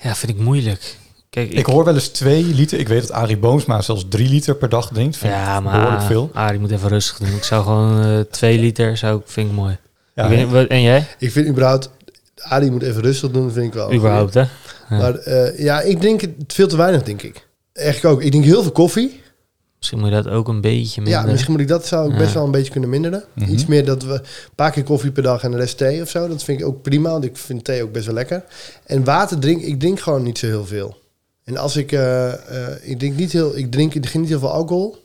Ja, 0.00 0.14
vind 0.14 0.32
ik 0.32 0.38
moeilijk. 0.38 0.96
Kijk, 1.30 1.52
Ik, 1.52 1.66
hoor 1.66 1.84
wel 1.84 1.94
eens 1.94 2.08
twee 2.08 2.44
liter. 2.44 2.78
Ik 2.78 2.88
weet 2.88 3.00
dat 3.00 3.10
Arie 3.10 3.36
Boomsma 3.38 3.80
zelfs 3.82 4.04
drie 4.08 4.28
liter 4.28 4.54
per 4.54 4.68
dag 4.68 4.88
drinkt. 4.92 5.16
Vind 5.16 5.32
ja, 5.32 5.56
ik 5.56 5.62
maar 5.62 5.72
behoorlijk 5.78 6.02
veel. 6.06 6.30
Arie 6.32 6.60
moet 6.60 6.70
even 6.70 6.88
rustig 6.88 7.18
doen. 7.18 7.36
Ik 7.36 7.44
zou 7.44 7.62
gewoon 7.62 8.02
eh, 8.04 8.20
twee 8.20 8.58
liter, 8.58 8.96
zou 8.96 9.18
ik, 9.20 9.22
vind 9.26 9.48
ik 9.50 9.54
mooi. 9.56 9.78
Ja, 10.14 10.22
ik 10.24 10.28
weet, 10.28 10.38
niet, 10.38 10.50
wat- 10.50 10.66
en 10.66 10.82
jij? 10.82 11.06
Ik 11.18 11.32
vind 11.32 11.46
überhaupt... 11.48 11.90
Adi 12.40 12.70
moet 12.70 12.82
even 12.82 13.02
rustig 13.02 13.30
doen, 13.30 13.52
vind 13.52 13.66
ik 13.66 13.72
wel. 13.72 13.92
Überhaupt, 13.92 14.34
hè? 14.34 14.40
Ja. 14.40 14.48
Maar 14.88 15.14
eh, 15.14 15.58
ja, 15.58 15.80
ik 15.80 16.00
drink 16.00 16.20
het 16.20 16.32
veel 16.46 16.68
te 16.68 16.76
weinig, 16.76 17.02
denk 17.02 17.22
ik. 17.22 17.46
Echt 17.72 18.04
ook. 18.04 18.22
Ik 18.22 18.30
drink 18.30 18.44
heel 18.44 18.62
veel 18.62 18.72
koffie. 18.72 19.19
Misschien 19.80 19.98
moet 20.00 20.08
je 20.08 20.14
dat 20.22 20.28
ook 20.28 20.48
een 20.48 20.60
beetje 20.60 21.00
minder. 21.00 21.20
Ja, 21.20 21.26
misschien 21.30 21.52
moet 21.52 21.60
ik 21.60 21.68
dat 21.68 21.86
zou 21.86 22.06
ik 22.06 22.12
Ja. 22.12 22.18
best 22.18 22.34
wel 22.34 22.44
een 22.44 22.50
beetje 22.50 22.70
kunnen 22.72 22.90
minderen. 22.90 23.24
Mhm. 23.32 23.52
Iets 23.52 23.66
meer 23.66 23.84
dat 23.84 24.02
we 24.02 24.12
een 24.12 24.54
paar 24.54 24.70
keer 24.70 24.82
koffie 24.82 25.10
per 25.10 25.22
dag 25.22 25.42
en 25.42 25.50
de 25.50 25.56
rest 25.56 25.76
thee 25.78 26.02
of 26.02 26.08
zo. 26.10 26.28
Dat 26.28 26.44
vind 26.44 26.60
ik 26.60 26.66
ook 26.66 26.82
prima, 26.82 27.10
want 27.10 27.24
ik 27.24 27.36
vind 27.36 27.64
thee 27.64 27.82
ook 27.82 27.92
best 27.92 28.06
wel 28.06 28.14
lekker. 28.14 28.44
En 28.84 29.04
water 29.04 29.38
drink, 29.38 29.62
ik 29.62 29.80
drink 29.80 30.00
gewoon 30.00 30.22
niet 30.22 30.38
zo 30.38 30.46
heel 30.46 30.66
veel. 30.66 30.96
En 31.44 31.56
als 31.56 31.76
ik, 31.76 31.92
eh, 31.92 32.32
eh, 32.32 32.76
ik 32.82 32.98
drink 32.98 33.16
niet 33.16 33.32
heel, 33.32 33.56
ik 33.56 33.70
drink, 33.70 33.94
ik 33.94 34.02
drink 34.02 34.18
niet 34.20 34.28
heel 34.28 34.38
veel 34.38 34.52
alcohol. 34.52 34.96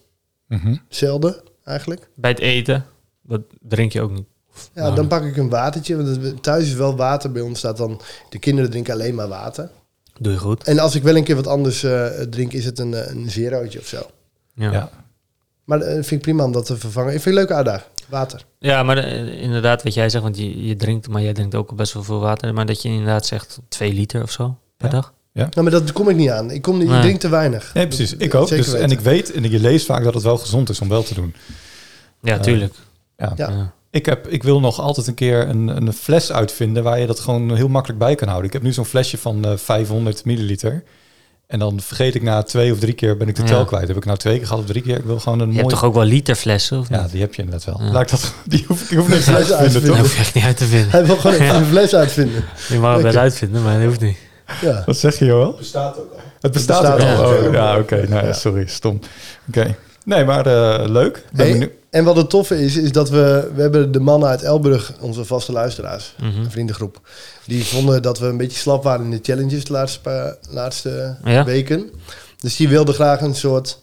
Mhm. 0.48 0.76
Zelden, 0.90 1.36
eigenlijk. 1.64 2.10
Bij 2.16 2.32
het 2.32 2.40
eten, 2.40 2.86
dat 3.24 3.42
drink 3.62 3.92
je 3.92 4.02
ook 4.02 4.12
niet. 4.12 4.26
Ja, 4.74 4.82
Nou, 4.82 4.96
dan 4.96 5.08
pak 5.08 5.24
ik 5.24 5.38
een 5.38 5.50
watertje. 5.50 5.96
Want 5.96 6.44
thuis 6.44 6.64
is 6.64 6.74
wel 6.74 6.96
water. 6.96 7.32
Bij 7.32 7.42
ons 7.42 7.58
staat 7.60 7.78
dan, 7.78 8.02
de 8.30 8.40
kinderen 8.40 8.70
drinken 8.70 8.94
alleen 8.94 9.16
maar 9.16 9.28
water. 9.28 9.70
Doe 10.20 10.32
je 10.32 10.38
goed. 10.40 10.64
En 10.64 10.80
als 10.80 10.96
ik 10.96 11.04
wel 11.04 11.16
een 11.16 11.24
keer 11.24 11.36
wat 11.36 11.48
anders 11.48 11.84
eh, 11.84 12.06
drink, 12.06 12.54
is 12.54 12.66
het 12.66 12.80
een, 12.80 13.10
een 13.10 13.30
zerootje 13.30 13.80
of 13.80 13.86
zo. 13.86 13.98
Ja, 14.56 14.65
Ja. 14.65 14.72
ja. 14.72 14.89
Maar 15.63 15.82
eh, 15.82 15.94
vind 15.94 16.12
ik 16.12 16.22
prima 16.22 16.44
om 16.44 16.52
dat 16.52 16.65
te 16.65 16.78
vervangen. 16.78 17.13
Ik 17.13 17.22
vind 17.22 17.24
het 17.24 17.34
een 17.36 17.39
leuke 17.39 17.54
uitdaging. 17.54 17.89
Water. 18.10 18.46
maar 18.60 18.98
eh, 18.98 19.41
inderdaad, 19.41 19.84
wat 19.84 19.94
jij 19.94 20.10
zegt, 20.10 20.24
want 20.24 20.38
je, 20.38 20.65
je 20.68 20.76
drinkt, 20.76 21.08
maar 21.08 21.22
jij 21.22 21.34
drinkt 21.34 21.56
ook 21.56 21.76
best 21.76 21.94
wel 21.94 22.04
veel 22.04 22.20
water. 22.20 22.54
Maar 22.54 22.65
dat 22.65 22.82
je 22.82 22.89
inderdaad 22.89 23.26
zegt 23.26 23.60
twee 23.68 23.94
liter 23.94 24.24
of 24.24 24.32
zo 24.32 24.58
per 24.78 24.88
Ja. 24.88 24.94
dag. 24.94 25.13
Nou, 25.34 25.62
maar 25.62 25.72
dat 25.72 25.91
kom 25.91 26.10
ik 26.10 26.15
niet 26.15 26.30
aan. 26.30 26.52
Ik, 26.52 26.62
kom 26.62 26.78
niet, 26.78 26.88
Nee. 26.88 26.96
ik 26.98 27.02
drink 27.04 27.20
te 27.20 27.30
weinig. 27.30 27.74
Nee, 27.74 27.88
precies. 27.88 28.15
Ik 28.15 28.36
ook. 28.36 28.48
Zeker 28.48 28.65
Dus, 28.65 28.74
en 28.74 28.91
ik 28.91 29.00
weet 29.00 29.32
en 29.32 29.50
je 29.52 29.60
leest 29.60 29.86
vaak 29.86 30.04
dat 30.04 30.13
het 30.13 30.24
wel 30.24 30.38
gezond 30.38 30.70
is 30.70 30.82
om 30.82 30.89
wel 30.89 31.04
te 31.04 31.13
doen. 31.13 31.36
Ja, 32.22 32.34
Eh, 32.36 32.39
tuurlijk. 32.41 32.74
Ja. 33.18 33.34
Ja. 33.36 33.50
Ja. 33.50 33.74
Ik, 33.89 34.06
heb, 34.06 34.28
ik 34.28 34.44
wil 34.44 34.60
nog 34.60 34.80
altijd 34.80 35.08
een 35.08 35.13
keer 35.13 35.50
een, 35.50 35.68
een 35.68 35.94
fles 35.94 36.32
uitvinden 36.32 36.84
waar 36.84 37.00
je 37.00 37.06
dat 37.08 37.20
gewoon 37.20 37.56
heel 37.56 37.68
makkelijk 37.68 38.00
bij 38.00 38.15
kan 38.15 38.28
houden. 38.28 38.48
Ik 38.48 38.54
heb 38.54 38.63
nu 38.63 38.74
zo'n 38.74 38.86
flesje 38.86 39.18
van 39.18 39.46
eh 39.46 39.58
500 39.58 40.26
milliliter. 40.26 40.84
En 41.47 41.60
dan 41.60 41.79
vergeet 41.81 42.15
ik 42.15 42.21
na 42.21 42.43
twee 42.43 42.71
of 42.71 42.79
drie 42.79 42.93
keer 42.93 43.17
ben 43.17 43.27
ik 43.27 43.36
de 43.36 43.41
Ja. 43.41 43.47
tel 43.47 43.65
kwijt. 43.65 43.88
Heb 43.88 43.97
ik 43.97 44.05
nou 44.05 44.17
twee 44.17 44.38
keer 44.38 44.45
gehad 44.47 44.62
of 44.62 44.67
drie 44.69 44.81
keer? 44.81 44.97
Ik 44.97 45.03
wil 45.05 45.19
gewoon 45.19 45.39
een 45.39 45.47
Je 45.47 45.51
hebt 45.51 45.62
mooi... 45.63 45.75
toch 45.75 45.84
ook 45.84 45.93
wel 45.93 46.03
literflessen, 46.03 46.79
of 46.79 46.89
Ja, 46.89 47.08
die 47.12 47.21
heb 47.21 47.34
je 47.36 47.41
inderdaad 47.41 47.65
wel. 47.65 47.86
Ja. 47.88 47.91
Laat 47.91 48.01
ik 48.01 48.10
dat, 48.10 48.34
die 48.45 48.63
hoef, 48.67 48.91
ik 48.91 48.97
hoef 48.97 49.08
niks 49.08 49.29
uit 49.29 49.47
te 49.47 49.55
vinden, 49.69 49.84
toch? 49.86 49.97
hoef 49.97 50.13
je 50.13 50.19
echt 50.19 50.34
niet 50.34 50.43
uit 50.43 50.58
te 50.58 50.65
vinden. 50.65 50.89
Hij 50.91 51.05
wil 51.05 51.17
gewoon 51.17 51.41
een 51.55 51.65
fles 51.65 51.95
uitvinden. 51.95 52.43
Je 52.69 52.79
mag 52.79 52.93
het 52.93 53.01
wel 53.01 53.12
Oké. 53.12 53.19
uitvinden, 53.19 53.63
maar 53.63 53.77
dat 53.77 53.86
hoeft 53.88 53.99
niet. 54.01 54.17
Ja. 54.62 54.84
Wat 54.86 54.97
zeg 54.97 55.19
je, 55.19 55.25
Joel? 55.25 55.55
bestaat 55.58 55.97
ook 55.99 56.12
al. 56.12 56.19
Het 56.41 56.51
bestaat, 56.51 56.81
bestaat 56.95 57.12
ook 57.12 57.17
al. 57.17 57.23
al. 57.34 57.47
Oh, 57.47 57.53
ja, 57.53 57.77
oké. 57.77 58.05
Nou, 58.10 58.34
sorry, 58.34 58.67
stom. 58.67 58.99
Oké. 59.47 59.75
Nee, 60.05 60.23
maar 60.25 60.45
eh, 60.45 60.89
leuk. 60.89 61.17
Ik 61.17 61.23
Ben 61.31 61.58
Hey. 61.58 61.71
En 61.95 62.03
wat 62.03 62.15
het 62.15 62.29
toffe 62.29 62.63
is, 62.63 62.75
is 62.77 62.91
dat 62.91 63.10
we... 63.10 63.51
We 63.55 63.62
hebben 63.62 63.91
de 63.91 63.99
mannen 63.99 64.29
uit 64.29 64.41
Elburg, 64.41 64.93
onze 64.99 65.25
vaste 65.25 65.51
luisteraars, 65.51 66.15
Mhm. 66.21 66.39
een 66.39 66.51
vriendengroep. 66.51 67.01
Die 67.45 67.65
vonden 67.65 68.01
dat 68.01 68.19
we 68.19 68.25
een 68.25 68.38
beetje 68.38 68.58
slap 68.60 68.84
waren 68.84 69.05
in 69.05 69.12
de 69.12 69.19
challenges 69.21 69.63
de 69.65 69.71
laatste, 69.73 69.99
paar, 70.01 70.36
laatste 70.49 71.17
Ja? 71.23 71.43
weken. 71.45 71.89
Dus 72.39 72.55
die 72.55 72.69
wilden 72.69 72.93
graag 72.95 73.21
een 73.21 73.36
soort... 73.36 73.79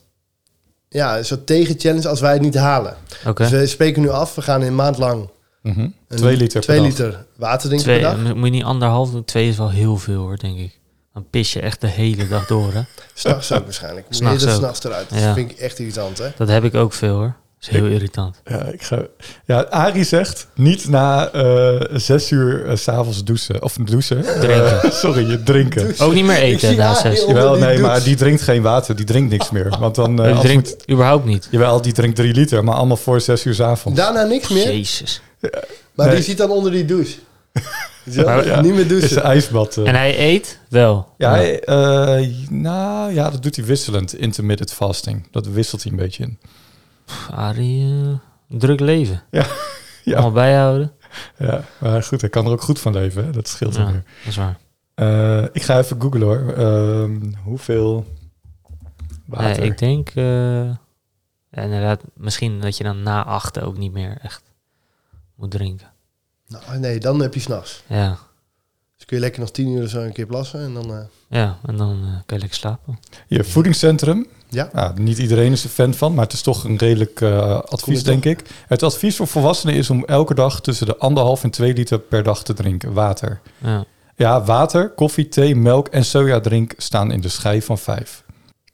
Ja, 0.88 1.18
een 1.18 1.24
soort 1.24 1.46
tegen-challenge 1.46 2.08
als 2.08 2.20
wij 2.20 2.32
het 2.32 2.42
niet 2.42 2.54
halen. 2.54 2.96
Oké. 3.26 3.42
Dus 3.42 3.50
we 3.52 3.66
spreken 3.66 4.02
nu 4.02 4.08
af, 4.08 4.34
we 4.34 4.42
gaan 4.42 4.62
een 4.62 4.74
maand 4.74 4.98
lang... 4.98 5.28
Mhm. 5.62 5.80
een- 5.80 5.94
Twee 6.16 6.36
liter 6.36 6.52
per 6.52 6.60
Twee 6.62 6.78
dag. 6.78 6.86
liter 6.86 7.24
water 7.36 7.68
drinken 7.68 7.86
Twee, 7.88 8.00
per 8.00 8.24
dag. 8.24 8.34
moet 8.34 8.44
je 8.44 8.50
niet 8.50 8.64
anderhalf 8.64 9.10
doen? 9.10 9.24
Twee 9.24 9.48
is 9.48 9.56
wel 9.56 9.70
heel 9.70 9.96
veel 9.96 10.20
hoor, 10.20 10.38
denk 10.38 10.58
ik. 10.58 10.78
Dan 11.14 11.26
pis 11.30 11.52
je 11.52 11.60
echt 11.60 11.80
de 11.80 11.86
hele 11.86 12.28
dag 12.28 12.46
door, 12.46 12.72
hè? 12.72 12.80
S'nachts 13.14 13.52
ook 13.52 13.64
waarschijnlijk. 13.64 14.06
Moet 14.20 14.40
je 14.42 14.48
s'nachts 14.50 14.84
eruit. 14.84 15.10
Dat 15.10 15.18
Ja. 15.18 15.34
vind 15.34 15.50
ik 15.50 15.58
echt 15.58 15.78
irritant, 15.78 16.18
hè? 16.18 16.28
Dat 16.36 16.48
heb 16.48 16.64
ik 16.64 16.74
ook 16.74 16.92
veel 16.92 17.14
hoor. 17.14 17.34
Dat 17.62 17.70
is 17.74 17.76
heel 17.80 17.86
irritant. 17.90 18.40
Ja, 18.44 18.64
ik 18.64 18.82
ga... 18.82 19.02
ja, 19.46 19.60
Arie 19.70 20.04
zegt 20.04 20.46
niet 20.54 20.88
na 20.88 21.28
eh, 21.30 21.80
zes 21.92 22.30
uur 22.30 22.78
s 22.78 22.82
s'avonds 22.82 23.24
douchen. 23.24 23.62
Of 23.62 23.72
douchen. 23.84 24.22
Drinken. 24.22 24.82
Eh, 24.82 24.90
sorry, 24.90 25.30
je 25.30 25.42
drinken. 25.42 25.94
Ook 25.98 26.14
niet 26.14 26.24
meer 26.24 26.36
eten 26.38 26.76
na 26.76 26.94
zes. 26.94 27.24
Jawel, 27.26 27.52
die 27.54 27.62
nee, 27.64 27.78
maar 27.78 28.02
die 28.02 28.16
drinkt 28.16 28.42
geen 28.42 28.62
water. 28.62 28.96
Die 28.96 29.04
drinkt 29.04 29.30
niks 29.30 29.50
meer. 29.50 29.76
Want 29.78 29.94
dan... 29.94 30.22
eh, 30.24 30.32
als 30.36 30.44
drinkt 30.44 30.68
moet- 30.68 30.90
überhaupt 30.90 31.24
niet. 31.24 31.48
jawel, 31.50 31.82
die 31.82 31.92
drinkt 31.92 32.16
drie 32.16 32.34
liter. 32.34 32.64
Maar 32.64 32.74
allemaal 32.74 32.96
voor 32.96 33.20
zes 33.20 33.44
uur 33.44 33.54
's 33.54 33.60
avonds. 33.60 33.98
Daarna 33.98 34.22
niks 34.24 34.48
meer. 34.48 34.66
Jezus. 34.72 35.20
Maar 35.94 36.06
Nee. 36.06 36.14
die 36.14 36.24
zit 36.24 36.36
dan 36.38 36.50
onder 36.50 36.72
die 36.72 36.84
douche. 36.84 37.18
Wel? 38.04 38.24
Maar 38.24 38.46
ja, 38.46 38.60
Niet 38.60 38.72
meer 38.74 38.80
is 38.86 38.90
een 38.90 38.98
douchen. 38.98 39.22
ijsbad. 39.22 39.76
eh. 39.76 39.88
En 39.88 39.94
hij 39.94 40.18
eet 40.18 40.58
wel. 40.68 41.08
Ja, 41.18 41.30
hij, 41.30 41.60
eh, 41.60 42.28
nou 42.50 43.12
ja, 43.14 43.30
dat 43.30 43.42
doet 43.42 43.56
hij 43.56 43.64
wisselend. 43.64 44.14
Intermittent 44.18 44.72
fasting. 44.72 45.26
Dat 45.30 45.46
wisselt 45.46 45.82
hij 45.82 45.92
een 45.92 45.98
beetje 45.98 46.22
in. 46.22 46.38
Pff, 47.12 47.30
Arie, 47.30 48.02
eh, 48.02 48.58
druk 48.58 48.80
leven. 48.80 49.22
Ja. 50.04 50.14
Allemaal 50.14 50.32
bijhouden. 50.32 50.92
Ja, 51.38 51.64
maar 51.80 52.02
goed, 52.02 52.20
hij 52.20 52.30
kan 52.30 52.46
er 52.46 52.52
ook 52.52 52.62
goed 52.62 52.80
van 52.80 52.92
leven. 52.92 53.24
Hè? 53.24 53.30
Dat 53.30 53.48
scheelt 53.48 53.74
Ja, 53.76 53.84
weer. 53.84 53.92
dat 53.94 54.26
is 54.26 54.36
waar. 54.36 54.58
Eh, 54.94 55.42
ik 55.52 55.62
ga 55.62 55.78
even 55.78 56.00
googlen 56.00 56.22
hoor. 56.22 56.52
Ehm, 56.52 57.20
hoeveel 57.44 58.06
water? 59.26 59.58
Nee, 59.60 59.70
ik 59.70 59.78
denk 59.78 60.08
eh, 60.08 60.64
ja, 61.50 61.62
inderdaad, 61.62 62.00
misschien 62.14 62.60
dat 62.60 62.76
je 62.76 62.84
dan 62.84 63.02
na 63.02 63.24
achten 63.24 63.62
ook 63.62 63.76
niet 63.76 63.92
meer 63.92 64.18
echt 64.22 64.42
moet 65.34 65.50
drinken. 65.50 65.86
Nou, 66.48 66.78
nee, 66.78 66.98
dan 67.00 67.20
heb 67.20 67.34
je 67.34 67.40
s'nachts. 67.40 67.82
Ja, 67.86 68.18
Dus 68.96 69.04
kun 69.06 69.16
je 69.16 69.22
lekker 69.22 69.40
nog 69.40 69.50
tien 69.50 69.68
uur 69.68 69.88
zo 69.88 70.00
een 70.00 70.12
keer 70.12 70.26
plassen. 70.26 70.60
En 70.60 70.74
dan, 70.74 70.90
eh, 70.92 71.04
ja 71.28 71.58
en 71.66 71.76
dan 71.76 72.00
eh, 72.02 72.08
kan 72.12 72.22
je 72.36 72.38
lekker 72.38 72.58
slapen. 72.58 72.98
Je 73.26 73.44
voedingscentrum. 73.44 74.26
Ja. 74.52 74.70
Nou, 74.72 75.00
niet 75.00 75.18
iedereen 75.18 75.52
is 75.52 75.64
er 75.64 75.70
fan 75.70 75.94
van, 75.94 76.14
maar 76.14 76.24
het 76.24 76.32
is 76.32 76.42
toch 76.42 76.64
een 76.64 76.76
redelijk 76.76 77.20
eh, 77.20 77.60
advies, 77.60 78.02
denk 78.02 78.24
ik. 78.24 78.42
Het 78.66 78.82
advies 78.82 79.16
voor 79.16 79.26
volwassenen 79.26 79.74
is 79.74 79.90
om 79.90 80.04
elke 80.04 80.34
dag 80.34 80.60
tussen 80.60 80.86
de 80.86 80.96
anderhalf 80.96 81.42
en 81.42 81.50
twee 81.50 81.74
liter 81.74 81.98
per 81.98 82.22
dag 82.22 82.42
te 82.44 82.52
drinken. 82.54 82.92
Water. 82.92 83.40
Ja, 83.58 83.84
Ja, 84.16 84.42
water, 84.44 84.90
koffie, 84.90 85.28
thee, 85.28 85.56
melk 85.56 85.88
en 85.88 86.04
sojadrink 86.04 86.74
staan 86.76 87.10
in 87.10 87.20
de 87.20 87.28
schijf 87.28 87.64
van 87.64 87.78
vijf. 87.78 88.24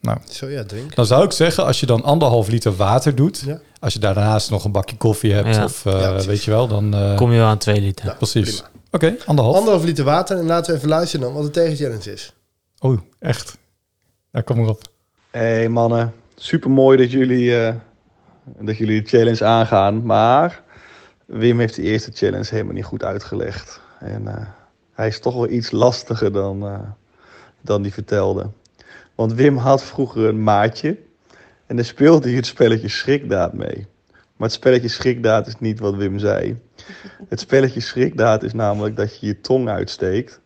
Nou, 0.01 0.19
Zo 0.31 0.47
ja, 0.49 0.65
drink. 0.65 0.95
dan 0.95 1.07
zou 1.07 1.25
ik 1.25 1.33
zeggen, 1.33 1.65
als 1.65 1.81
je 1.81 1.87
dan 1.87 2.03
anderhalf 2.05 2.49
liter 2.49 2.77
water 2.77 3.15
doet, 3.15 3.43
Ja. 3.47 3.61
als 3.81 3.93
je 3.93 3.99
daarnaast 3.99 4.51
nog 4.51 4.65
een 4.65 4.73
bakje 4.73 4.97
koffie 4.97 5.33
hebt, 5.33 5.55
Ja. 5.55 5.65
of 5.65 5.87
eh, 5.87 6.19
weet 6.19 6.45
je 6.45 6.51
wel, 6.51 6.69
dan... 6.69 6.95
eh, 6.95 7.17
kom 7.17 7.33
je 7.33 7.39
wel 7.39 7.47
aan 7.47 7.59
twee 7.59 7.81
liter. 7.81 8.05
Nou, 8.05 8.17
precies. 8.17 8.63
Oké, 8.91 9.17
anderhalf. 9.27 9.57
Anderhalf 9.57 9.85
liter 9.85 10.05
water. 10.05 10.39
En 10.39 10.45
laten 10.47 10.71
we 10.73 10.77
even 10.77 10.89
luisteren 10.89 11.27
dan 11.27 11.35
wat 11.35 11.45
de 11.45 11.51
tegenchallenge 11.51 12.13
is. 12.13 12.33
Oh, 12.79 12.99
echt? 13.19 13.57
Ja, 14.33 14.41
kom 14.41 14.57
maar 14.61 14.69
op. 14.69 14.83
Hey 15.31 15.69
mannen, 15.69 16.15
super 16.35 16.71
mooi 16.71 16.97
dat 16.97 17.11
jullie, 17.11 17.61
eh, 17.61 17.75
dat 18.59 18.77
jullie 18.77 19.03
de 19.03 19.09
challenge 19.09 19.45
aangaan. 19.45 20.05
Maar 20.05 20.63
Wim 21.27 21.59
heeft 21.59 21.75
de 21.75 21.83
eerste 21.83 22.11
challenge 22.13 22.47
helemaal 22.51 22.75
niet 22.75 22.85
goed 22.85 23.05
uitgelegd. 23.05 23.81
En 23.99 24.29
eh, 24.29 24.47
hij 24.93 25.07
is 25.07 25.21
toch 25.21 25.35
wel 25.35 25.49
iets 25.49 25.71
lastiger 25.71 26.33
dan, 26.33 26.67
eh, 26.67 26.81
dan 27.61 27.83
die 27.83 27.93
vertelde. 27.93 28.51
Want 29.15 29.33
Wim 29.33 29.57
had 29.57 29.85
vroeger 29.85 30.25
een 30.25 30.43
maatje. 30.43 30.99
En 31.67 31.77
daar 31.77 31.85
speelde 31.85 32.29
hij 32.29 32.37
het 32.37 32.47
spelletje 32.47 32.89
Schrikdaad 32.89 33.53
mee. 33.53 33.87
Maar 34.37 34.49
het 34.49 34.53
spelletje 34.53 34.89
Schrikdaad 34.89 35.47
is 35.47 35.59
niet 35.59 35.79
wat 35.79 35.95
Wim 35.95 36.19
zei. 36.19 36.59
Het 37.29 37.41
spelletje 37.41 37.81
Schrikdaad 37.81 38.43
is 38.43 38.53
namelijk 38.53 38.97
dat 38.97 39.21
je 39.21 39.27
je 39.27 39.41
tong 39.41 39.69
uitsteekt 39.69 40.41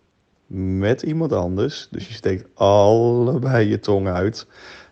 met 0.55 1.03
iemand 1.03 1.33
anders. 1.33 1.89
Dus 1.91 2.09
je 2.09 2.15
steekt 2.15 2.49
allebei 2.55 3.69
je 3.69 3.79
tong 3.79 4.09
uit. 4.09 4.47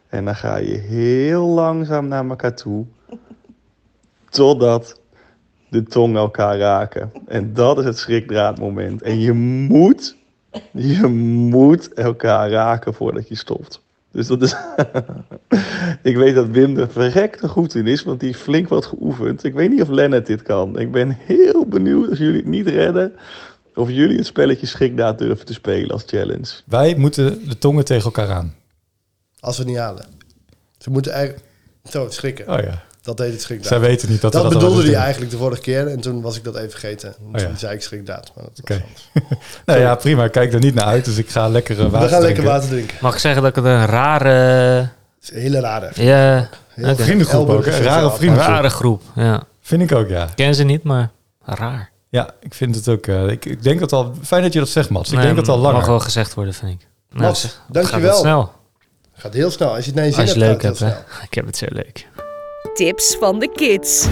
En 0.09 0.25
dan 0.25 0.37
ga 0.37 0.57
je 0.57 0.77
heel 0.77 1.47
langzaam 1.47 2.09
naar 2.09 2.29
elkaar 2.29 2.55
toe. 2.55 2.87
Totdat 4.29 5.01
de 5.69 5.83
tongen 5.83 6.17
elkaar 6.17 6.59
raken. 6.59 7.13
En 7.27 7.55
dat 7.55 7.79
is 7.79 7.85
het 7.85 7.99
schrikdraadmoment. 7.99 9.03
En 9.03 9.21
je 9.21 9.33
moet, 9.33 10.17
je 10.73 11.07
moet 11.07 11.95
elkaar 11.95 12.51
raken 12.51 12.95
voordat 12.95 13.29
je 13.29 13.35
stopt. 13.35 13.83
Dus 14.13 14.27
dat 14.27 14.43
is. 14.43 14.57
ik 16.11 16.17
weet 16.17 16.35
dat 16.35 16.49
Wim 16.49 16.77
er 16.77 16.91
verrekte 16.91 17.49
goed 17.49 17.75
in 17.75 17.87
is, 17.87 18.03
want 18.03 18.21
die 18.21 18.35
flink 18.35 18.69
wat 18.69 18.87
geoefend. 18.87 19.45
Ik 19.45 19.55
weet 19.55 19.71
niet 19.71 19.83
of 19.83 19.89
Lennart 19.89 20.27
dit 20.27 20.43
kan. 20.43 20.79
Ik 20.79 20.93
ben 20.93 21.17
heel 21.19 21.67
benieuwd 21.67 22.09
als 22.09 22.19
jullie 22.19 22.37
het 22.37 22.47
niet 22.47 22.69
redden. 22.69 23.13
Of 23.75 23.89
jullie 23.91 24.17
het 24.17 24.27
spelletje 24.27 24.67
schrikdaad 24.67 25.19
durven 25.19 25.47
te 25.47 25.53
spelen 25.53 25.91
als 25.91 26.03
challenge. 26.07 26.47
Wij 26.67 26.95
moeten 26.95 27.49
de 27.49 27.59
tongen 27.59 27.85
tegen 27.85 28.05
elkaar 28.05 28.31
aan. 28.31 28.55
Als 29.41 29.57
we 29.57 29.63
het 29.63 29.73
niet 29.73 29.81
halen. 29.81 30.05
Ze 30.79 30.91
moeten 30.91 31.13
eigenlijk... 31.13 31.45
Zo, 31.91 32.07
schrikken. 32.11 32.49
Oh 32.49 32.59
ja. 32.65 32.83
Dat 33.03 33.19
heet 33.19 33.33
het 33.33 33.41
schrikdaad. 33.43 33.69
Zij 33.69 33.81
weten 33.81 34.11
niet 34.11 34.21
dat, 34.21 34.33
dat 34.33 34.43
dat 34.43 34.53
bedoelde 34.53 34.83
hij 34.83 34.95
eigenlijk 34.95 35.31
de 35.31 35.37
vorige 35.39 35.61
keer. 35.61 35.87
En 35.89 36.01
toen 36.01 36.21
was 36.21 36.37
ik 36.37 36.45
dat 36.45 36.57
even 36.57 36.71
vergeten. 36.71 37.15
Toen 37.19 37.35
Oh 37.35 37.41
ja. 37.41 37.57
zei 37.57 37.75
ik 37.75 37.83
schrikdaad. 37.83 38.33
Maar 38.37 38.45
dat 38.55 38.71
anders. 38.83 39.11
Nou 39.67 39.81
ja, 39.81 39.95
prima. 39.95 40.25
Ik 40.25 40.33
kijk 40.33 40.53
er 40.53 40.61
niet 40.61 40.75
naar 40.75 40.85
uit, 40.85 41.05
dus 41.05 41.17
ik 41.19 41.29
ga 41.29 41.49
lekker 41.49 41.81
eh, 41.81 41.83
water 41.91 42.01
We 42.01 42.09
gaan 42.09 42.23
lekker 42.23 42.43
drinken. 42.43 42.45
water 42.53 42.69
drinken. 42.69 42.97
Mag 43.01 43.13
ik 43.15 43.19
zeggen 43.21 43.43
dat 43.43 43.51
ik 43.51 43.57
het 43.57 43.65
een 43.65 43.87
rare 43.87 44.89
is 45.23 45.31
een 45.33 45.41
hele 45.41 45.61
rare. 45.61 45.91
Ja, 45.95 46.49
Heel 46.69 46.91
Oké. 46.93 47.03
Vriendengroep 47.03 47.49
ook, 47.49 47.65
hè? 47.65 47.71
Rare 47.71 47.83
sociaal. 47.83 48.05
een 48.11 48.17
vrienden. 48.17 48.39
rare 48.43 48.69
groep. 48.71 49.03
Ja. 49.15 49.43
Vind 49.61 49.83
ik 49.83 49.93
ook, 49.93 50.09
ja. 50.09 50.25
Ik 50.25 50.35
ken 50.35 50.55
ze 50.55 50.65
niet, 50.65 50.83
maar 50.83 51.11
raar. 51.45 51.91
Ja, 52.11 52.31
ik 52.41 52.55
vind 52.55 52.75
het 52.75 52.89
ook... 52.89 53.07
eh, 53.07 53.29
ik, 53.29 53.45
ik 53.45 53.63
denk 53.63 53.81
dat 53.81 53.93
al... 53.93 54.15
Fijn 54.23 54.43
dat 54.43 54.53
je 54.53 54.59
dat 54.59 54.69
zegt, 54.69 54.91
Mats. 54.91 55.09
Ik 55.11 55.17
Nee, 55.17 55.25
denk 55.25 55.37
dat 55.37 55.49
al 55.49 55.59
langer. 55.59 55.79
Mag 55.79 55.87
wel 55.87 56.01
gezegd 56.01 56.35
worden, 56.35 56.55
vind 56.55 56.71
ik. 56.73 56.89
Nou, 57.11 57.23
Mats, 57.25 57.43
het 57.43 57.61
dankjewel. 57.69 58.01
Gaat 58.01 58.11
het 58.11 58.21
snel. 58.21 58.53
Gaat 59.13 59.35
heel 59.35 59.51
snel. 59.51 59.69
Als 59.75 59.79
je 59.85 59.91
het 59.91 59.95
naar 59.95 60.05
je 60.05 60.13
zin 60.13 60.21
Als 60.21 60.33
je 60.33 60.39
hebt, 60.41 60.51
leuk 60.51 60.63
gaat 60.63 60.79
het 60.79 60.89
hebt, 60.89 61.19
hè. 61.19 61.25
Ik 61.25 61.35
heb 61.35 61.47
het 61.47 61.57
zo 61.57 61.67
leuk. 61.69 62.09
Tips 62.75 63.17
van 63.21 63.39
de 63.39 63.49
kids. 63.53 64.07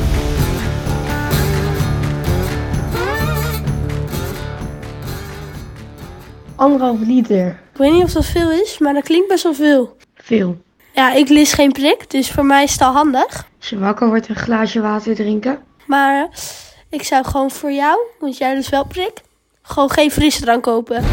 Anderhalf 6.57 6.99
liter. 7.01 7.47
Ik 7.73 7.79
weet 7.79 7.93
niet 7.93 8.05
of 8.05 8.13
dat 8.13 8.25
veel 8.25 8.51
is, 8.51 8.79
maar 8.79 8.95
dat 8.95 9.03
klinkt 9.03 9.29
best 9.29 9.43
wel 9.43 9.55
veel. 9.55 9.97
Veel. 10.15 10.57
Ja, 10.95 11.13
ik 11.15 11.29
lis 11.29 11.53
geen 11.53 11.73
prik, 11.73 12.11
dus 12.11 12.31
voor 12.31 12.45
mij 12.45 12.63
is 12.65 12.73
het 12.73 12.81
al 12.83 12.93
handig. 12.93 13.47
Als 13.59 13.69
je 13.69 13.79
wakker 13.79 14.09
wordt, 14.09 14.29
een 14.29 14.37
glaasje 14.37 14.81
water 14.81 15.15
drinken. 15.15 15.59
Maar 15.87 16.29
ik 16.91 17.03
zou 17.03 17.25
gewoon 17.25 17.51
voor 17.51 17.73
jou, 17.73 17.99
want 18.19 18.39
jij 18.39 18.55
dus 18.55 18.69
wel 18.69 18.85
prik, 18.85 19.23
gewoon 19.63 19.91
geen 19.91 20.11
frisdrank 20.11 20.63
kopen. 20.63 21.05